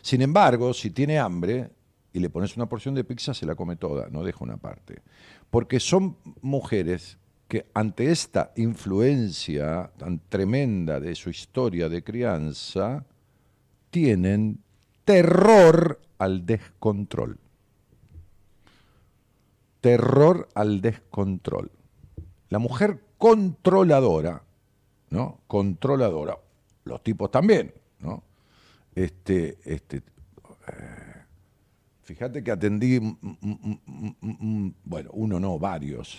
[0.00, 1.68] Sin embargo, si tiene hambre
[2.14, 5.02] y le pones una porción de pizza, se la come toda, no deja una parte.
[5.50, 13.04] Porque son mujeres que ante esta influencia tan tremenda de su historia de crianza,
[13.90, 14.58] tienen
[15.04, 17.38] terror al descontrol.
[19.82, 21.70] Terror al descontrol.
[22.52, 24.42] La mujer controladora,
[25.08, 25.40] ¿no?
[25.46, 26.36] Controladora,
[26.84, 28.22] los tipos también, ¿no?
[28.94, 30.02] Este, este, eh,
[32.02, 33.78] fíjate que atendí, mm, mm,
[34.20, 36.18] mm, bueno, uno no, varios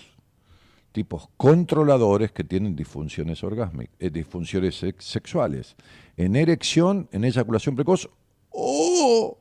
[0.90, 5.76] tipos controladores que tienen disfunciones orgásmicas, eh, disfunciones sex- sexuales,
[6.16, 8.10] en erección, en eyaculación precoz
[8.50, 9.38] o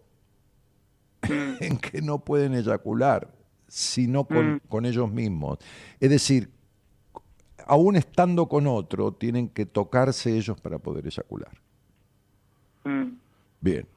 [1.60, 3.34] en que no pueden eyacular,
[3.68, 5.58] sino con, con ellos mismos.
[6.00, 6.52] Es decir,
[7.68, 11.52] aún estando con otro, tienen que tocarse ellos para poder eyacular.
[12.84, 13.18] Mm.
[13.62, 13.88] Bien.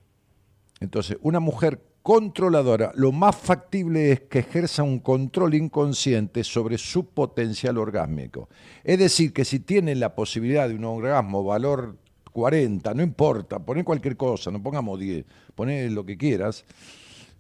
[0.81, 7.07] Entonces, una mujer controladora, lo más factible es que ejerza un control inconsciente sobre su
[7.07, 8.49] potencial orgásmico.
[8.85, 11.97] Es decir, que si tiene la posibilidad de un orgasmo valor
[12.31, 16.64] 40, no importa, poné cualquier cosa, no pongamos 10, poné lo que quieras,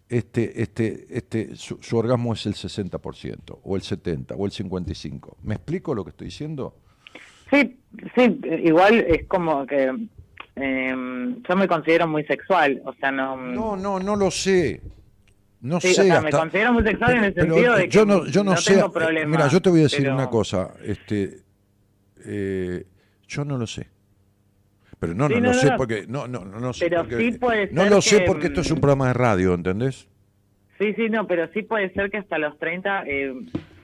[0.08, 5.34] este, este, este, su, su orgasmo es el 60%, o el 70%, o el 55%.
[5.42, 6.76] ¿Me explico lo que estoy diciendo?
[7.50, 7.78] Sí,
[8.14, 9.92] sí, igual es como que
[10.56, 13.36] eh, yo me considero muy sexual, o sea, no...
[13.36, 14.80] No, no, no lo sé.
[15.60, 16.04] No Sí, o sé.
[16.04, 18.56] sea, me considero muy sexual en el sentido de que yo no, yo no, no
[18.56, 18.74] sé.
[18.74, 20.74] tengo eh, problema, Mira, yo te voy a decir pero- una cosa.
[20.84, 21.40] Este,
[22.24, 22.86] eh,
[23.26, 23.88] yo no lo sé.
[25.06, 25.76] Pero no, Sí, no, no, no, sé no.
[25.76, 28.24] porque no, no, no, no sé Pero porque- sí puede no ser lo sé que,
[28.26, 30.08] porque esto es un mm, programa de radio, ¿entendés?
[30.78, 33.32] Sí, sí, no, pero sí puede ser que hasta los 30, eh,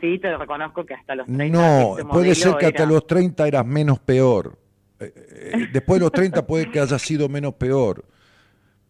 [0.01, 1.47] sí te reconozco que hasta los 30...
[1.59, 4.59] No, este puede ser que hasta los 30 eras menos peor.
[5.01, 8.05] Eh, eh, después de los 30 puede que haya sido menos peor.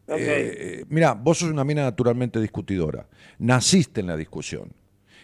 [0.09, 0.17] Ok.
[0.19, 3.07] Eh, mira, vos sos una mina naturalmente discutidora.
[3.39, 4.69] Naciste en la discusión.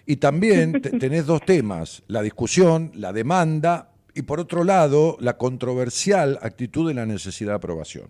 [0.06, 5.36] Y también te- tenés dos temas, la discusión, la demanda y por otro lado la
[5.36, 8.08] controversial actitud de la necesidad de aprobación.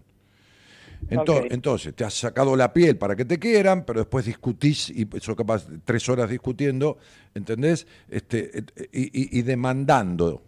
[1.11, 5.37] Entonces, te has sacado la piel para que te quieran, pero después discutís y sos
[5.37, 6.99] capaz tres horas discutiendo,
[7.35, 7.87] ¿entendés?
[8.09, 10.43] Este, y, y- y demandando.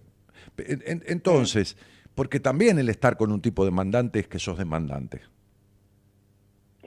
[0.59, 1.77] En- en- Entonces,
[2.17, 5.21] porque también el estar con un tipo demandante es que sos demandante.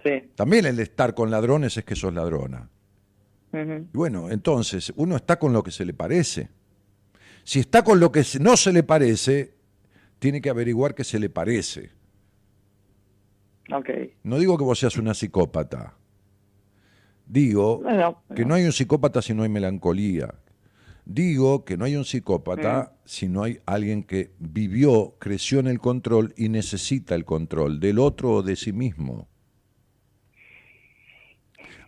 [0.03, 0.29] Sí.
[0.35, 2.69] También el estar con ladrones es que sos ladrona.
[3.53, 6.49] Y bueno, entonces, uno está con lo que se le parece.
[7.43, 9.53] Si está con lo que no se le parece,
[10.19, 11.91] tiene que averiguar que se le parece.
[13.71, 13.89] Ok.
[14.23, 15.95] No digo que vos seas una psicópata.
[17.25, 17.81] Digo
[18.35, 20.35] que no hay un psicópata si no hay melancolía.
[21.05, 25.79] Digo que no hay un psicópata si no hay alguien que vivió, creció en el
[25.79, 29.27] control y necesita el control del otro o de sí mismo.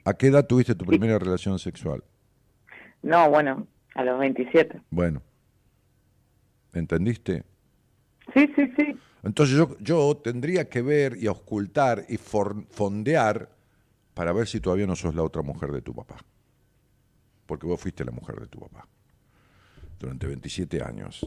[0.04, 2.04] ¿A qué edad tuviste tu primera relación sexual?
[3.02, 4.82] no, bueno, a los 27.
[4.90, 5.22] Bueno,
[6.76, 7.44] ¿entendiste?
[8.34, 8.98] Sí, sí, sí.
[9.24, 13.50] Entonces yo, yo tendría que ver y auscultar y for- fondear
[14.14, 16.18] para ver si todavía no sos la otra mujer de tu papá.
[17.48, 18.88] Porque vos fuiste la mujer de tu papá
[20.00, 21.26] durante 27 años.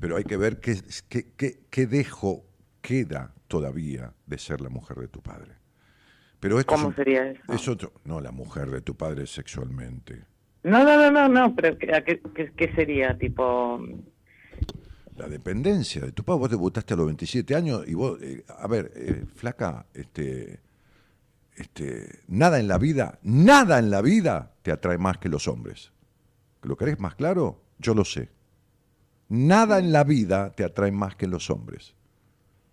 [0.00, 0.76] Pero hay que ver qué,
[1.08, 2.44] qué, qué- qué dejo
[2.80, 5.52] queda todavía de ser la mujer de tu padre.
[6.40, 7.52] Pero esto es ¿Cómo un- sería eso?
[7.52, 10.24] es otro, no la mujer de tu padre sexualmente.
[10.62, 13.16] No, no, no, no, no, pero ¿qué, a qué, qué- qué sería?
[13.16, 13.80] Tipo,
[15.16, 18.66] La dependencia de tu papá, vos debutaste a los 27 años y vos, eh, a
[18.66, 20.60] ver, eh, flaca, este,
[21.56, 25.92] este, nada en la vida, nada en la vida te atrae más que los hombres.
[26.62, 27.62] ¿Lo querés más claro?
[27.78, 28.30] Yo lo sé.
[29.28, 31.94] Nada en la vida te atrae más que los hombres.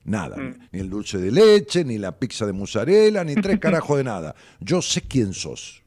[0.03, 0.37] Nada.
[0.71, 4.35] Ni el dulce de leche, ni la pizza de mozzarella, ni tres carajos de nada.
[4.59, 5.83] Yo sé quién sos.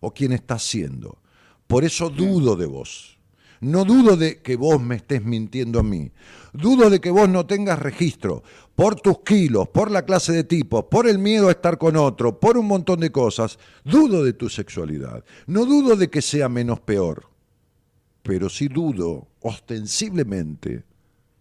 [0.00, 1.20] o quién estás siendo.
[1.66, 3.17] Por eso dudo de vos.
[3.60, 6.12] No dudo de que vos me estés mintiendo a mí.
[6.52, 8.42] Dudo de que vos no tengas registro
[8.74, 12.38] por tus kilos, por la clase de tipos, por el miedo a estar con otro,
[12.38, 13.58] por un montón de cosas.
[13.84, 15.24] Dudo de tu sexualidad.
[15.46, 17.26] No dudo de que sea menos peor.
[18.22, 20.84] Pero sí dudo ostensiblemente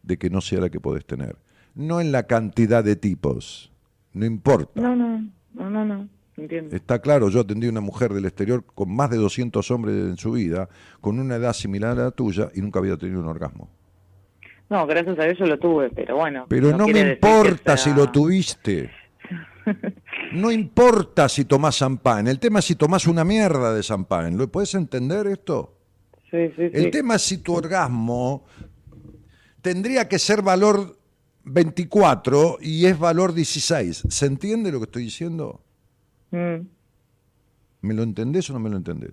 [0.02, 1.38] de que no sea la que podés tener.
[1.76, 3.72] No en la cantidad de tipos.
[4.14, 4.82] No importa.
[4.82, 6.10] No, no, no, no, no.
[6.38, 6.76] Entiendo.
[6.76, 10.18] Está claro, yo atendí a una mujer del exterior con más de 200 hombres en
[10.18, 10.70] su vida,
[11.02, 13.70] con una edad similar a la tuya y nunca había tenido un orgasmo.
[14.70, 16.46] No, gracias a Dios yo lo tuve, pero bueno.
[16.48, 18.92] Pero no, me importa sea- si lo tuviste.
[20.32, 22.28] No importa si tomás champán.
[22.28, 24.38] El tema es si tomás una mierda de champán.
[24.38, 25.78] ¿Lo puedes entender esto?
[26.32, 26.72] Sí, sí, sí.
[26.74, 28.46] El tema es si tu orgasmo
[29.62, 30.98] tendría que ser valor
[31.44, 34.04] 24 y es valor 16.
[34.10, 35.62] ¿Se entiende lo que estoy diciendo?
[36.32, 36.68] Mm,
[37.82, 39.12] ¿Me lo entendés o no me lo entendés?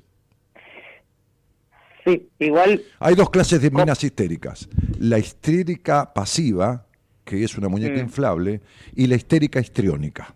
[2.05, 4.69] sí, igual, Hay dos clases de minas histéricas.
[4.99, 6.87] La histérica pasiva,
[7.25, 8.05] que es una muñeca Mm.
[8.05, 8.61] inflable,
[8.95, 10.35] y la histérica histriónica,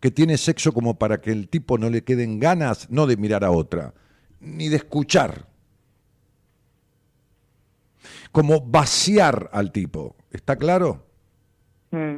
[0.00, 3.44] que tiene sexo como para que el tipo no le queden ganas, no de mirar
[3.44, 3.94] a otra,
[4.40, 5.46] ni de escuchar.
[8.32, 10.16] Como vaciar al tipo.
[10.30, 11.06] ¿Está claro?
[11.90, 12.16] mm,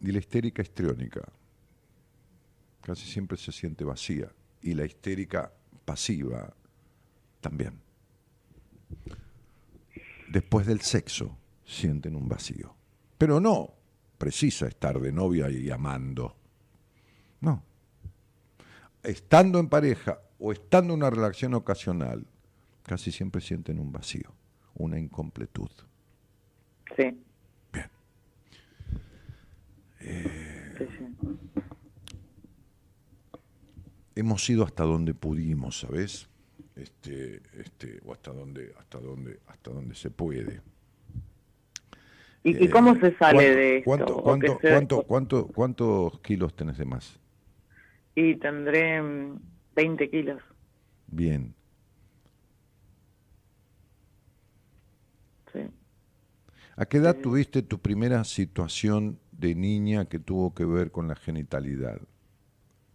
[0.00, 1.22] Y la histérica histriónica
[2.80, 4.30] casi siempre se siente vacía.
[4.62, 5.52] Y la histérica
[5.84, 6.52] pasiva
[7.40, 7.80] también.
[10.28, 12.74] Después del sexo sienten un vacío.
[13.16, 13.74] Pero no
[14.18, 16.36] precisa estar de novia y amando.
[17.40, 17.62] No.
[19.02, 22.26] Estando en pareja o estando en una relación ocasional,
[22.82, 24.34] casi siempre sienten un vacío,
[24.74, 25.70] una incompletud.
[26.96, 27.24] sí.
[30.78, 31.06] Sí, sí.
[34.14, 36.28] hemos ido hasta donde pudimos, ¿sabes?
[36.76, 40.60] Este, este, o hasta donde, hasta donde, hasta donde se puede.
[42.44, 43.84] ¿Y, y Eh, cómo se sale ¿cuánto- de esto?
[43.84, 47.18] ¿Cuánto, ¿O cuánto, cuánto, cuánto- cuántos kilos tenés de más?
[48.14, 49.38] Y tendré mm,
[49.76, 50.42] 20 kilos.
[51.08, 51.54] Bien.
[55.52, 55.60] Sí.
[56.76, 61.14] ¿A qué edad tuviste tu primera situación de niña que tuvo que ver con la
[61.14, 62.00] genitalidad?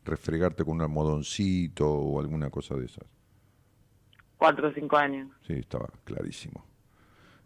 [0.05, 3.05] Refregarte con un almohadoncito o alguna cosa de esas.
[4.37, 5.29] Cuatro o cinco años.
[5.47, 6.65] Sí, estaba clarísimo.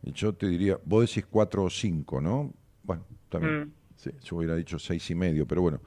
[0.02, 2.52] Y yo te diría, vos decís cuatro o cinco, ¿no?
[2.84, 3.62] Bueno, también.
[3.62, 3.72] Mm.
[3.96, 5.80] Sí, yo hubiera dicho seis y medio, pero bueno.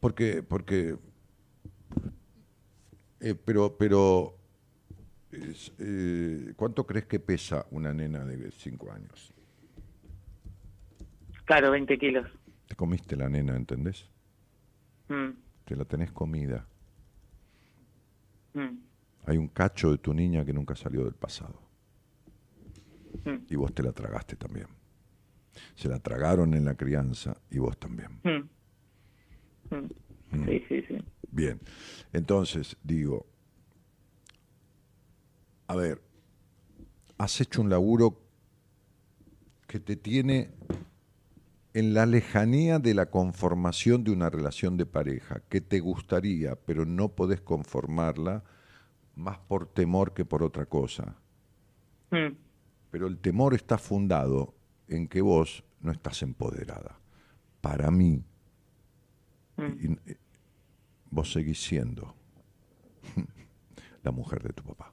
[0.00, 0.96] Porque, porque.
[3.20, 4.36] eh, pero, pero.
[5.32, 9.32] eh, ¿Cuánto crees que pesa una nena de cinco años?
[11.48, 12.26] Claro, 20 kilos.
[12.66, 14.04] Te comiste la nena, ¿entendés?
[15.08, 15.30] Mm,
[15.64, 16.66] Te la tenés comida.
[18.52, 18.76] mm,
[19.24, 21.58] Hay un cacho de tu niña que nunca salió del pasado.
[23.24, 24.66] mm, Y vos te la tragaste también.
[25.74, 28.20] Se la tragaron en la crianza y vos también.
[29.70, 30.98] Sí, sí, sí.
[31.30, 31.58] Bien.
[32.12, 33.24] Entonces, digo,
[35.66, 36.02] a ver,
[37.16, 38.20] has hecho un laburo
[39.66, 40.50] que te tiene
[41.78, 46.84] en la lejanía de la conformación de una relación de pareja, que te gustaría, pero
[46.84, 48.42] no podés conformarla
[49.14, 51.14] más por temor que por otra cosa.
[52.10, 52.34] Mm,
[52.90, 54.54] Pero el temor está fundado
[54.88, 56.98] en que vos no estás empoderada.
[57.60, 58.24] Para mí,
[59.56, 59.62] mm.
[59.80, 60.16] y- eh,
[61.10, 62.12] vos seguís siendo
[64.02, 64.92] la mujer de tu papá.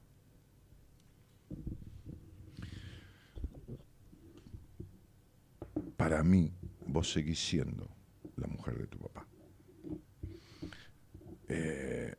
[5.96, 6.52] Para mí,
[6.86, 7.88] vos seguís siendo
[8.36, 9.26] la mujer de tu papá.
[11.48, 12.14] Eh,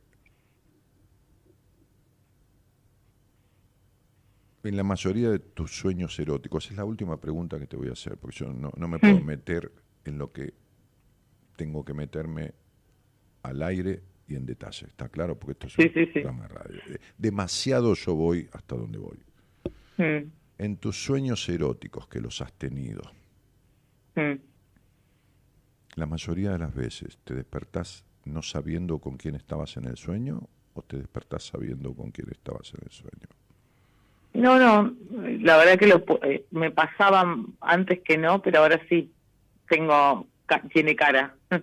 [4.64, 7.92] en la mayoría de tus sueños eróticos, es la última pregunta que te voy a
[7.92, 9.72] hacer, porque yo no, no me puedo meter
[10.04, 10.52] en lo que
[11.56, 12.52] tengo que meterme
[13.42, 15.38] al aire y en detalle, ¿está claro?
[15.38, 16.12] Porque esto es Sí, un sí, sí.
[16.20, 16.80] programa de radio.
[16.88, 19.18] Eh, Demasiado yo voy hasta donde voy.
[19.96, 23.00] Mm, En tus sueños eróticos que los has tenido,
[24.16, 24.34] mm.
[25.98, 30.48] La mayoría de las veces te despertás no sabiendo con quién estabas en el sueño
[30.74, 33.26] o te despertás sabiendo con quién estabas en el sueño.
[34.34, 34.94] No, no,
[35.40, 39.12] la verdad que lo, eh, me pasaba antes que no, pero ahora sí.
[39.68, 41.34] Tengo, ca- tiene cara.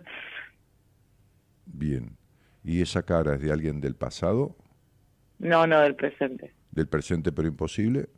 [1.66, 2.18] Bien.
[2.64, 4.56] ¿Y esa cara es de alguien del pasado,
[5.40, 6.54] No, no, del presente.
[6.72, 8.10] del presente pero imposible?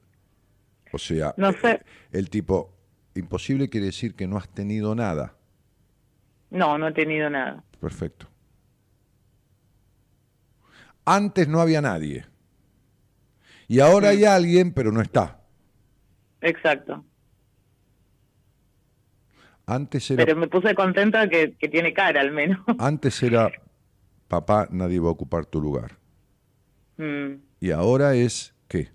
[0.94, 1.82] O sea, No sé.
[2.12, 2.74] el tipo,
[3.16, 5.36] imposible quiere decir que no has tenido nada.
[6.50, 7.64] No, no he tenido nada.
[7.80, 8.28] Perfecto.
[11.06, 12.26] Antes no había nadie.
[13.68, 15.42] Y ahora hay alguien, pero no está.
[16.42, 17.04] Exacto.
[19.66, 22.60] Antes era, Pero me puse contenta que, que tiene cara al menos.
[22.80, 23.52] antes era,
[24.30, 25.98] papá, nadie va a ocupar tu lugar.
[26.98, 28.90] Mm, Y ahora es, ¿qué?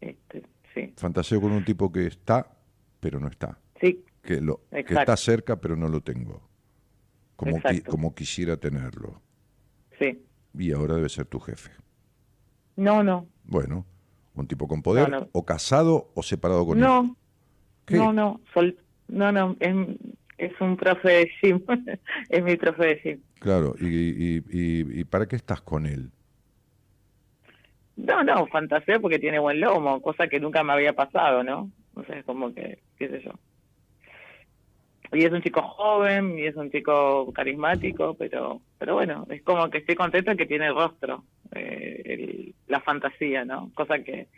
[0.00, 0.44] este,
[0.74, 2.46] sí, Fantaseo con un tipo que está,
[3.00, 3.58] pero no está.
[3.84, 5.00] Sí, Que, lo, que Exacto.
[5.00, 6.48] está cerca, pero no lo tengo.
[7.36, 9.20] Como, qui- como quisiera tenerlo.
[9.98, 10.20] sí.
[10.56, 11.70] Y ahora debe ser tu jefe.
[12.76, 13.84] No, no, Bueno,
[14.34, 15.28] un tipo con poder, No, no.
[15.32, 16.84] o casado o separado con él.
[16.84, 17.16] no,
[17.86, 17.96] ¿Qué?
[17.96, 18.76] no, no, sol,
[19.08, 19.74] no, no, es,
[20.38, 21.60] es un profe de gym,
[22.30, 23.20] es mi profe de gym.
[23.40, 26.10] Claro, y, y, y- y para qué estás con él?
[27.96, 31.70] No, no, fantaseo porque tiene buen lomo, cosa que nunca me había pasado, ¿no?
[31.94, 33.32] O sea, es como que, qué sé yo.
[35.14, 39.70] Y es un chico joven, y es un chico carismático, pero pero bueno, es como
[39.70, 41.24] que estoy contenta que tiene el rostro,
[41.54, 43.70] eh, el- la fantasía, ¿no?
[43.74, 44.28] Cosa que,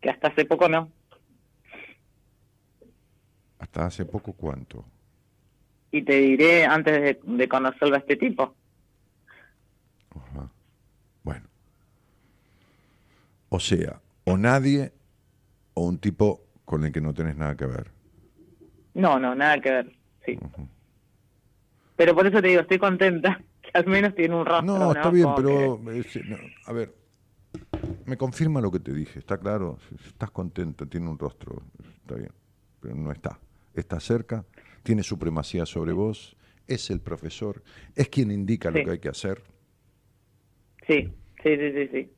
[0.00, 0.90] que hasta hace poco no.
[3.58, 4.84] Hasta hace poco cuánto.
[5.92, 8.54] Y te diré antes de, de conocerlo a este tipo.
[10.14, 10.50] Ajá.
[11.22, 11.46] Bueno.
[13.48, 14.92] O sea, o nadie
[15.74, 17.90] o un tipo con el que no tenés nada que ver.
[18.94, 19.96] No, no, nada que ver,
[20.38, 20.66] sí.
[21.96, 24.92] Pero por eso te digo, estoy contenta que al menos tiene un rostro, No, ¿no?
[24.92, 26.94] está bien, pero que- es- no, a ver,
[28.06, 31.62] me confirma lo que te dije, está claro, estás contenta, tiene un rostro,
[31.98, 32.32] está bien,
[32.80, 33.38] pero no está.
[33.74, 34.44] Está cerca,
[34.82, 36.36] tiene supremacía sobre vos,
[36.66, 37.62] es el profesor,
[37.94, 38.78] es quien indica Sí.
[38.78, 39.42] lo que hay que hacer.
[40.86, 41.12] Sí,
[41.42, 42.12] sí, sí, sí, sí.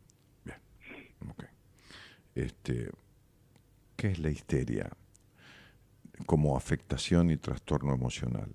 [1.29, 1.45] Ok.
[2.35, 2.91] Este,
[3.97, 4.91] ¿Qué es la histeria?
[6.27, 8.55] Como afectación y trastorno emocional.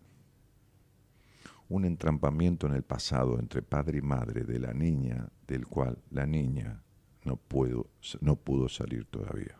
[1.69, 6.25] Un entrampamiento en el pasado entre padre y madre de la niña, del cual la
[6.25, 6.81] niña
[7.25, 7.89] no, puedo,
[8.21, 9.57] no pudo salir todavía.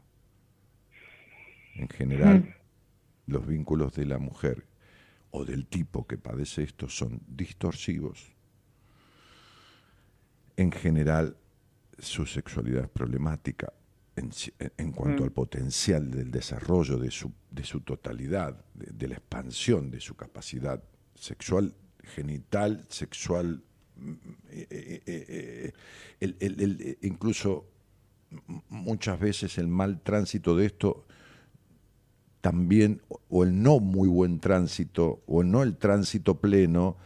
[1.75, 2.55] En general,
[3.27, 4.65] los vínculos de la mujer
[5.31, 8.33] o del tipo que padece esto son distorsivos.
[10.55, 11.37] En general,
[11.99, 13.73] su sexualidad es problemática
[14.77, 15.25] en, cuanto Mm.
[15.25, 20.15] al potencial del desarrollo de su, de su totalidad, de, de la expansión de su
[20.15, 20.83] capacidad
[21.15, 21.73] sexual,
[22.03, 23.63] genital, sexual,
[24.49, 25.71] eh, eh, eh,
[26.19, 27.65] el- el- el- incluso
[28.69, 31.05] muchas veces el mal tránsito de esto
[32.41, 36.97] también, o- el no muy buen tránsito, o no el tránsito pleno,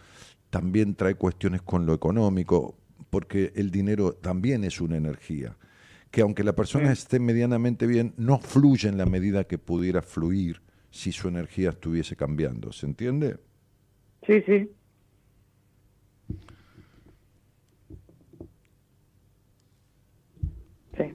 [0.50, 2.78] también trae cuestiones con lo económico,
[3.10, 5.58] porque el dinero también es una energía,
[6.12, 10.62] que aunque la persona esté medianamente bien, no fluye en la medida que pudiera fluir
[10.90, 13.38] si su energía estuviese cambiando, ¿se entiende?
[14.28, 14.70] Sí, sí.
[20.98, 21.14] Sí.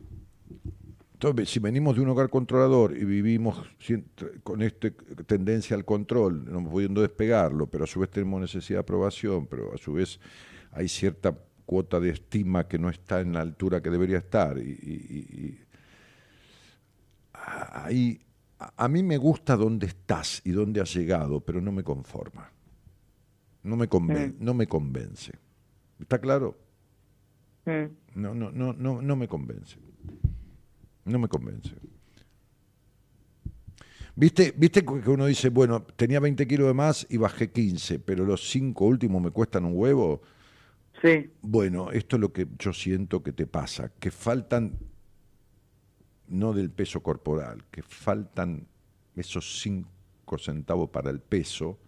[1.12, 4.06] Entonces, si venimos de un hogar controlador y vivimos sin-
[4.42, 4.90] con esta
[5.26, 9.74] tendencia al control, no pudiendo despegarlo, pero a su vez tenemos necesidad de aprobación, pero
[9.74, 10.20] a su vez
[10.72, 11.36] hay cierta
[11.66, 14.56] cuota de estima que no está en la altura que debería estar.
[14.58, 15.58] Y, y- y- y
[17.32, 18.20] ahí,
[18.58, 22.50] a, mí me gusta dónde estás y dónde has llegado, pero no me conforma.
[23.62, 25.32] No me, conven- no me convence.
[26.00, 26.56] ¿Está claro?
[27.66, 28.20] Mm.
[28.20, 29.76] No, no, no, no, no me convence.
[31.04, 31.74] No me convence.
[34.14, 38.24] ¿Viste, ¿Viste que uno dice, bueno, tenía 20 kilos de más y bajé 15, pero
[38.24, 40.22] los cinco últimos me cuestan un huevo?
[41.42, 44.78] Bueno, esto es lo que yo siento que te pasa, que faltan,
[46.28, 48.66] no del peso corporal, que faltan
[49.14, 51.78] esos 5 centavos para el peso,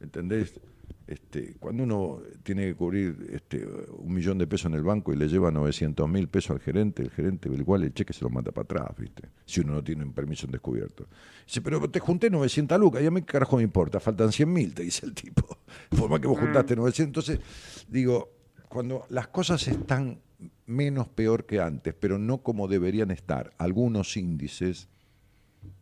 [0.00, 0.60] ¿entendés?
[1.06, 5.16] Este, cuando uno tiene que cubrir este, un millón de pesos en el banco y
[5.16, 8.50] le lleva 900 mil pesos al gerente, el gerente igual el cheque se lo manda
[8.50, 9.28] para atrás, ¿viste?
[9.44, 11.06] Si uno no tiene un permiso en descubierto.
[11.46, 14.52] Dice, pero te junté 900 lucas, y a mí qué carajo me importa, faltan 100
[14.52, 15.58] mil, te dice el tipo.
[15.96, 17.06] Por más que vos juntaste 900.
[17.06, 18.30] Entonces, digo,
[18.68, 20.18] cuando las cosas están
[20.66, 24.88] menos peor que antes, pero no como deberían estar, algunos índices,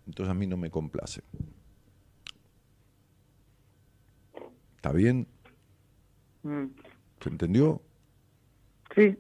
[0.07, 1.23] entonces a mí no me complace.
[4.85, 5.27] ¿Está bien?
[6.43, 6.67] Mm.
[7.23, 7.81] ¿Se entendió?
[8.95, 9.17] Sí.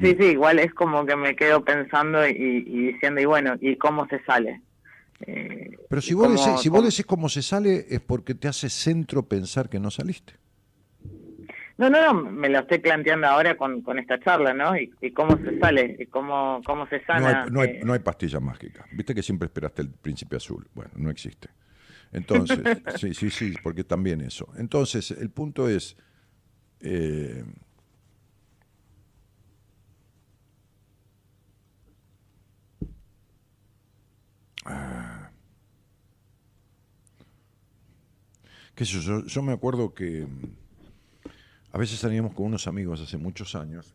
[0.00, 2.32] Sí, sí, igual es como que me quedo pensando y,
[2.66, 4.62] y diciendo, y bueno, ¿y cómo se sale?
[5.26, 8.34] Eh, Pero si vos, cómo- decís, si vos cómo- decís cómo se sale es porque
[8.34, 10.32] te hace centro pensar que no saliste.
[11.76, 14.74] No, no, no, me lo estoy planteando ahora con, con esta charla, ¿no?
[14.78, 17.42] Y, y cómo se sale, y cómo, cómo se No sana.
[17.44, 18.86] hay, no, hay, eh, no hay pastilla mágica.
[18.92, 20.66] Viste que siempre esperaste el príncipe azul.
[20.72, 21.50] Bueno, no existe.
[22.16, 22.64] Entonces,
[22.98, 24.48] sí, sí, sí, porque también eso.
[24.56, 25.96] Entonces, el punto es.
[26.80, 27.44] eh,
[34.64, 35.30] ah,
[38.74, 40.46] qué yo me acuerdo que mm,
[41.72, 43.94] a veces salíamos con unos amigos hace muchos años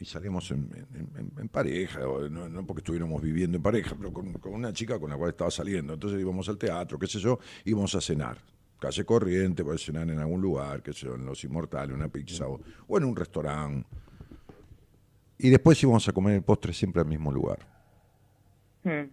[0.00, 4.12] y salíamos en, en- en- en pareja, no, no porque estuviéramos viviendo en pareja, pero
[4.12, 5.94] con, con una chica con la cual estaba saliendo.
[5.94, 8.38] Entonces íbamos al teatro, qué sé yo, íbamos a cenar.
[8.78, 12.46] Calle corriente, para cenar en algún lugar, qué sé yo, en Los Inmortales, una pizza
[12.46, 13.86] o, o en un restaurante.
[15.38, 17.58] Y después íbamos a comer el postre siempre al mismo lugar.
[18.84, 19.10] mm.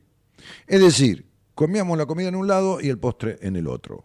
[0.68, 1.26] Es decir,
[1.56, 4.04] comíamos la comida en un lado y el postre en el otro.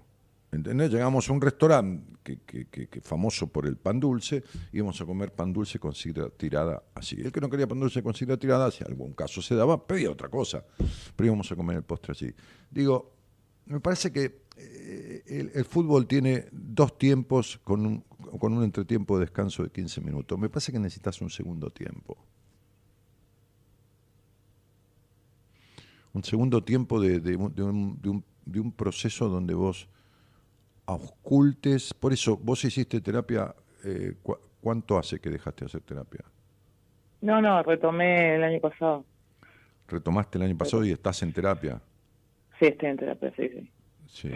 [0.52, 0.90] ¿Entendés?
[0.90, 2.10] Llegamos a un restaurante
[2.44, 7.20] que, famoso por el pan dulce, íbamos a comer pan dulce con sidra tirada así.
[7.20, 10.10] El que no quería pan dulce con sidra tirada, si algún caso se daba, pedía
[10.10, 10.64] otra cosa.
[11.14, 12.35] Pero íbamos a comer el postre así.
[12.68, 13.14] Digo,
[13.66, 19.70] me parece que eh, el, fútbol tiene dos tiempos con un, entretiempo de descanso de
[19.70, 20.36] 15 minutos.
[20.36, 22.18] Me parece que necesitas un segundo tiempo.
[26.12, 29.89] un segundo tiempo de un proceso donde vos
[30.95, 31.95] auscultes.
[31.95, 33.55] Por eso, vos hiciste terapia,
[33.85, 36.25] eh, cu- ¿cuánto hace que dejaste de hacer terapia?
[37.21, 39.05] No, no, retomé el año pasado.
[39.89, 41.81] ¿Retomaste el año pasado y estás en terapia?
[42.59, 43.71] Sí, estoy en terapia, sí, sí.
[44.07, 44.31] Sí.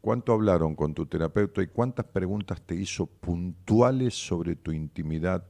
[0.00, 5.44] ¿Cuánto hablaron con tu terapeuta y cuántas preguntas te hizo puntuales sobre tu intimidad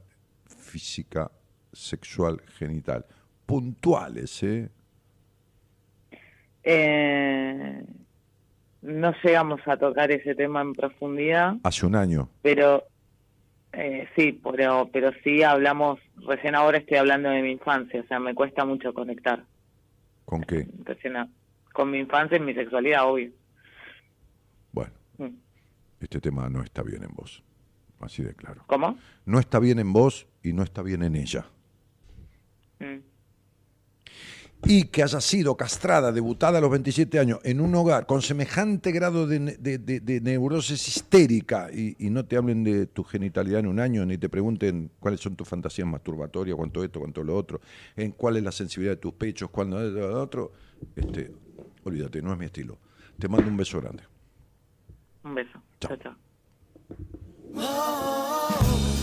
[0.45, 1.31] física,
[1.71, 3.05] sexual, genital?
[3.45, 4.69] Puntuales, ¿eh?
[6.63, 7.83] Eh,
[8.81, 12.29] no llegamos a tocar ese tema en profundidad, Hace un año.
[12.41, 12.83] pero
[13.73, 18.19] eh, sí, pero, pero sí hablamos, recién ahora estoy hablando de mi infancia, o sea,
[18.19, 19.43] me cuesta mucho conectar
[20.25, 20.67] ¿Con qué?
[20.83, 21.29] recién a-
[21.73, 23.31] con mi infancia y mi sexualidad, obvio.
[24.71, 25.35] Bueno, Mm.
[25.99, 27.43] este tema no está bien en vos.
[27.99, 28.63] Así de claro.
[28.67, 28.97] ¿Cómo?
[29.25, 31.45] No está bien en vos y no está bien en ella.
[32.79, 32.99] Mm.
[34.65, 38.91] Y que haya sido castrada, debutada a los 27 años en un hogar con semejante
[38.91, 43.61] grado de, de- de- de neurosis histérica y, y no te hablen de tu genitalidad
[43.61, 47.37] en un año, ni te pregunten cuáles son tus fantasías masturbatorias, cuánto esto, cuánto lo
[47.37, 47.61] otro,
[47.95, 50.51] en cuál es la sensibilidad de tus pechos, cuándo es lo otro,
[50.95, 51.31] este,
[51.85, 52.77] olvídate, no es mi estilo.
[53.17, 54.03] Te mando un beso grande.
[55.23, 55.61] Un beso.
[55.79, 56.15] Chao, chao.
[57.55, 58.98] Sé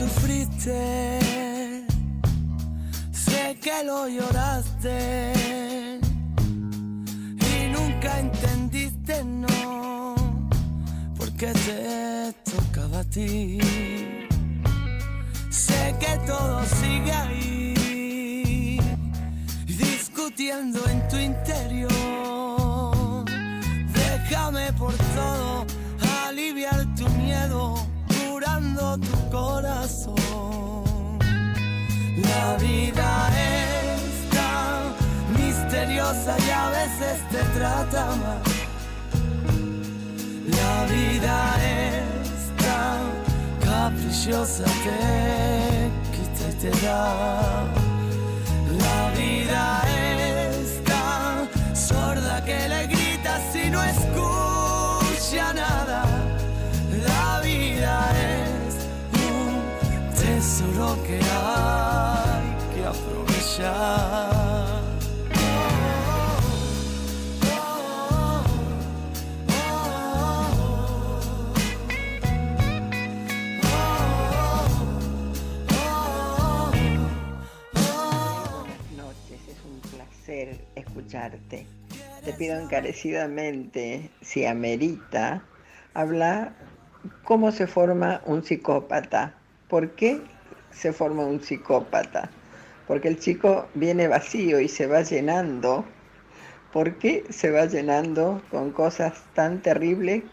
[0.00, 1.20] sufriste,
[3.12, 4.98] sé que lo lloraste
[7.50, 10.14] y nunca entendiste, no,
[11.18, 13.58] porque te tocaba a ti.
[15.50, 18.80] Sé que todo sigue ahí,
[19.66, 21.90] discutiendo en tu interior.
[23.92, 25.66] Déjame por todo
[26.26, 26.79] aliviar
[28.80, 30.16] tu corazón.
[32.16, 34.80] La vida es tan
[35.38, 38.42] misteriosa y a veces te trata mal.
[40.58, 43.00] La vida es tan
[43.66, 47.64] caprichosa, te quita y te da.
[48.84, 56.09] La vida es tan sorda que le gritas y no escucha nada.
[60.40, 64.30] Tesoro que hay que aprovechar.
[78.96, 81.66] Noches, es un placer escucharte.
[82.24, 85.42] Te pido encarecidamente, si amerita,
[85.92, 86.54] hablar
[87.24, 89.39] cómo se forma un psicópata.
[89.70, 90.20] ¿Por qué
[90.72, 92.28] se forma un psicópata?
[92.88, 95.84] Porque el chico viene vacío y se va llenando.
[96.72, 100.24] ¿Por qué se va llenando con cosas tan terribles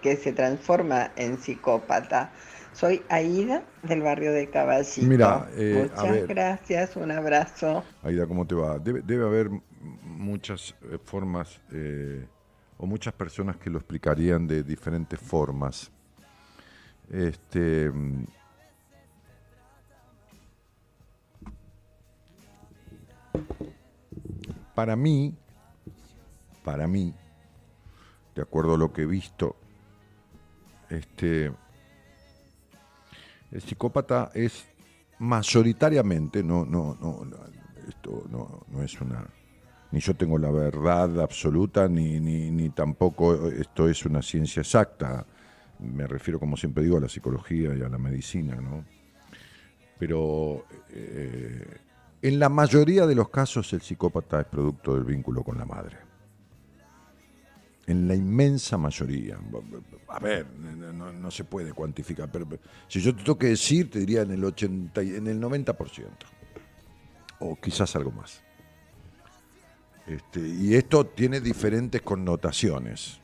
[0.00, 2.32] que se transforma en psicópata?
[2.72, 5.06] Soy Aida del barrio de Caballito.
[5.06, 6.26] Mira, eh, a Muchas ver.
[6.26, 7.84] gracias, un abrazo.
[8.02, 8.78] Aida, ¿cómo te va?
[8.78, 9.50] Debe, debe haber
[10.02, 12.26] muchas eh, formas eh,
[12.78, 15.90] o muchas personas que lo explicarían de diferentes formas.
[17.10, 17.90] Este,
[24.74, 25.34] para mí,
[26.64, 27.12] para mí,
[28.34, 29.56] de acuerdo a lo que he visto,
[30.88, 31.52] este,
[33.50, 34.66] el psicópata es
[35.18, 37.26] mayoritariamente, no, no, no,
[37.88, 39.26] esto no, no es una,
[39.92, 45.26] ni yo tengo la verdad absoluta, ni, ni, ni, tampoco esto es una ciencia exacta.
[45.78, 48.84] Me refiero, como siempre digo, a la psicología y a la medicina, ¿no?
[49.98, 51.66] Pero eh,
[52.22, 55.96] en la mayoría de los casos el psicópata es producto del vínculo con la madre.
[57.86, 59.38] En la inmensa mayoría.
[60.08, 62.46] A ver, no, se puede cuantificar, pero
[62.86, 66.06] si yo te tengo que decir, te diría en el, 80, en el 90%.
[67.40, 68.42] O quizás algo más.
[70.06, 73.20] Este, y esto tiene diferentes connotaciones.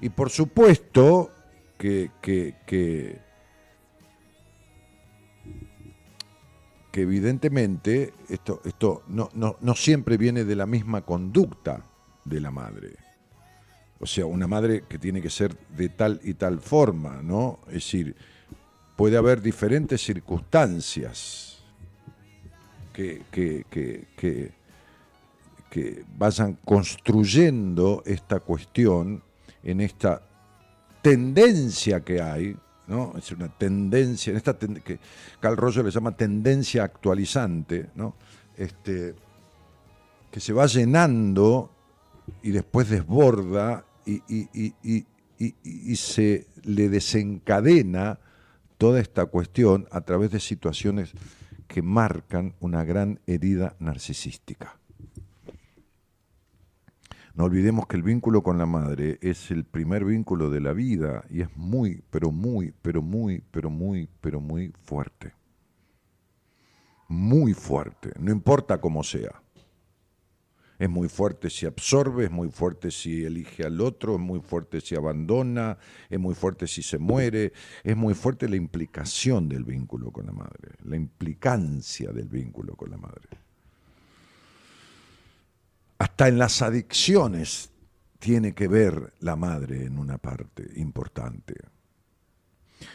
[0.00, 1.30] Y por supuesto
[1.78, 3.20] que, que, que,
[6.96, 11.84] que evidentemente esto, esto no, no, no siempre viene de la misma conducta
[12.24, 12.94] de la madre.
[14.00, 17.58] O sea, una madre que tiene que ser de tal y tal forma, ¿no?
[17.66, 18.16] Es decir,
[18.96, 21.58] puede haber diferentes circunstancias
[22.94, 24.54] que, que, que,
[25.68, 29.22] que, vayan construyendo esta cuestión
[29.62, 30.22] en esta
[31.02, 32.56] tendencia que hay,
[32.86, 33.14] ¿no?
[33.16, 34.98] Es una tendencia, en esta que
[35.40, 38.14] Carl Roger le llama tendencia actualizante, ¿no?
[38.56, 39.14] Este,
[40.30, 41.70] que se va llenando
[42.42, 48.18] y después desborda y, y, se le desencadena
[48.78, 51.12] toda esta cuestión a través de situaciones
[51.66, 54.78] que marcan una gran herida narcisística.
[57.36, 61.26] No olvidemos que el vínculo con la madre es el primer vínculo de la vida
[61.28, 65.34] y es muy, pero muy, pero muy, pero muy, pero muy fuerte.
[67.08, 69.42] Muy fuerte, no importa cómo sea.
[70.78, 74.80] Es muy fuerte si absorbe, es muy fuerte si elige al otro, es muy fuerte
[74.80, 75.76] si abandona,
[76.08, 77.52] es muy fuerte si se muere,
[77.84, 82.90] es muy fuerte la implicación del vínculo con la madre, la implicancia del vínculo con
[82.90, 83.45] la madre.
[85.98, 87.70] Hasta en las adicciones
[88.18, 91.54] tiene que ver la madre en una parte importante.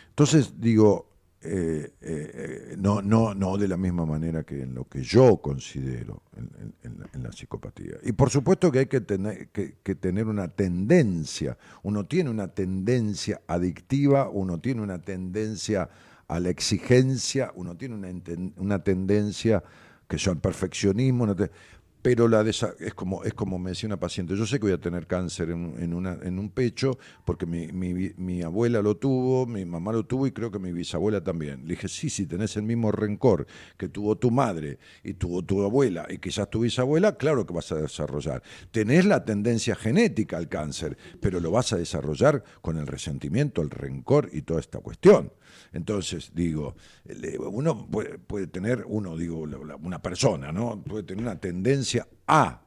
[0.10, 1.12] Entonces digo,
[1.44, 6.22] eh, eh, no, no, no de la misma manera que en lo que yo considero
[6.36, 7.96] en, la psicopatía.
[8.04, 13.42] Y por supuesto que hay que tener, que, tener una tendencia, uno tiene una tendencia
[13.48, 15.90] adictiva, uno tiene una tendencia
[16.28, 18.10] a la exigencia, uno tiene una,
[18.58, 19.64] una tendencia
[20.08, 21.26] que son perfeccionismo,
[22.02, 22.66] pero la es,
[22.96, 25.94] como, es como me decía una paciente, yo sé que voy a tener cáncer en,
[25.94, 30.32] una, en un pecho porque mi, mi, abuela lo tuvo, mi mamá lo tuvo y
[30.32, 31.62] creo que mi bisabuela también.
[31.64, 33.46] Le dije, sí, si tenés el mismo rencor
[33.78, 37.72] que tuvo tu madre y tuvo tu abuela y quizás tu bisabuela, claro que vas
[37.72, 38.42] a desarrollar.
[38.72, 43.70] Tenés la tendencia genética al cáncer, pero lo vas a desarrollar con el resentimiento, el
[43.70, 45.32] rencor y toda esta cuestión.
[45.74, 46.76] Entonces, digo,
[47.52, 50.82] uno puede, tener, uno, digo, una persona, ¿no?
[50.84, 51.91] Puede tener una tendencia
[52.28, 52.62] a,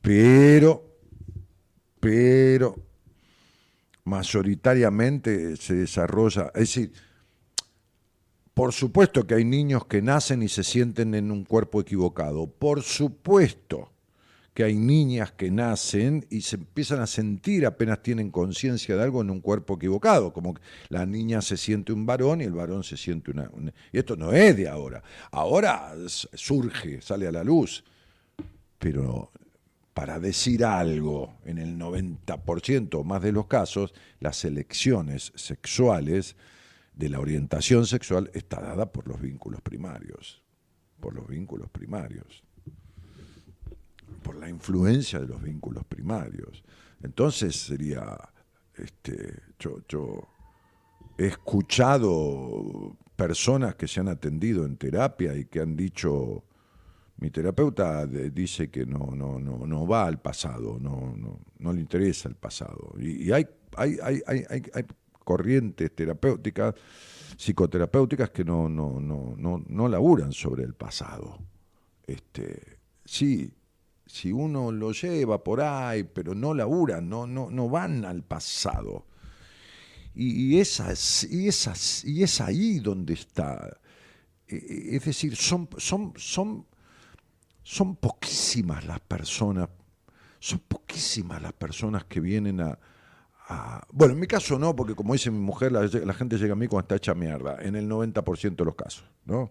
[0.00, 0.98] pero,
[2.00, 2.76] pero,
[4.04, 6.92] mayoritariamente se desarrolla, es decir,
[8.54, 12.82] por supuesto que hay niños que nacen y se sienten en un cuerpo equivocado, por
[12.82, 13.92] supuesto
[14.58, 19.20] que hay niñas que nacen y se empiezan a sentir apenas tienen conciencia de algo
[19.20, 20.56] en un cuerpo equivocado, como
[20.88, 23.48] la niña se siente un varón y el varón se siente una,
[23.92, 25.04] Y esto no es de ahora.
[25.30, 25.94] Ahora
[26.34, 27.84] surge, sale a la luz.
[28.78, 29.32] Pero
[29.94, 36.36] para decir algo, en el 90% o más de los casos, las elecciones sexuales
[36.94, 40.42] de la orientación sexual está dada por los vínculos primarios.
[41.00, 42.42] Por los vínculos primarios
[44.22, 46.64] por la influencia de los vínculos primarios.
[47.02, 48.16] Entonces sería,
[48.76, 50.28] este, yo, yo
[51.16, 56.44] he escuchado personas que se han atendido en terapia y que han dicho,
[57.18, 61.80] mi terapeuta dice que no, no, no, no va al pasado, no, no, no le
[61.80, 62.94] interesa el pasado.
[62.98, 63.46] Y, hay,
[63.76, 64.84] hay, hay, hay, hay
[65.24, 66.74] corrientes terapéuticas,
[67.36, 71.38] psicoterapéuticas que no, no, no, no, no laburan sobre el pasado.
[72.06, 73.52] Este, sí,
[74.06, 79.06] si uno lo lleva por ahí, pero no laburan, no, no, no van al pasado.
[80.14, 83.76] Y, y, esas, y, esas, y es ahí donde está.
[84.48, 86.66] E, e, es decir, son, son, son,
[87.68, 89.68] son poquísimas las personas,
[90.38, 95.30] son poquísimas las personas que vienen a, Bueno, en mi caso no, porque como dice
[95.30, 98.64] mi mujer, la, gente llega a mí cuando está hecha mierda, en el 90% de
[98.64, 99.50] los casos, ¿no?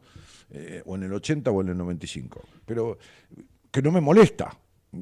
[0.49, 2.41] Eh, o en el 80 o en el 95.
[2.65, 2.97] Pero
[3.69, 4.49] que no me molesta.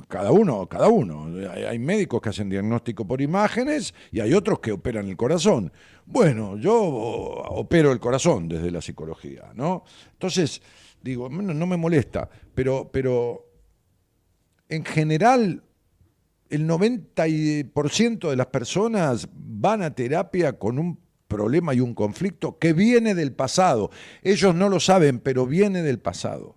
[0.10, 1.28] Cada uno, cada uno.
[1.52, 5.72] Hay médicos que hacen diagnóstico por imágenes y hay otros que operan el corazón.
[6.06, 9.86] Bueno, yo opero el corazón desde la psicología, ¿no?
[10.12, 10.62] Entonces,
[11.06, 13.46] digo, no, no me molesta, pero, pero
[14.68, 15.64] en general
[16.50, 22.74] el 90% de las personas van a terapia con un problema y un conflicto que
[22.74, 23.92] viene del pasado.
[24.24, 26.56] Ellos no lo saben, pero viene del pasado.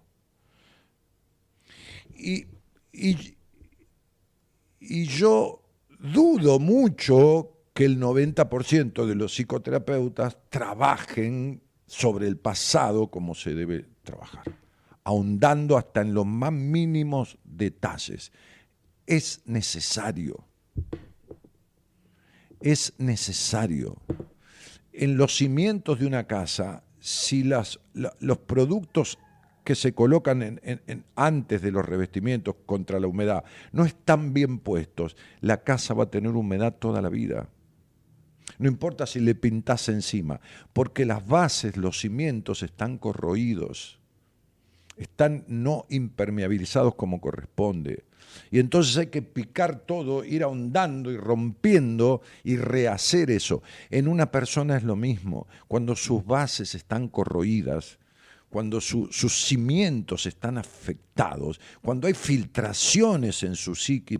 [2.16, 2.46] Y,
[2.92, 3.36] y-
[4.80, 5.62] y yo
[5.98, 13.86] dudo mucho que el 90% de los psicoterapeutas trabajen sobre el pasado como se debe
[14.10, 14.44] trabajar,
[15.04, 18.32] ahondando hasta en los más mínimos detalles.
[19.06, 20.44] Es necesario,
[22.60, 23.96] es necesario.
[24.92, 29.18] En los cimientos de una casa, si las, la- los productos
[29.64, 30.60] que se colocan
[31.14, 36.10] antes de los revestimientos contra la humedad no están bien puestos, la casa va a
[36.10, 37.48] tener humedad toda la vida.
[38.58, 40.40] No importa si le pintas encima,
[40.72, 43.97] porque las bases, los cimientos están corroídos,
[44.98, 48.04] están no impermeabilizados como corresponde.
[48.50, 53.62] Y entonces hay que picar todo, ir ahondando y rompiendo y rehacer eso.
[53.90, 55.46] En una persona es lo mismo.
[55.66, 57.98] Cuando sus bases están corroídas,
[58.48, 64.18] cuando su- sus cimientos están afectados, cuando hay filtraciones en su psique,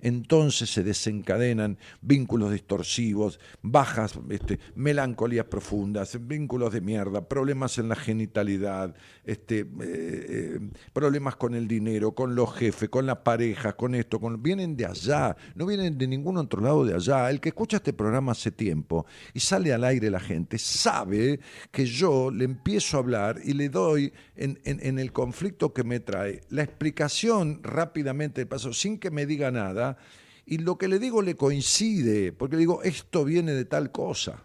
[0.00, 7.96] entonces se desencadenan vínculos distorsivos, bajas este, melancolías profundas, vínculos de mierda, problemas en la
[7.96, 10.60] genitalidad, este, eh, eh,
[10.92, 14.86] problemas con el dinero, con los jefes, con las parejas, con esto, con, vienen de
[14.86, 17.28] allá, no vienen de ningún otro lado de allá.
[17.30, 21.40] El que escucha este programa hace tiempo y sale al aire la gente, sabe
[21.72, 26.00] que yo le empiezo a hablar y le doy en, en- el conflicto que me
[26.00, 29.98] trae la explicación rápidamente del paso, sin que me diga nada,
[30.46, 34.44] y lo que le digo le coincide, porque le digo, esto viene de tal cosa.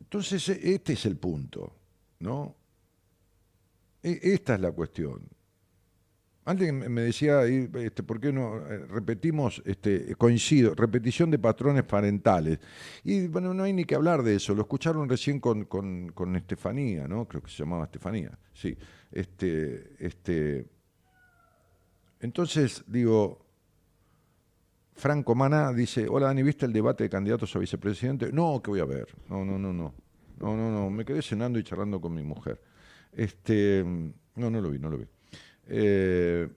[0.00, 1.72] Entonces, e- este es el punto,
[2.20, 2.56] ¿no?
[4.02, 5.28] E- Esta es la cuestión.
[6.44, 12.58] Antes me decía, este, ¿por qué no eh, repetimos, este, coincido, repetición de patrones parentales?
[13.04, 16.34] Y bueno, no hay ni que hablar de eso, lo escucharon recién con, con, con
[16.36, 17.28] Estefanía, ¿no?
[17.28, 18.76] Creo que se llamaba Estefanía, sí.
[19.12, 20.66] Este, este,
[22.20, 23.46] entonces, digo,
[24.94, 28.30] Franco Mana dice, hola Dani, ¿viste el debate de candidatos a vicepresidente?
[28.32, 29.08] No, que voy a ver.
[29.28, 29.94] No, no, no, no.
[30.38, 30.90] No, no, no.
[30.90, 32.60] Me quedé cenando y charlando con mi mujer.
[33.12, 33.82] Este,
[34.36, 35.06] no, no lo vi, no lo vi.
[35.72, 36.48] Eh,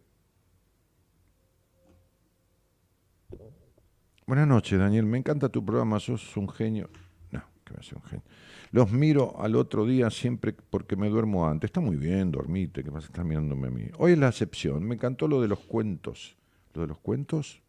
[4.26, 5.06] buenas noches, Daniel.
[5.06, 6.90] Me encanta tu programa, sos un genio.
[7.32, 8.26] No, que me hace un genio.
[8.72, 11.68] Los miro al otro día siempre porque me duermo antes.
[11.68, 13.86] Está muy bien, dormite, que vas a estar mirándome a mí.
[14.00, 14.84] Hoy es la excepción.
[14.84, 16.36] Me encantó lo de los cuentos.
[16.74, 17.62] ¿Lo de los cuentos?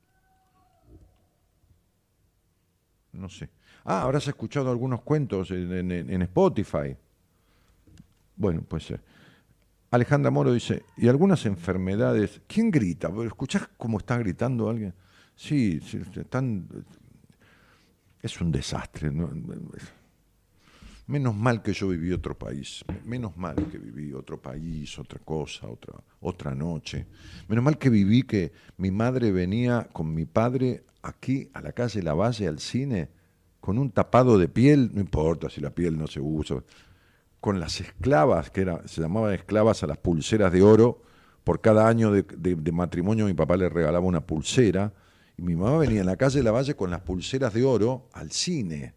[3.12, 3.50] No sé.
[3.84, 6.96] Ah, habrás escuchado algunos cuentos en, Spotify.
[8.34, 9.00] Bueno, pues eh,
[9.94, 12.40] Alejandra Moro dice, ¿y algunas enfermedades?
[12.48, 13.12] ¿Quién grita?
[13.24, 14.92] ¿Escuchás cómo está gritando alguien?
[15.36, 16.66] Sí, sí, están...
[18.20, 19.12] Es un desastre.
[19.12, 19.30] ¿no?
[21.06, 22.84] Menos mal que yo viví otro país.
[23.04, 27.06] Menos mal que viví otro país, otra cosa, otra, otra noche.
[27.46, 32.02] Menos mal que viví que mi madre venía con mi padre aquí a la calle
[32.02, 33.10] Lavalle al cine
[33.60, 36.62] con un tapado de piel, no importa si la piel no se usa,
[37.44, 41.02] con las esclavas, que era, se llamaban esclavas a las pulseras de oro.
[41.44, 44.94] Por cada año de, de- de matrimonio mi papá le regalaba una pulsera
[45.36, 48.94] y mi mamá venía en la calle Lavalle con las pulseras de oro al cine.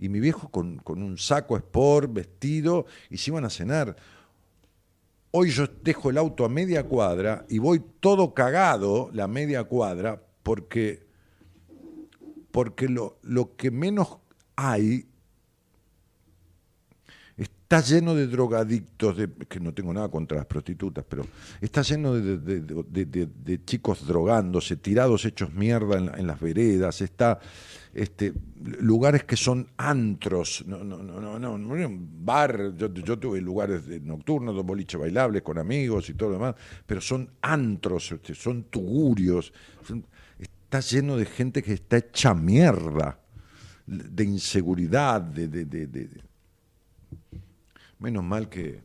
[0.00, 3.94] Y mi viejo con, con un saco sport, vestido, y se iban a cenar.
[5.30, 10.20] Hoy yo dejo el auto a media cuadra y voy todo cagado la media cuadra
[10.42, 11.06] porque,
[12.50, 14.18] porque lo, lo que menos
[14.56, 15.07] hay
[17.70, 19.14] está lleno de drogadictos,
[19.46, 21.26] que no tengo nada contra las prostitutas, pero
[21.60, 27.38] está lleno de, chicos drogándose, tirados hechos mierda en, la- en las veredas, está
[27.92, 28.32] este,
[28.80, 34.54] lugares que son antros, no, no, no, no, no, no bar, yo, tuve lugares nocturnos,
[34.54, 36.54] dos boliches bailables con amigos y todo lo demás,
[36.86, 39.52] pero son antros, este, son tugurios,
[40.38, 43.20] está lleno de gente que está hecha mierda,
[43.86, 46.27] de inseguridad, de- de- de-
[47.98, 48.80] Menos mal que.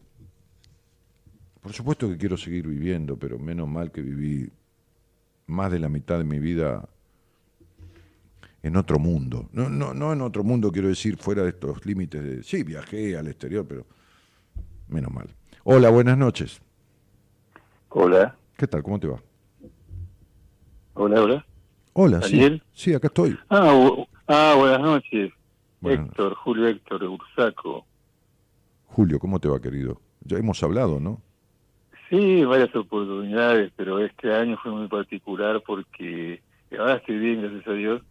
[1.61, 4.49] Por supuesto que quiero seguir viviendo, pero menos mal que viví
[5.47, 6.89] más de la mitad de mi vida
[8.63, 9.49] en otro mundo.
[9.51, 12.43] No, no, no en otro mundo, quiero decir, fuera de estos límites de.
[12.43, 13.85] Sí, viajé al exterior, pero
[14.87, 15.27] menos mal.
[15.63, 16.61] Hola, buenas noches.
[17.89, 18.35] Hola.
[18.57, 18.83] ¿Qué tal?
[18.83, 19.21] ¿Cómo te va?
[20.95, 21.45] Hola, hola.
[21.93, 22.37] Hola, sí.
[22.37, 22.63] ¿Daniel?
[22.73, 23.37] Sí, acá estoy.
[23.49, 25.31] Ah, ah, buenas noches.
[25.79, 27.85] Buenas Héctor, Julio Héctor Ursaco.
[28.93, 29.99] Julio, ¿cómo te va, querido?
[30.21, 31.19] Ya hemos hablado, ¿no?
[32.11, 36.43] Sí, varias oportunidades, pero este año fue muy particular porque
[36.77, 38.01] ahora estoy bien, gracias a Dios.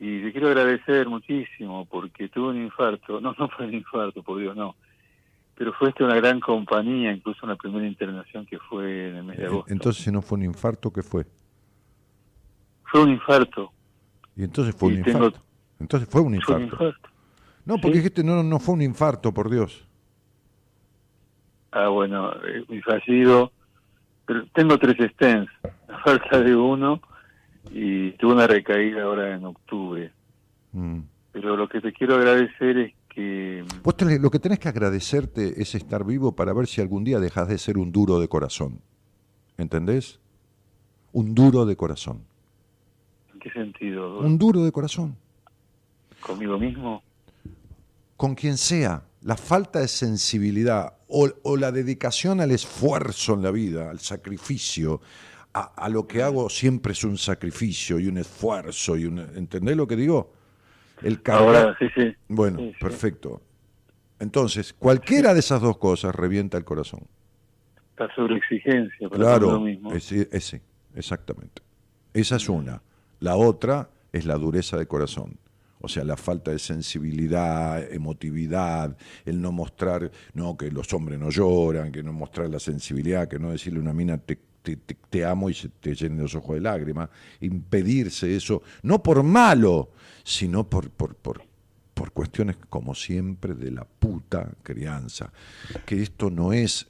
[0.00, 3.20] Y te quiero agradecer muchísimo porque tuve un infarto.
[3.20, 4.74] No, no fue un infarto, por Dios, no.
[5.54, 9.36] Pero fue esta una gran compañía, incluso una primera internación que fue en el mes
[9.38, 9.72] de Eh, agosto.
[9.72, 11.24] Entonces, si no fue un infarto, ¿qué fue?
[12.86, 13.70] Fue un infarto.
[14.34, 15.40] Y entonces fue Y un tengo- infarto.
[15.78, 17.08] Entonces fue un Fue un infarto.
[17.66, 19.86] No, porque dijiste, no, no fue un infarto, por Dios.
[21.72, 22.30] Ah, bueno,
[22.68, 23.52] mi fallido.
[24.26, 25.50] Pero tengo tres stents,
[25.88, 27.00] a falta de uno,
[27.70, 30.12] y tuve una recaída ahora en octubre.
[30.72, 31.00] Mm.
[31.32, 35.60] Pero lo que te quiero agradecer es que Vos tenés- lo que tenés que agradecerte
[35.60, 38.80] es estar vivo para ver si algún día dejas de ser un duro de corazón.
[39.58, 40.20] ¿Entendés?
[41.12, 42.24] Un duro de corazón.
[43.32, 44.18] ¿En qué sentido?
[44.20, 45.16] Un duro de corazón.
[46.20, 47.02] ¿Conmigo mismo?
[48.16, 49.02] Con quien sea.
[49.22, 55.00] La falta de sensibilidad o, o la dedicación al esfuerzo en la vida, al sacrificio,
[55.54, 58.96] a, a lo que hago siempre es un sacrificio y un esfuerzo.
[58.96, 60.32] y un, ¿Entendés lo que digo?
[61.02, 62.14] El cargar- Ahora, sí, sí.
[62.28, 62.76] Bueno, Sí, sí.
[62.80, 63.40] perfecto.
[64.20, 67.00] Entonces, cualquiera de esas dos cosas revienta el corazón.
[67.96, 69.92] La sobreexigencia para Claro, conmigo mismo.
[69.92, 70.60] ese, ese,
[70.94, 71.62] exactamente.
[72.12, 72.82] Esa es una.
[73.20, 75.38] La otra es la dureza de corazón.
[75.84, 81.30] O sea, la falta de sensibilidad, emotividad, el no mostrar, no, que los hombres no
[81.30, 85.54] lloran, que no mostrar la sensibilidad, que no decirle a una mina te, amo y
[85.54, 89.90] se te llenen los ojos de lágrimas, impedirse eso, no por malo,
[90.22, 91.42] sino por, por, por,
[91.92, 95.32] por cuestiones, como siempre, de la puta crianza.
[95.84, 96.88] Que esto no es.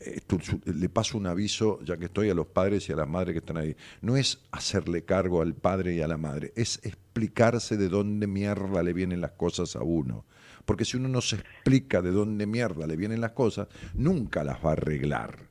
[0.00, 3.34] Esto- le paso un aviso, ya que estoy a los padres y a las madres
[3.34, 3.76] que están ahí.
[4.00, 8.82] No es hacerle cargo al padre y a la madre, es explicarse de dónde mierda
[8.82, 10.24] le vienen las cosas a uno.
[10.64, 14.64] Porque si uno no se explica de dónde mierda le vienen las cosas, nunca las
[14.64, 15.50] va a arreglar.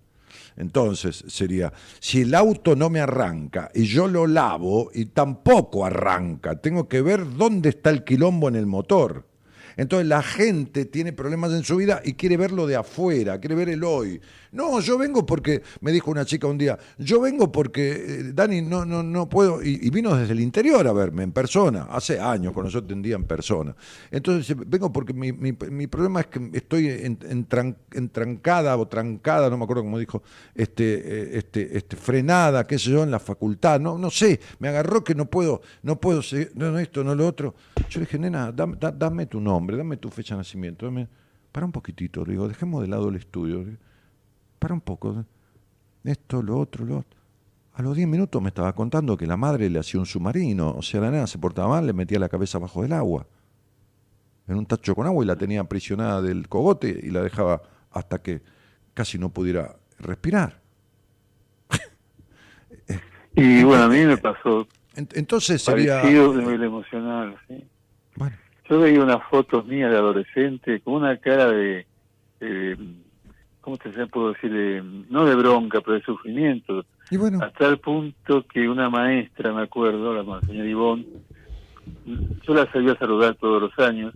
[0.55, 6.59] Entonces sería, si el auto no me arranca y yo lo lavo y tampoco arranca,
[6.59, 9.27] tengo que ver dónde está el quilombo en el motor.
[9.77, 13.69] Entonces la gente tiene problemas en su vida y quiere verlo de afuera, quiere ver
[13.69, 14.21] el hoy.
[14.51, 18.61] No, yo vengo porque, me dijo una chica un día, yo vengo porque, eh, Dani,
[18.61, 22.51] no, no, no puedo, y, vino desde el interior a verme en persona, hace años
[22.51, 23.73] cuando yo atendía en persona.
[24.11, 25.53] Entonces vengo porque mi, mi-
[25.87, 30.21] problema es que estoy en- entran- entrancada o trancada, no me acuerdo cómo dijo,
[30.53, 34.67] este, eh, este, este, frenada, qué sé yo, en la facultad, no, no sé, me
[34.67, 37.55] agarró que no puedo, no puedo seguir, no, no esto, no lo otro.
[37.89, 41.07] Yo le dije, nena, dame, da- dame tu nombre, dame tu fecha de nacimiento, dame,
[41.53, 43.65] para un poquitito, le digo, dejemos de lado el estudio,
[44.61, 45.25] para un poco,
[46.03, 47.19] esto, lo otro, lo otro.
[47.73, 50.83] A los 10 minutos me estaba contando que la madre le hacía un submarino, o
[50.83, 53.25] sea, la nena se portaba mal, le metía la cabeza abajo del agua,
[54.47, 58.21] en un tacho con agua y la tenía aprisionada del cogote y la dejaba hasta
[58.21, 58.41] que
[58.93, 60.59] casi no pudiera respirar.
[63.35, 66.01] Y bueno, a mí me pasó En- Entonces sería...
[66.01, 67.63] parecido de nivel emocional, ¿sí?
[68.69, 71.85] Yo veía unas fotos mías de adolescente con una cara de,
[72.39, 72.77] de-
[73.61, 74.51] ¿cómo te se puedo decir?
[74.51, 76.85] De- no de bronca, pero de sufrimiento.
[77.09, 77.39] Y bueno.
[77.41, 81.05] Hasta el punto que una maestra, me acuerdo, la señora Ivonne,
[82.47, 84.13] yo la sabía saludar todos los años,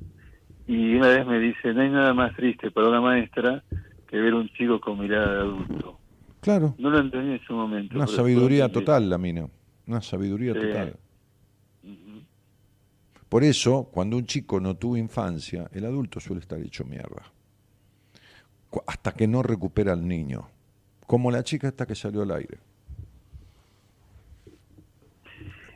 [0.67, 3.63] y una vez me dice, no hay nada más triste para una maestra
[4.07, 5.99] que ver un chico con mirada de adulto.
[6.41, 7.95] Claro, No lo entendí en su momento.
[7.95, 9.47] una sabiduría total la mina,
[9.87, 10.59] una sabiduría Sí.
[10.59, 10.95] total.
[13.29, 17.23] Por eso, cuando un chico no tuvo infancia, el adulto suele estar hecho mierda.
[18.87, 20.47] Hasta que no recupera al niño.
[21.07, 22.57] Como la chica esta que salió al aire.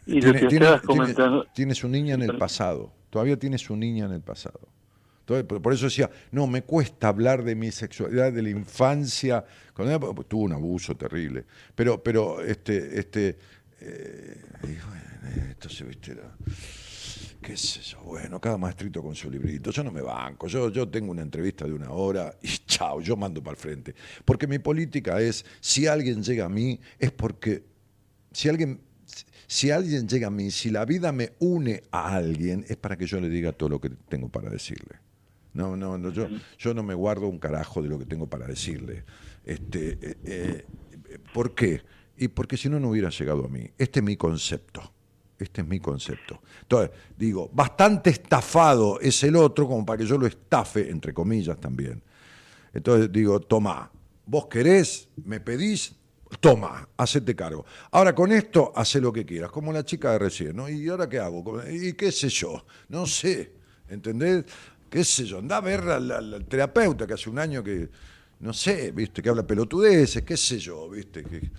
[0.05, 2.91] Y lo que estabas comentando- tiene su niña en el pasado.
[3.09, 4.59] Todavía tiene su niña en el pasado.
[5.21, 9.45] Entonces, por eso decía, no, me cuesta hablar de mi sexualidad, de la infancia.
[9.75, 11.45] Cuando era- tuvo un abuso terrible.
[11.75, 13.37] Pero, pero, este, este,
[13.81, 14.41] eh,
[15.69, 16.17] se viste,
[17.41, 19.71] qué sé yo, bueno, cada maestrito con su librito.
[19.71, 23.15] Yo no me banco, yo, yo tengo una entrevista de una hora y chao, yo
[23.15, 23.95] mando para el frente.
[24.25, 27.63] Porque mi política es, si alguien llega a mí, es porque,
[28.31, 28.81] si alguien,
[29.47, 33.05] si alguien llega a mí, si la vida me une a alguien, es para que
[33.05, 34.99] yo le diga todo lo que tengo para decirle.
[35.53, 36.27] No, no, no yo,
[36.57, 39.03] yo no me guardo un carajo de lo que tengo para decirle.
[39.43, 40.65] Este, eh, eh,
[41.33, 41.81] ¿Por qué?
[42.17, 43.71] Y porque si no, no hubiera llegado a mí.
[43.77, 44.93] Este es mi concepto.
[45.39, 46.41] Este es mi concepto.
[46.61, 51.59] Entonces, digo, bastante estafado es el otro como para que yo lo estafe, entre comillas
[51.59, 52.03] también.
[52.73, 53.89] Entonces digo, toma,
[54.25, 55.95] vos querés, me pedís,
[56.41, 57.65] toma, hacete cargo.
[57.91, 60.67] Ahora con esto, hace lo que quieras, como la chica de recién, ¿no?
[60.67, 61.61] ¿Y ahora qué hago?
[61.69, 62.65] ¿Y qué sé yo?
[62.89, 63.53] No sé,
[63.87, 64.43] ¿entendés?
[64.89, 65.39] ¿Qué sé yo?
[65.39, 67.89] Andá a ver al, al terapeuta que hace un año que,
[68.41, 69.21] no sé, ¿viste?
[69.21, 71.23] Que habla pelotudeces, qué sé yo, ¿viste?
[71.23, 71.49] Que,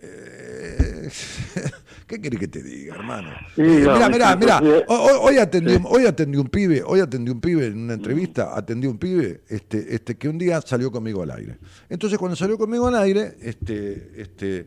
[0.00, 1.08] eh,
[2.06, 3.30] ¿Qué querés que te diga, hermano?
[3.56, 4.62] Mira, mira, mira.
[4.88, 8.96] Hoy, atendí, hoy atendí un pibe, hoy atendí un pibe en una entrevista, atendí un
[8.96, 11.58] pibe este, este, que un día salió conmigo al aire.
[11.88, 14.66] Entonces cuando salió conmigo al aire, este, este,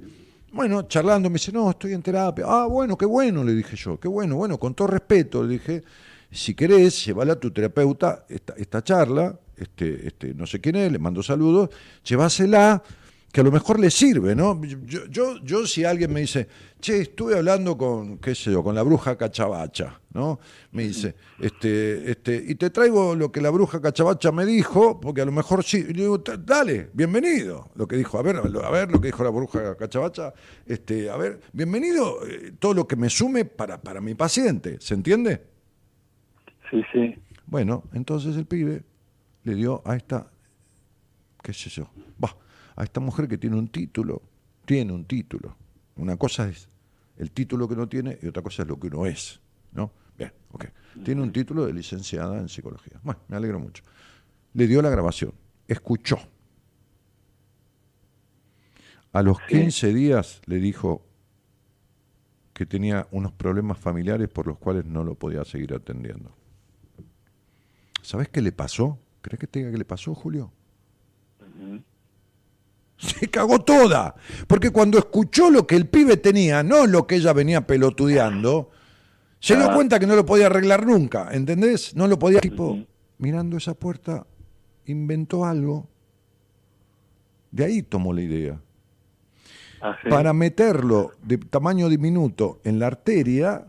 [0.54, 2.46] bueno, charlando, me dice, no, estoy en terapia.
[2.48, 5.84] Ah, bueno, qué bueno, le dije yo, qué bueno, bueno, con todo respeto, le dije,
[6.30, 10.92] si querés, llévala a tu terapeuta esta, esta charla, este, este, no sé quién es,
[10.92, 11.70] le mando saludos,
[12.04, 12.84] llévasela
[13.32, 14.62] que a lo mejor le sirve, ¿no?
[14.64, 16.48] Yo, yo, yo, si alguien me dice,
[16.82, 20.40] che, estuve hablando con, qué sé yo, con la bruja cachabacha, ¿no?
[20.72, 25.22] Me dice, este, este, y te traigo lo que la bruja cachabacha me dijo, porque
[25.22, 28.92] a lo mejor sí, y digo, dale, bienvenido, lo que dijo, a ver, a ver
[28.92, 30.34] lo que dijo la bruja cachabacha,
[30.66, 34.94] este, a ver, bienvenido eh, todo lo que me sume para, para mi paciente, ¿se
[34.94, 35.42] entiende?
[36.70, 37.16] Sí, sí.
[37.46, 38.84] Bueno, entonces el pibe
[39.44, 40.32] le dio a esta,
[41.42, 41.90] qué sé yo,
[42.82, 44.24] a esta mujer que tiene un título,
[44.66, 45.56] tiene un título.
[45.98, 46.68] Una cosa es
[47.16, 49.40] el título que uno tiene y otra cosa es lo que uno es,
[49.72, 49.92] ¿no?
[50.18, 50.66] Bien, ok.
[51.04, 53.00] Tiene un título de licenciada en psicología.
[53.04, 53.84] Bueno, me alegro mucho.
[54.56, 55.32] Le dio la grabación,
[55.68, 56.18] escuchó.
[59.14, 61.06] A los 15 días le dijo
[62.52, 66.36] que tenía unos problemas familiares por los cuales no lo podía seguir atendiendo.
[68.02, 68.98] ¿Sabes qué le pasó?
[69.22, 70.52] ¿Crees que te diga qué le pasó, Julio?
[73.02, 74.16] Se cagó toda.
[74.48, 78.70] Porque cuando escuchó lo que el pibe tenía, no lo que ella venía pelotudeando,
[79.40, 81.96] se dio cuenta que no lo podía arreglar nunca, ¿entendés?
[81.96, 82.40] No lo podía.
[82.40, 82.78] Tipo,
[83.18, 84.26] mirando esa puerta,
[84.86, 85.90] inventó algo.
[87.50, 88.62] De ahí tomó la idea.
[89.82, 93.66] Ah, Para meterlo de tamaño diminuto en la arteria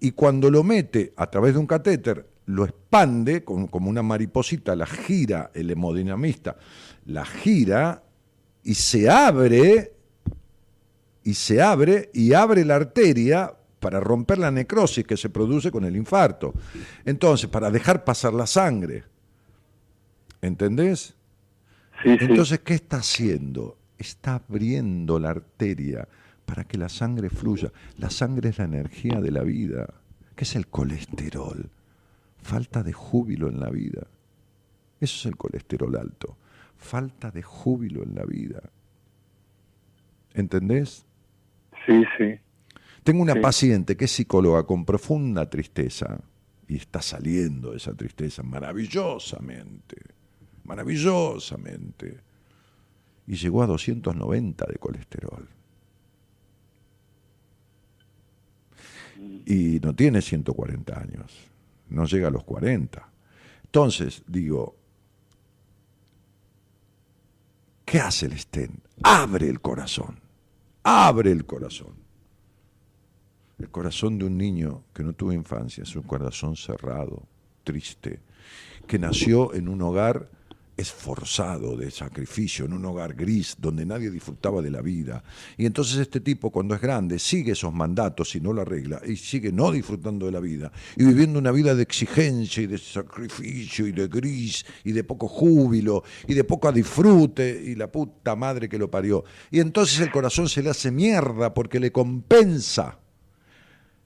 [0.00, 4.76] y cuando lo mete a través de un catéter, lo expande como, como una mariposita,
[4.76, 6.56] la gira el hemodinamista,
[7.06, 8.02] la gira
[8.68, 9.94] y se abre,
[11.24, 13.50] y se abre, y abre la arteria
[13.80, 16.52] para romper la necrosis que se produce con el infarto.
[17.06, 19.04] Entonces, para dejar pasar la sangre.
[20.42, 21.14] ¿Entendés?
[22.04, 23.78] Entonces, ¿qué está haciendo?
[23.96, 26.06] Está abriendo la arteria
[26.44, 27.72] para que la sangre fluya.
[27.96, 29.94] La sangre es la energía de la vida.
[30.36, 31.70] ¿Qué es el colesterol?
[32.42, 34.06] Falta de júbilo en la vida.
[35.00, 36.36] Eso es el colesterol alto
[36.78, 38.62] falta de júbilo en la vida.
[40.32, 41.04] ¿Entendés?
[41.84, 42.38] Sí, sí.
[43.02, 46.20] Tengo una paciente que es psicóloga con profunda tristeza
[46.68, 49.96] y está saliendo de esa tristeza maravillosamente,
[50.64, 52.20] maravillosamente.
[53.26, 55.48] Y llegó a 290 de colesterol.
[59.46, 61.50] Y no tiene 140 años,
[61.88, 63.08] no llega a los 40.
[63.64, 64.76] Entonces, digo,
[67.90, 68.82] ¿Qué hace el Estén?
[69.02, 70.20] Abre el corazón,
[70.82, 71.94] abre el corazón.
[73.58, 77.22] El corazón de un niño que no tuvo infancia es un corazón cerrado,
[77.64, 78.20] triste,
[78.86, 80.28] que nació en un hogar
[80.78, 85.24] esforzado de sacrificio, en un hogar gris donde nadie disfrutaba de la vida.
[85.56, 89.16] Y entonces este tipo cuando es grande sigue esos mandatos y no lo arregla y
[89.16, 93.86] sigue no disfrutando de la vida y viviendo una vida de exigencia y de sacrificio
[93.86, 98.68] y de gris y de poco júbilo y de poco disfrute y la puta madre
[98.68, 99.24] que lo parió.
[99.50, 102.98] Y entonces el corazón se le hace mierda porque le compensa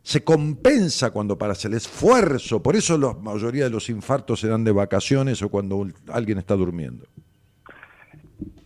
[0.03, 4.65] se compensa cuando para el esfuerzo, por eso la mayoría de los infartos se dan
[4.65, 7.07] de vacaciones o cuando alguien está durmiendo.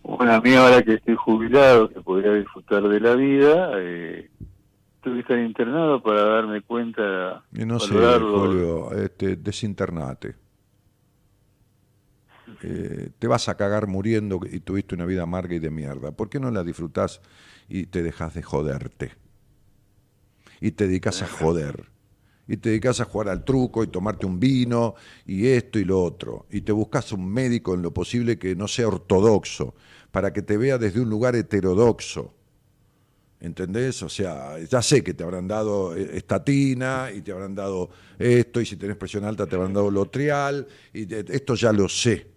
[0.01, 4.29] Bueno, a mí ahora que estoy jubilado, que podría disfrutar de la vida, eh,
[5.01, 7.43] tuve que estar internado para darme cuenta.
[7.53, 10.35] Y no sé, Julio, este, desinternate.
[12.63, 16.11] Eh, te vas a cagar muriendo y tuviste una vida amarga y de mierda.
[16.11, 17.21] ¿Por qué no la disfrutás
[17.69, 19.26] y te dejas de joderte?
[20.61, 21.85] Y te dedicas a joder.
[22.47, 26.01] Y te dedicas a jugar al truco y tomarte un vino y esto y lo
[26.01, 26.45] otro.
[26.49, 29.75] Y te buscas un médico en lo posible que no sea ortodoxo,
[30.11, 32.33] para que te vea desde un lugar heterodoxo.
[33.39, 34.01] ¿Entendés?
[34.01, 38.59] O sea, ya sé que te habrán dado eh, estatina y te habrán dado esto,
[38.61, 42.27] y si tenés presión alta te habrán dado lotrial, y te- esto ya lo sé.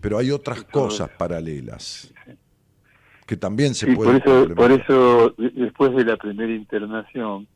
[0.00, 2.12] Pero hay otras cosas paralelas
[3.24, 4.24] que también se Sí, por pueden eso,
[4.54, 4.80] por complementar.
[4.84, 7.48] eso de- después de la primera internación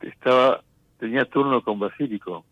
[0.00, 0.62] estaba
[0.98, 2.44] tenía turno con Basílico,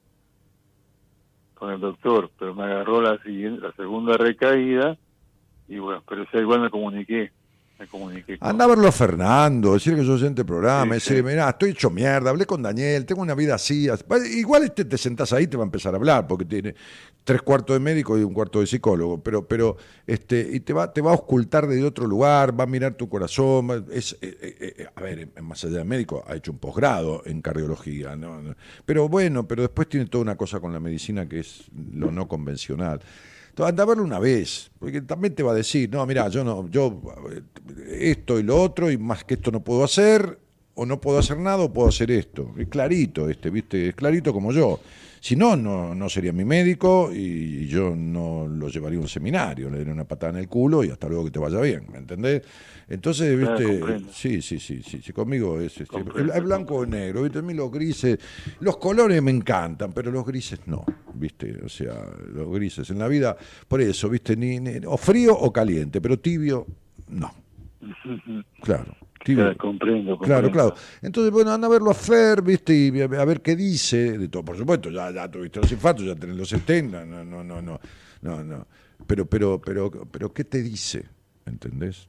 [1.55, 4.97] con el doctor, pero me agarró la siguiente, la segunda recaída
[5.69, 7.33] y bueno, pero o sea, igual me comuniqué,
[7.79, 8.39] me comuniqué.
[8.39, 11.27] con- Anda a verlo a Fernando, decirle que yo oyente programa, Sí, decirle, sí.
[11.37, 13.89] mirá, estoy hecho mierda, hablé con Daniel, tengo una vida así.
[13.89, 14.05] así".
[14.39, 16.75] Igual este te sentás ahí y te va a empezar a hablar, porque tiene
[17.25, 19.77] tres cuartos de médico y un cuarto de psicólogo, pero, pero
[20.07, 23.09] este, y te va, te va a ocultar desde otro lugar, va a mirar tu
[23.09, 26.59] corazón, va- es, eh, eh, eh, a ver, más allá de médico, ha hecho un
[26.59, 28.15] posgrado en cardiología.
[28.17, 28.41] No.
[28.85, 32.29] pero bueno, pero después tiene toda una cosa con la medicina que es lo no
[32.29, 33.01] convencional.
[33.57, 36.45] Entonces, anda a verlo una vez, porque también te va a decir, no, mira, yo
[36.45, 37.01] no, yo
[37.33, 40.39] eh, esto y lo otro, y más que esto no puedo hacer,
[40.75, 42.53] o no puedo hacer nada, o puedo hacer esto.
[42.59, 43.89] Es clarito este, ¿viste?
[43.89, 44.79] Es clarito como yo.
[45.27, 49.69] Si no, no, no sería mi médico y yo no lo llevaría a un seminario,
[49.69, 51.99] le daría una patada en el culo y hasta luego que te vaya bien, ¿me
[51.99, 52.43] entendés?
[52.89, 53.83] Entonces, viste,
[54.13, 57.43] sí, sí, sí, sí, sí, conmigo es este, el, el blanco o negro, viste, a
[57.43, 58.21] mí los grises,
[58.61, 63.09] los colores me encantan, pero los grises no, viste, o sea, los grises en la
[63.09, 63.37] vida,
[63.67, 66.69] por eso, viste, ni, ni- o frío o caliente, pero tibio,
[67.09, 67.35] no,
[68.63, 68.95] claro.
[69.35, 70.75] Claro, comprendo, Claro, comprendo.
[70.75, 70.75] claro.
[71.03, 72.75] Entonces, bueno, anda a verlo a Fer, ¿viste?
[72.75, 74.45] Y a a ver qué dice de todo.
[74.45, 77.81] Por supuesto, ya, ya tuviste los infartos, ya tenés los 70, no, no, no, no,
[78.23, 78.67] no, no.
[79.07, 81.07] Pero, pero, pero, pero, ¿qué te dice?
[81.45, 82.09] ¿Entendés?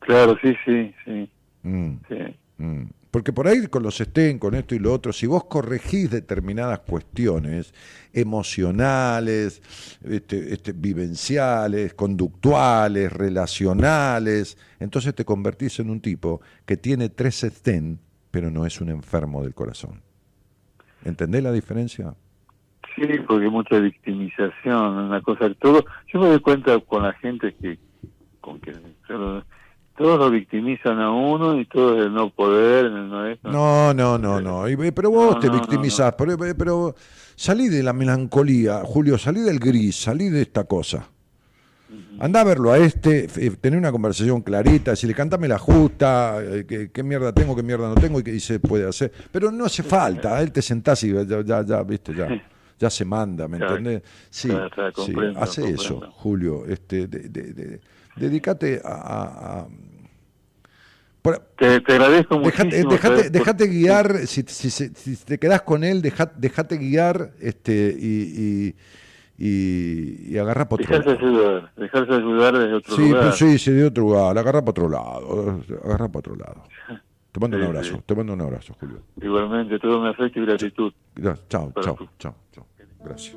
[0.00, 1.30] Claro, sí, sí, sí.
[1.62, 2.36] Mm, sí.
[2.58, 2.82] mm.
[3.16, 6.80] Porque por ahí con los estén, con esto y lo otro, si vos corregís determinadas
[6.80, 7.72] cuestiones
[8.12, 9.62] emocionales,
[10.04, 17.98] este, este, vivenciales, conductuales, relacionales, entonces te convertís en un tipo que tiene tres estén,
[18.30, 20.02] pero no es un enfermo del corazón.
[21.02, 22.14] ¿Entendés la diferencia?
[22.96, 27.78] Sí, porque mucha victimización, una cosa, todo, yo me doy cuenta con la gente que,
[28.42, 28.72] con que
[29.96, 33.50] todos lo victimizan a uno y todos el no poder, el no esto.
[33.50, 34.68] No, no, no, no.
[34.68, 36.94] Y- Pero vos No, te no, no, victimizás, Pero, pero
[37.34, 41.08] salí de la melancolía, Julio, salí del gris, salí de esta cosa.
[42.18, 46.64] Andá a verlo a este, f- tener una conversación clarita, decirle, cántame la justa, eh,
[46.66, 49.12] qué, qué mierda tengo, qué mierda no tengo y qué se puede hacer.
[49.30, 52.26] Pero no hace falta, a él te sentás y ya, ya, ya, viste, ya,
[52.78, 54.02] ya se manda, ¿me Claro, entendés?
[54.30, 56.00] Sí, claro, claro, sí, comprendo, hace eso.
[56.12, 56.64] Julio.
[56.66, 57.80] Este, de- de- de-
[58.16, 59.68] dedícate a- a- a
[61.22, 62.90] por- Te, te agradezco Dejate, muchísimo.
[62.92, 63.32] dejate, ¿sabes?
[63.32, 68.74] dejate guiar, si, si- si- si te quedás con él, deja- dejate guiar este, y,
[69.38, 71.26] y, y, y agarrá para otro Dejarse lado.
[71.26, 73.32] ayudar, dejarse ayudar desde otro Sí, lugar.
[73.32, 76.62] sí, sí, de otro lugar, agarrá para otro lado, agarrá para otro lado.
[77.32, 78.02] Te mando un abrazo, sí.
[78.06, 79.02] te mando un abrazo, Julio.
[79.20, 80.92] Igualmente, todo mi afecto y gratitud.
[81.16, 82.66] Gra- Chao, chao, chao, chao.
[83.04, 83.36] Gracias.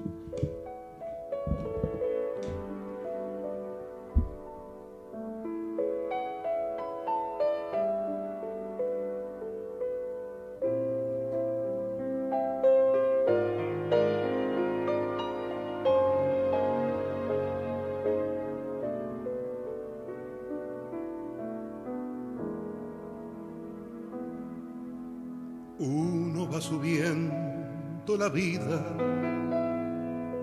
[26.62, 28.84] Subiendo la vida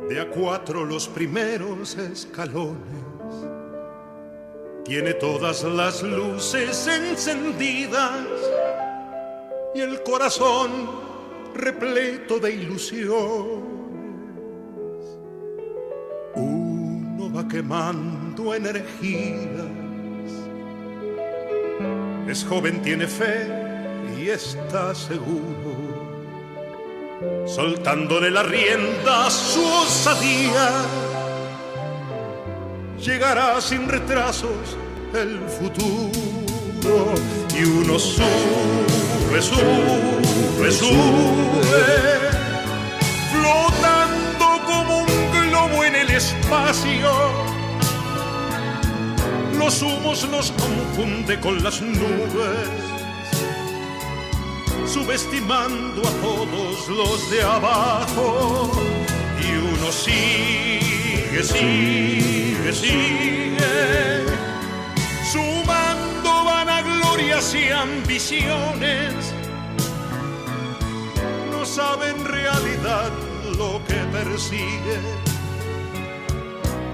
[0.09, 2.77] de a cuatro los primeros escalones.
[4.85, 8.27] Tiene todas las luces encendidas
[9.75, 10.71] y el corazón
[11.55, 13.77] repleto de ilusiones.
[16.37, 19.67] Uno va quemando energías.
[22.29, 23.49] Es joven, tiene fe
[24.19, 25.86] y está seguro,
[27.47, 30.71] soltándole la rienda su osadía.
[32.99, 34.77] Llegará sin retrasos
[35.15, 37.15] el futuro
[37.59, 41.91] y uno sube, sube, sube,
[43.33, 47.11] flotando como un globo en el espacio.
[49.59, 52.86] Los humos los confunde con las nubes
[54.97, 58.71] subestimando a todos los de abajo.
[59.45, 64.27] Y uno sigue, sigue, sigue,
[65.31, 69.13] sumando vanaglorias y ambiciones.
[71.51, 73.11] No sabe en realidad
[73.59, 74.99] lo que persigue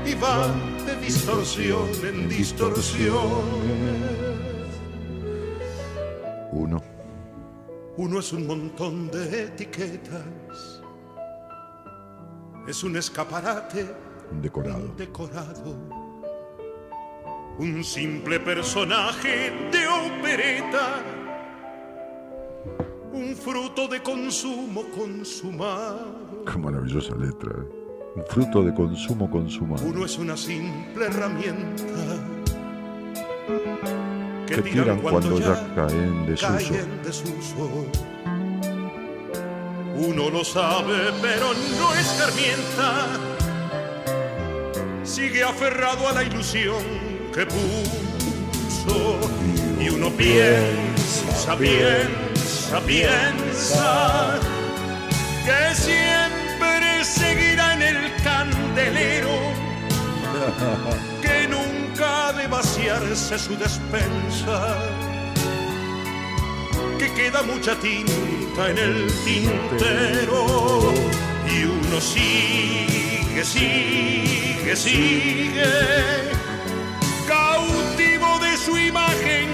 [0.04, 0.48] y va
[0.86, 3.44] de distorsión en distorsión.
[6.50, 6.91] Uno.
[7.96, 10.82] Uno es un montón de etiquetas.
[12.66, 13.86] Es un escaparate
[14.40, 14.94] Decorado.
[14.96, 15.76] decorado.
[17.58, 21.02] Un simple personaje de opereta.
[23.12, 26.44] Un fruto de consumo consumado.
[26.50, 27.50] Qué maravillosa letra.
[27.50, 27.82] ¿eh?
[28.16, 29.84] Un fruto de consumo consumado.
[29.84, 31.84] Uno es una simple herramienta.
[34.54, 36.52] Que tiran cuando ya caen desuso.
[36.52, 37.86] caen desuso.
[39.96, 43.06] Uno lo sabe, pero no escarmienta.
[45.04, 46.82] Sigue aferrado a la ilusión
[47.34, 49.18] que puso.
[49.80, 54.40] Y uno piensa, piensa, piensa
[55.44, 59.30] que siempre seguirá en el candelero
[61.22, 61.41] que
[62.34, 64.78] de vaciarse su despensa,
[66.98, 70.92] que queda mucha tinta en el tintero
[71.46, 75.72] y uno sigue, sigue, sigue,
[77.26, 79.48] cautivo de su imagen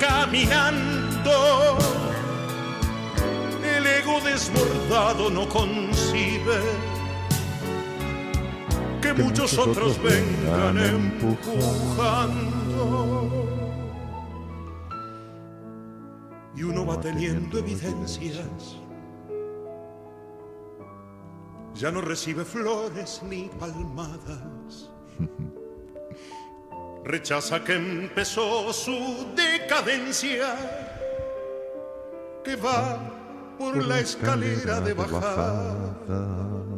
[0.00, 1.78] caminando.
[3.62, 6.93] El ego desbordado no concibe
[9.04, 12.40] que muchos otros vengan empujando.
[16.56, 18.78] Y uno va teniendo evidencias.
[21.74, 24.90] Ya no recibe flores ni palmadas.
[27.04, 30.56] Rechaza que empezó su decadencia,
[32.42, 32.98] que va
[33.58, 36.73] por la escalera de bajada.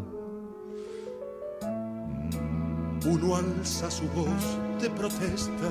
[3.06, 5.70] Uno alza su voz de protesta,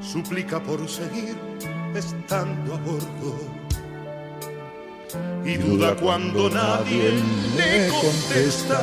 [0.00, 1.36] suplica por seguir
[1.94, 3.36] estando a bordo.
[5.44, 7.20] Y duda cuando nadie
[7.58, 8.80] le contesta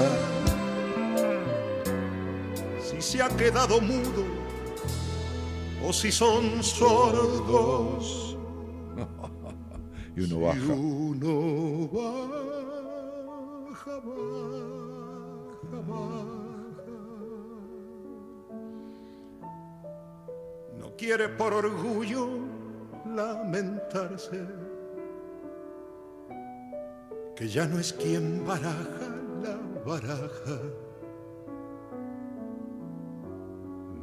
[2.80, 4.24] si se ha quedado mudo
[5.84, 8.38] o si son sordos.
[10.14, 10.60] Y uno baja.
[10.60, 12.36] Y uno baja,
[13.66, 14.00] baja,
[15.88, 16.41] baja.
[21.02, 22.28] Quiere por orgullo
[23.16, 24.46] lamentarse.
[27.36, 29.10] Que ya no es quien baraja
[29.42, 30.60] la baraja,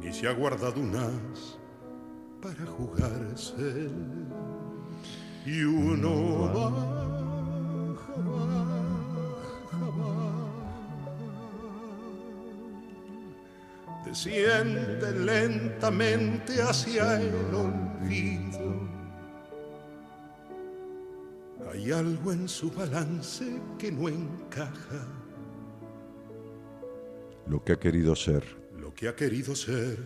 [0.01, 1.57] ni se ha guardado un as
[2.41, 3.89] para jugarse.
[5.45, 6.98] Y uno baja,
[14.09, 18.89] Desciende lentamente hacia el olvido.
[21.71, 23.45] Hay algo en su balance
[23.77, 25.05] que no encaja.
[27.45, 28.43] Lo que ha querido ser
[28.79, 29.97] Lo que ha querido ser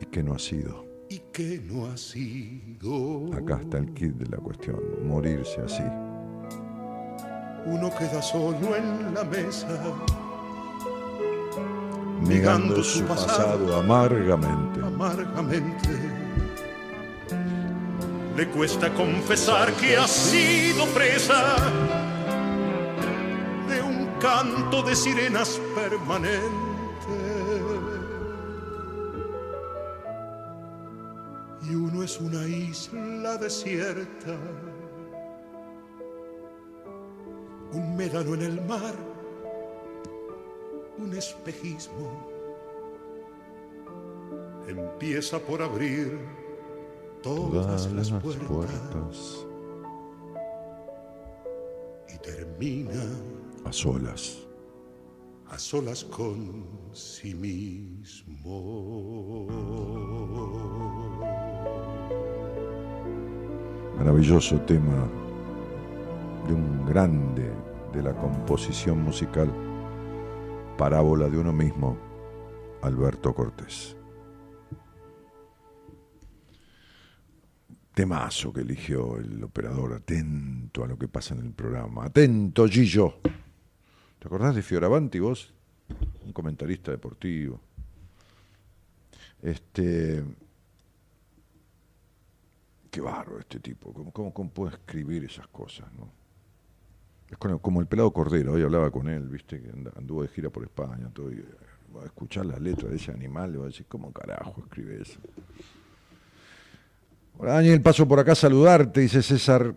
[0.00, 0.86] y que no ha sido.
[1.08, 3.32] y que no ha sido.
[3.32, 4.80] Acá está el kit de la cuestión.
[5.06, 5.84] Morirse así.
[7.66, 9.68] Uno queda solo en la mesa,
[12.20, 14.80] Negando su pasado amargamente.
[14.80, 15.88] amargamente.
[18.36, 21.56] Le cuesta confesar que ha sido presa
[23.68, 26.70] de un canto de sirenas permanente.
[31.62, 34.36] Y uno es una isla desierta,
[37.72, 38.94] un médano en el mar,
[41.00, 42.10] un espejismo.
[44.68, 46.18] Empieza por abrir
[47.22, 49.46] todas, Todas las las puertas, puertas
[52.08, 53.02] y termina
[53.64, 54.38] a solas.
[55.48, 59.46] a solas con sí mismo.
[63.98, 65.08] Maravilloso tema
[66.46, 67.50] de un grande
[67.92, 69.50] de la composición musical,
[70.80, 71.98] Parábola de uno mismo,
[72.80, 73.94] Alberto Cortés.
[77.92, 82.06] Temazo que eligió el operador, atento a lo que pasa en el programa.
[82.06, 83.16] Atento, Gillo.
[84.18, 85.52] ¿Te acordás de Fioravanti vos?
[86.24, 87.60] Un comentarista deportivo.
[89.42, 90.24] Este.
[92.90, 93.92] Qué bárbaro este tipo.
[93.92, 96.19] ¿Cómo, cómo, escribir esas cosas, no?
[97.38, 101.10] Como el pelado Cordero, hoy hablaba con él, viste, que anduvo de gira por España,
[101.12, 101.44] todo, y eh,
[101.96, 105.00] va a escuchar las letras de ese animal, le va a decir, ¿cómo carajo escribe
[105.00, 105.20] eso?
[107.38, 109.74] Hola Daniel, paso por acá a saludarte, dice César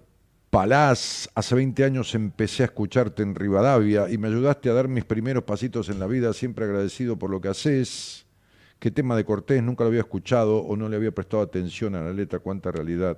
[0.50, 1.30] Palaz.
[1.34, 5.44] Hace 20 años empecé a escucharte en Rivadavia y me ayudaste a dar mis primeros
[5.44, 8.26] pasitos en la vida, siempre agradecido por lo que haces.
[8.80, 12.02] Qué tema de Cortés, nunca lo había escuchado o no le había prestado atención a
[12.02, 13.18] la letra, cuánta realidad.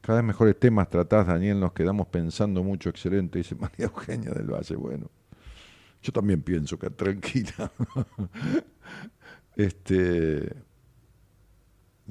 [0.00, 4.50] Cada vez mejores temas tratás, Daniel, nos quedamos pensando mucho, excelente, dice María Eugenia del
[4.50, 4.76] Valle.
[4.76, 5.10] Bueno,
[6.02, 7.70] yo también pienso que tranquila.
[9.56, 10.54] este.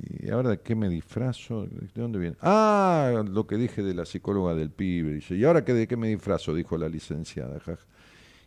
[0.01, 1.65] ¿Y ahora de qué me disfrazo?
[1.65, 2.37] ¿De dónde viene?
[2.41, 5.13] Ah, lo que dije de la psicóloga del pibe.
[5.13, 6.53] Dice, ¿y ahora qué, de qué me disfrazo?
[6.53, 7.59] Dijo la licenciada.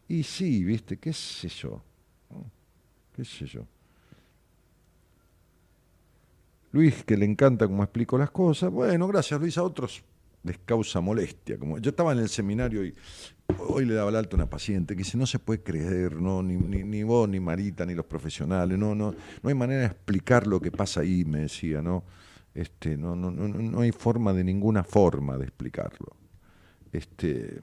[0.09, 1.83] Y sí, viste, qué sé yo.
[3.15, 3.67] ¿Qué sé yo?
[6.73, 8.71] Luis, que le encanta cómo explico las cosas.
[8.71, 10.03] Bueno, gracias Luis, a otros
[10.43, 11.59] les causa molestia.
[11.59, 12.95] Como yo estaba en el seminario y
[13.59, 16.43] hoy le daba el alto a una paciente que dice, no se puede creer, no,
[16.43, 20.47] ni, ni, vos, ni Marita, ni los profesionales, no, no, no hay manera de explicar
[20.47, 22.05] lo que pasa ahí, me decía, ¿no?
[22.55, 26.17] Este, no, no, no, no hay forma de ninguna forma de explicarlo.
[26.93, 27.63] Este,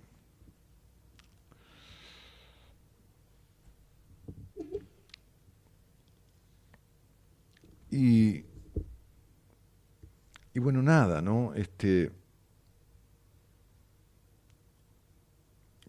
[7.92, 8.44] y
[10.60, 11.54] y bueno, nada, ¿no?
[11.54, 12.12] Este,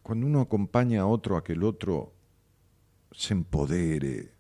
[0.01, 2.15] cuando uno acompaña a otro a que el otro
[3.11, 4.33] se empodere,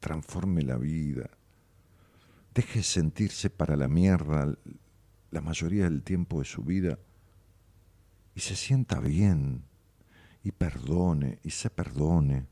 [0.00, 1.28] transforme la vida,
[2.54, 4.56] deje sentirse para la mierda
[5.30, 6.98] la mayoría del tiempo de su vida
[8.34, 9.64] y se sienta bien
[10.42, 12.46] y perdone y se perdone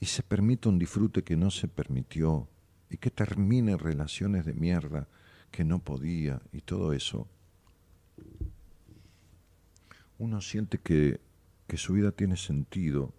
[0.00, 2.48] y se permita un disfrute que no se permitió
[2.90, 5.08] y que termine relaciones de mierda
[5.50, 7.28] que no podía y todo eso,
[10.18, 11.20] uno siente que,
[11.76, 13.12] su vida tiene sentido,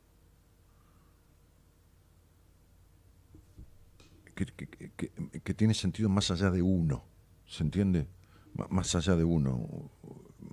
[4.34, 7.04] que, tiene sentido más allá de uno,
[7.46, 8.08] ¿se entiende?
[8.70, 9.92] más allá de uno,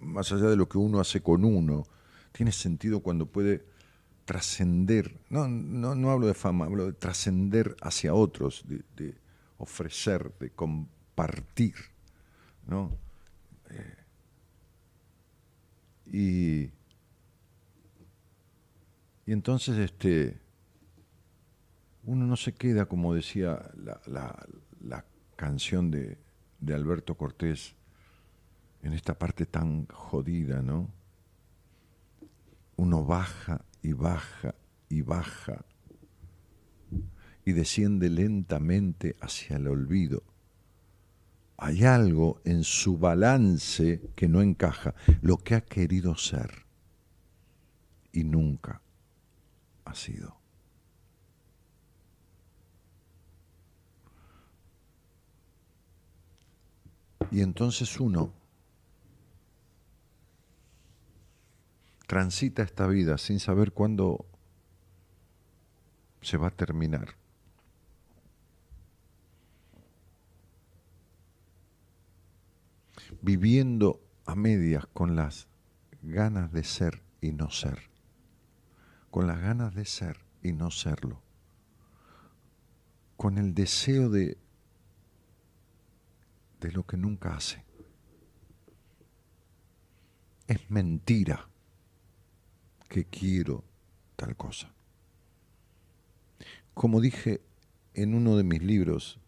[0.01, 1.85] más allá de lo que uno hace con uno,
[2.33, 3.65] tiene sentido cuando puede
[4.25, 9.15] trascender, no, no, no, hablo de fama, hablo de trascender hacia otros, de,
[9.59, 11.75] ofrecer, de compartir,
[12.67, 12.97] ¿no?
[13.71, 13.97] Eh,
[16.07, 16.63] y,
[19.27, 20.41] y entonces este,
[22.05, 25.05] uno no se queda, como decía la, la,
[25.37, 26.17] canción de,
[26.61, 27.75] de Alberto Cortés,
[28.83, 30.89] en esta parte tan jodida, ¿no?
[32.77, 34.55] Uno baja y baja
[34.89, 35.63] y baja
[37.45, 40.23] y desciende lentamente hacia el olvido.
[41.59, 46.65] Hay algo en su balance que no encaja, lo que ha querido ser
[48.11, 48.81] y nunca
[49.85, 50.35] ha sido.
[57.31, 58.33] Y entonces uno
[62.07, 64.27] transita esta vida sin saber cuándo
[66.21, 67.17] se va a terminar.
[73.21, 75.49] Viviendo a medias con las
[76.03, 77.91] ganas de ser y no ser,
[79.11, 81.23] con las ganas de ser y no serlo,
[83.17, 84.37] con el deseo de,
[86.61, 87.65] de lo que nunca hace.
[90.47, 91.49] Es mentira
[92.95, 93.65] que quiero
[94.15, 94.73] tal cosa.
[96.75, 97.41] Como dije
[97.93, 99.19] en uno de mis libros,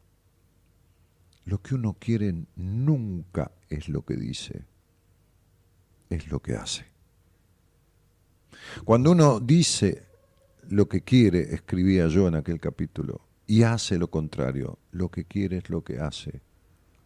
[1.46, 4.64] lo que uno quiere nunca es lo que dice,
[6.10, 6.86] es lo que hace.
[8.84, 10.06] Cuando uno dice
[10.68, 15.56] lo que quiere, escribía yo en aquel capítulo, y hace lo contrario, lo que quiere
[15.56, 16.40] es lo que hace,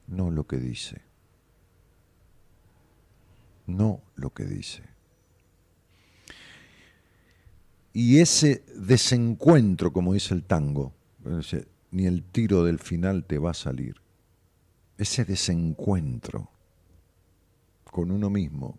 [0.08, 1.00] no lo que dice.
[3.66, 4.99] No lo que dice.
[7.92, 10.94] Y ese desencuentro, como dice el tango,
[11.90, 13.96] ni el tiro del final te va a salir,
[14.96, 16.50] ese desencuentro
[17.84, 18.78] con uno mismo,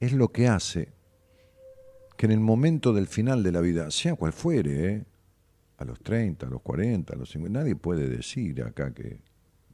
[0.00, 0.92] es lo que hace
[2.16, 5.04] que en el momento del final de la vida, sea cual fuere, ¿eh?
[5.78, 9.20] a los 30, a los 40, a los 50, nadie puede decir acá que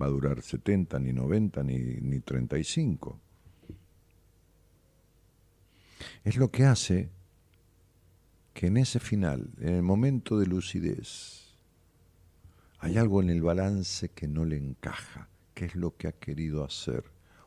[0.00, 3.20] va a durar 70, ni 90, ni, ni 35.
[6.24, 7.10] Es lo que hace
[8.58, 11.54] que en ese final, en el momento de lucidez,
[12.80, 16.64] hay algo en el balance que no le encaja, que es lo que ha querido
[16.64, 17.04] hacer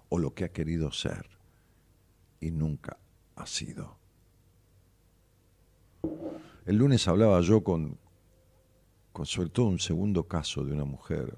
[0.08, 1.28] o lo que ha querido ser
[2.40, 2.98] y nunca
[3.36, 3.98] ha sido.
[6.66, 7.98] El lunes hablaba yo con,
[9.12, 11.36] con sobre todo un segundo caso de una mujer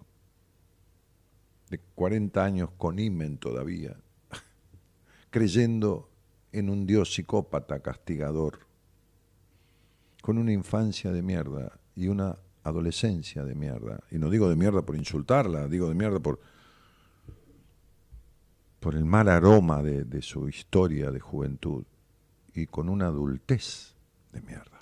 [1.72, 3.98] de 40 años con imen todavía,
[5.32, 6.12] creyendo
[6.52, 8.72] en un Dios psicópata castigador,
[10.24, 14.00] con una infancia de mierda y una adolescencia de mierda.
[14.10, 16.40] Y no digo de mierda por insultarla, digo de mierda por,
[18.80, 21.84] por el mal aroma de, de su historia de juventud
[22.54, 23.98] y con una adultez
[24.32, 24.80] de mierda.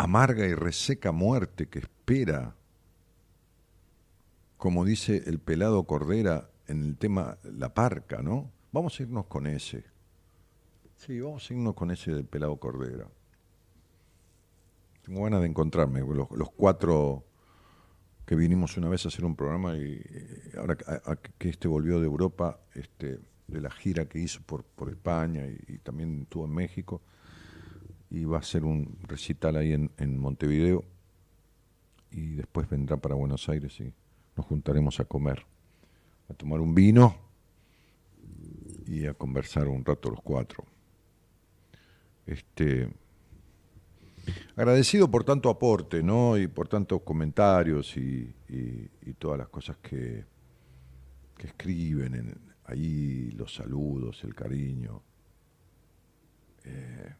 [0.00, 2.54] amarga y reseca muerte que espera,
[4.58, 8.50] como dice el pelado Cordera en el tema La Parca, ¿no?
[8.72, 9.84] Vamos a irnos con ese.
[10.96, 13.08] Sí, vamos a irnos con ese del pelado Cordera.
[15.02, 17.24] Tengo ganas de encontrarme, los, los cuatro
[18.26, 20.02] que vinimos una vez a hacer un programa y
[20.58, 20.76] ahora
[21.38, 25.78] que este volvió de Europa, este, de la gira que hizo por, por España y
[25.78, 27.00] también estuvo en México,
[28.10, 30.84] y va a ser un recital ahí en, en, Montevideo
[32.10, 33.94] y después vendrá para Buenos Aires y
[34.38, 35.44] nos juntaremos a comer,
[36.28, 37.16] a tomar un vino
[38.86, 40.64] y a conversar un rato los cuatro.
[42.24, 42.88] Este,
[44.54, 46.38] agradecido por tanto aporte, ¿no?
[46.38, 48.32] Y por tantos comentarios y,
[49.18, 50.24] todas las cosas que,
[51.36, 55.02] que escriben en, ahí, los saludos, el cariño.
[56.64, 57.14] Eh,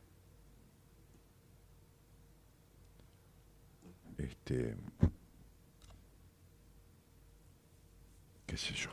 [4.18, 4.76] este,
[8.48, 8.90] qué sé yo.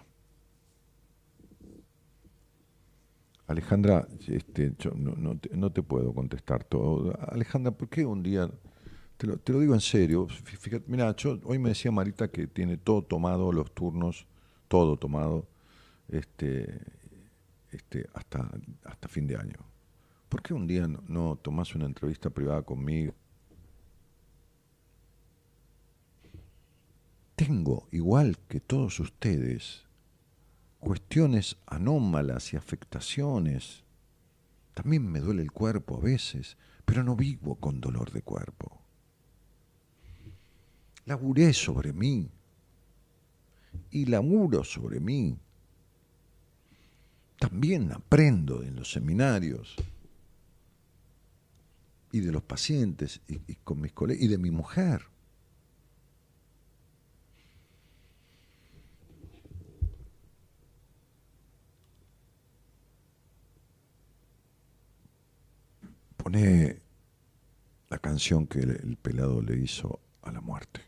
[3.48, 7.18] Alejandra, este, yo no, te, puedo contestar todo.
[7.30, 8.50] Alejandra, ¿por qué un día,
[9.18, 12.48] te lo, te lo digo en serio, fíjate, mira, yo, hoy me decía Marita que
[12.48, 14.28] tiene todo tomado, los turnos,
[14.68, 15.48] todo tomado,
[16.10, 16.82] este,
[17.72, 18.50] este, hasta,
[18.84, 19.58] hasta fin de año.
[20.28, 21.40] ¿Por qué un día no, no
[21.76, 23.14] una entrevista privada conmigo?
[27.36, 29.84] Tengo, igual que todos ustedes,
[30.80, 33.84] cuestiones anómalas y afectaciones.
[34.74, 38.82] También me duele el cuerpo a veces, pero no vivo con dolor de cuerpo.
[41.06, 42.30] Laburé sobre mí
[43.92, 45.38] y laburo sobre mí.
[47.40, 49.76] También aprendo en los seminarios
[52.12, 55.15] y de los pacientes y, con mis colegas y de mi mujer.
[66.26, 66.82] Pone
[67.88, 70.82] la canción que el pelado le hizo a la muerte.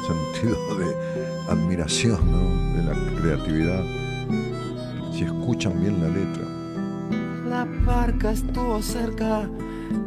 [0.00, 0.94] Sentido de
[1.48, 2.76] admiración, ¿no?
[2.76, 3.84] de la creatividad,
[5.12, 6.44] si escuchan bien la letra.
[7.48, 9.48] La parca estuvo cerca,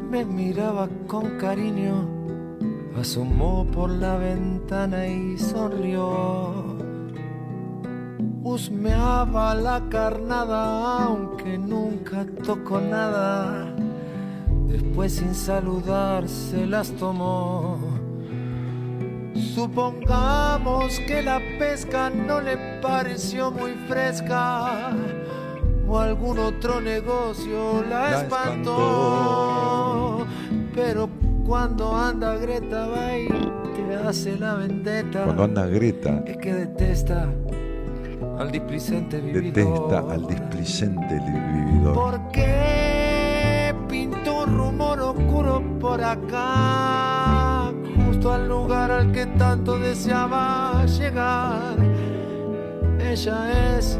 [0.10, 2.08] me miraba con cariño,
[3.00, 6.78] asomó por la ventana y sonrió.
[8.44, 13.74] Husmeaba la carnada, aunque nunca tocó nada.
[14.68, 17.93] Después sin saludar se las tomó
[19.54, 24.96] Supongamos que la pesca no le pareció muy fresca
[25.88, 30.26] o algún otro negocio la, espantó.
[30.74, 31.08] Pero
[31.46, 33.28] cuando anda Greta va y
[33.76, 35.26] te hace la vendetta.
[35.26, 36.24] Cuando anda Greta.
[36.26, 37.30] Es que detesta
[38.40, 39.54] al displicente vividor.
[39.54, 41.94] Detesta al displicente vividor.
[41.94, 47.13] ¿Por qué pintó un rumor oscuro por acá?
[48.32, 51.76] Al lugar al que tanto deseaba llegar.
[53.00, 54.00] Ella es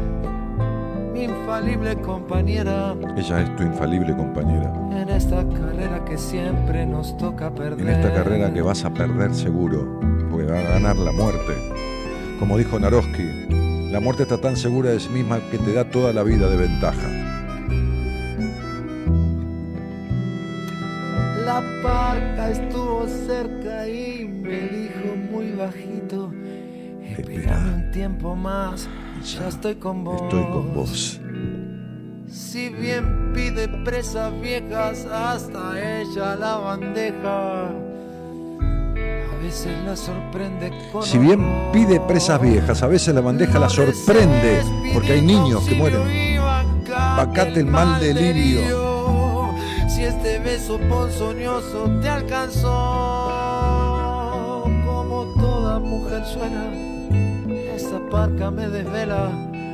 [1.12, 2.94] mi infalible compañera.
[3.16, 4.72] Ella es tu infalible compañera.
[4.92, 7.80] En esta carrera que siempre nos toca perder.
[7.80, 11.54] En esta carrera que vas a perder seguro, porque va a ganar la muerte.
[12.38, 16.12] Como dijo Naroski, la muerte está tan segura de sí misma que te da toda
[16.12, 17.23] la vida de ventaja.
[21.84, 26.32] Parca estuvo cerca y me dijo muy bajito,
[27.02, 28.88] Espérame un tiempo más,
[29.22, 30.22] ya estoy con vos.
[30.22, 31.20] Estoy con vos.
[32.26, 37.68] Si bien pide presas viejas, hasta ella la bandeja.
[37.68, 43.68] A veces la sorprende con Si bien pide presas viejas, a veces la bandeja la
[43.68, 44.62] sorprende,
[44.94, 46.00] porque hay niños que mueren.
[46.88, 48.93] Bacate el mal delirio.
[49.88, 52.68] Si este beso ponzoñoso te alcanzó,
[54.86, 56.72] como toda mujer suena,
[57.74, 59.30] esa parca me desvela.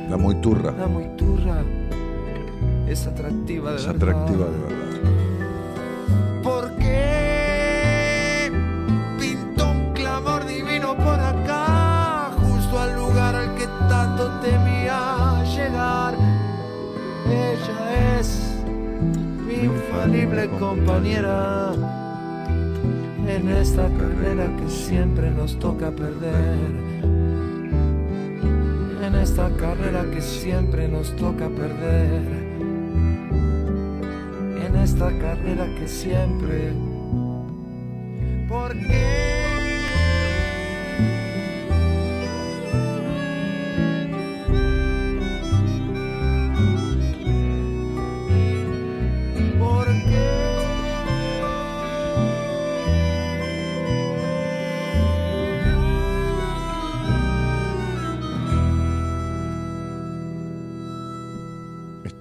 [0.09, 0.73] La muy turra.
[0.77, 1.63] La muy turra
[2.87, 4.09] es atractiva de Es verdad.
[4.09, 4.90] atractiva de verdad.
[20.59, 21.73] Compañera
[23.27, 26.71] en esta carrera que siempre nos toca perder.
[29.05, 32.51] En esta carrera que siempre nos toca perder
[34.65, 36.73] en esta carrera que siempre.
[38.47, 39.40] ¿Por qué?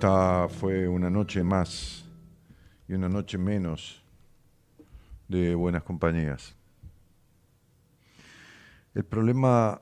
[0.01, 2.06] Esta fue una noche más
[2.89, 4.02] y una noche menos
[5.28, 6.56] de buenas compañías.
[8.94, 9.78] El problema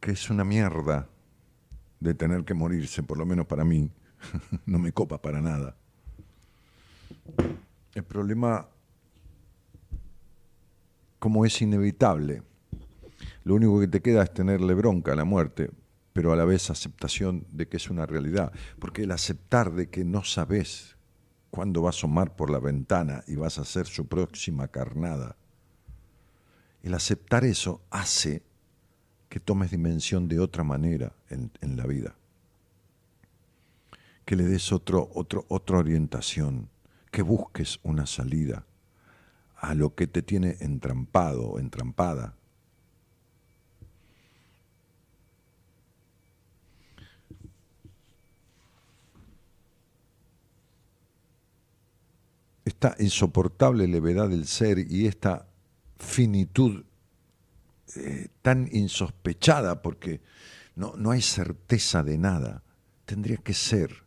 [0.00, 1.08] que es una mierda
[1.98, 3.90] de tener que morirse, por lo menos para mí,
[4.66, 5.76] no me copa para nada.
[7.94, 8.68] El problema,
[11.18, 12.42] como es inevitable,
[13.44, 15.70] lo único que te queda es tenerle bronca a la muerte,
[16.12, 18.52] pero a la vez aceptación de que es una realidad.
[18.78, 20.96] Porque el aceptar de que no sabes
[21.50, 25.36] cuándo va a asomar por la ventana y vas a hacer su próxima carnada,
[26.82, 28.42] el aceptar eso hace
[29.28, 32.14] que tomes dimensión de otra manera en, en la vida.
[34.24, 36.68] Que le des otro, otro, otra orientación,
[37.10, 38.66] que busques una salida
[39.56, 42.34] a lo que te tiene entrampado entrampada.
[52.64, 55.48] Esta insoportable levedad del ser y esta
[55.98, 56.84] finitud
[57.96, 60.20] eh, tan insospechada, porque
[60.76, 62.62] no, no hay certeza de nada,
[63.04, 64.04] tendría que ser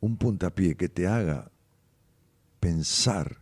[0.00, 1.50] un puntapié que te haga
[2.60, 3.40] pensar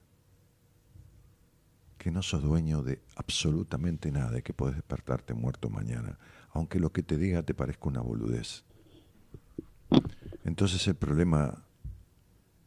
[1.99, 6.19] que no sos dueño de absolutamente nada y que podés despertarte muerto mañana,
[6.51, 8.65] aunque lo que te diga te parezca una boludez.
[10.45, 11.62] Entonces el problema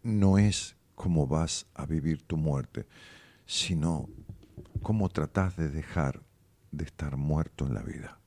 [0.06, 2.86] no es cómo vas a vivir tu muerte,
[3.48, 4.08] sino
[4.84, 6.22] cómo tratás de dejar
[6.72, 8.20] de estar muerto en la vida.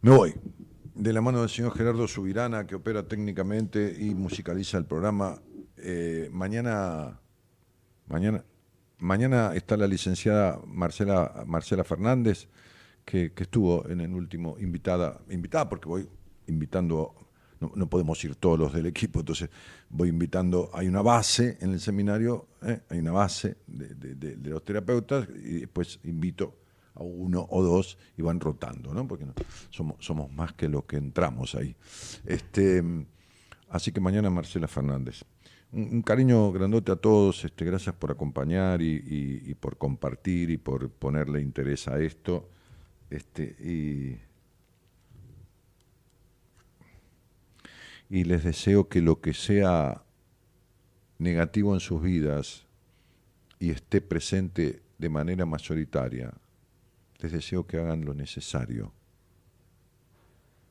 [0.00, 0.34] Me voy.
[0.94, 5.40] De la mano del señor Gerardo Subirana, que opera técnicamente y musicaliza el programa.
[5.76, 7.20] Eh, mañana,
[8.08, 8.44] mañana,
[8.98, 12.48] mañana está la licenciada Marcela, Marcela Fernández,
[13.04, 16.08] que, que estuvo en el último invitada, invitada porque voy
[16.46, 17.14] invitando
[17.74, 19.48] no, podemos ir todos los del equipo, entonces
[19.88, 22.80] voy invitando, hay una base en el seminario, ¿eh?
[22.88, 26.56] hay una base de, de, los terapeutas y después invito
[26.94, 29.06] a uno o dos y van rotando, ¿no?
[29.06, 29.26] porque
[29.70, 31.74] somos, más que los que entramos ahí.
[32.26, 32.82] Este,
[33.70, 35.24] así que mañana Marcela Fernández.
[35.72, 40.90] Un, cariño grandote a todos, este, gracias por acompañar y, y, por compartir y por
[40.90, 42.50] ponerle interés a esto.
[43.08, 43.56] Este,
[48.12, 50.04] y les deseo que lo que sea
[51.16, 52.66] negativo en sus vidas
[53.58, 56.34] y esté presente de manera mayoritaria,
[57.20, 58.92] les deseo que hagan lo necesario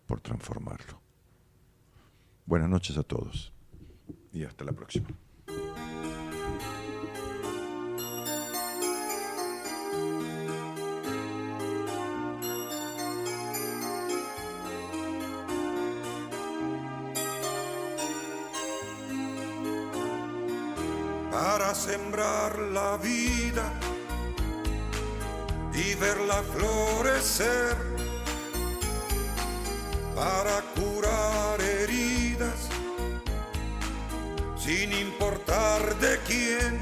[0.06, 1.02] por transformarlo.
[2.46, 3.52] Buenas noches a todos
[4.32, 5.08] y hasta la próxima.
[21.62, 23.72] Para sembrar la vida
[25.74, 27.78] y verla florecer,
[30.16, 32.68] para curar heridas
[34.58, 36.80] sin importar de quién,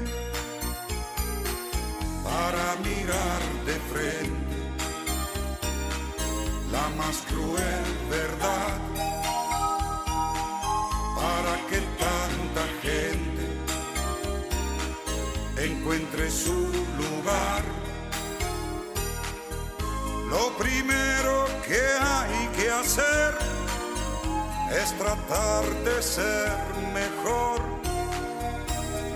[2.24, 4.56] para mirar de frente
[6.72, 8.89] la más cruel verdad
[15.90, 17.62] encuentre su lugar.
[20.28, 23.34] Lo primero que hay que hacer
[24.70, 26.52] es tratar de ser
[26.94, 27.60] mejor,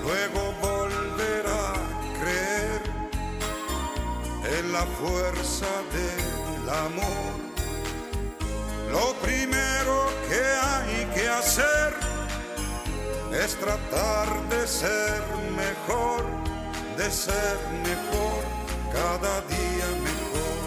[0.02, 1.74] luego volver a
[2.20, 2.82] creer
[4.58, 7.34] en la fuerza del amor.
[8.90, 11.94] Lo primero que hay que hacer
[13.44, 15.22] es tratar de ser
[15.56, 16.24] mejor,
[16.96, 18.44] de ser mejor,
[18.92, 20.64] cada día mejor.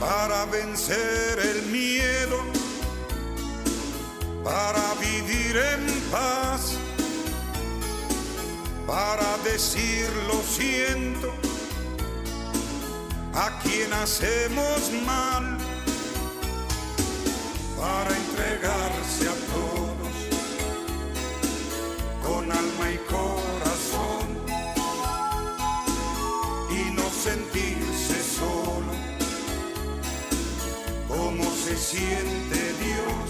[0.00, 2.38] Para vencer el miedo,
[4.42, 6.72] para vivir en paz,
[8.86, 11.32] para decir lo siento
[13.34, 15.55] a quien hacemos mal
[31.96, 33.28] siente Dios.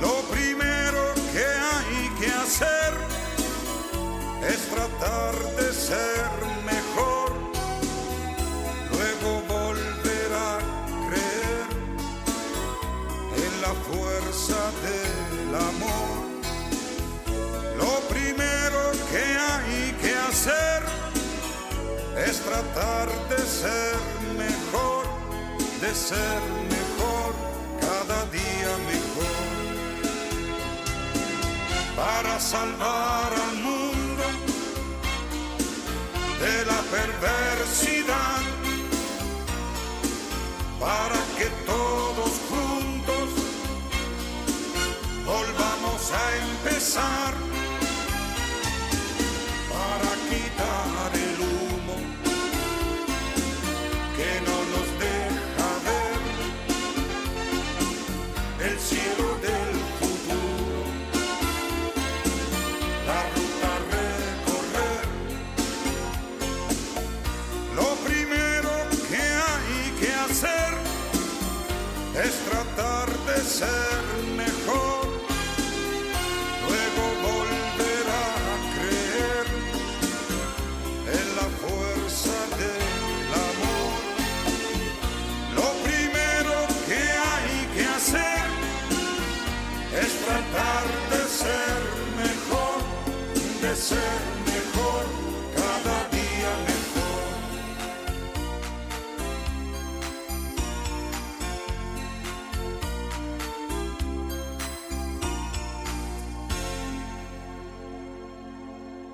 [0.00, 2.92] Lo primero que hay que hacer
[4.52, 6.30] es tratar de ser
[6.72, 7.30] mejor,
[8.92, 10.52] luego volver a
[11.08, 11.66] creer
[13.44, 16.16] en la fuerza del amor.
[17.82, 20.80] Lo primero que hay que hacer
[22.28, 24.13] es tratar de ser
[25.84, 26.40] de ser
[26.76, 27.32] mejor,
[27.80, 29.40] cada día mejor.
[31.96, 34.24] Para salvar al mundo
[36.42, 38.42] de la perversidad,
[40.80, 43.26] para que todos juntos
[45.32, 47.32] volvamos a empezar,
[49.74, 51.33] para quitar el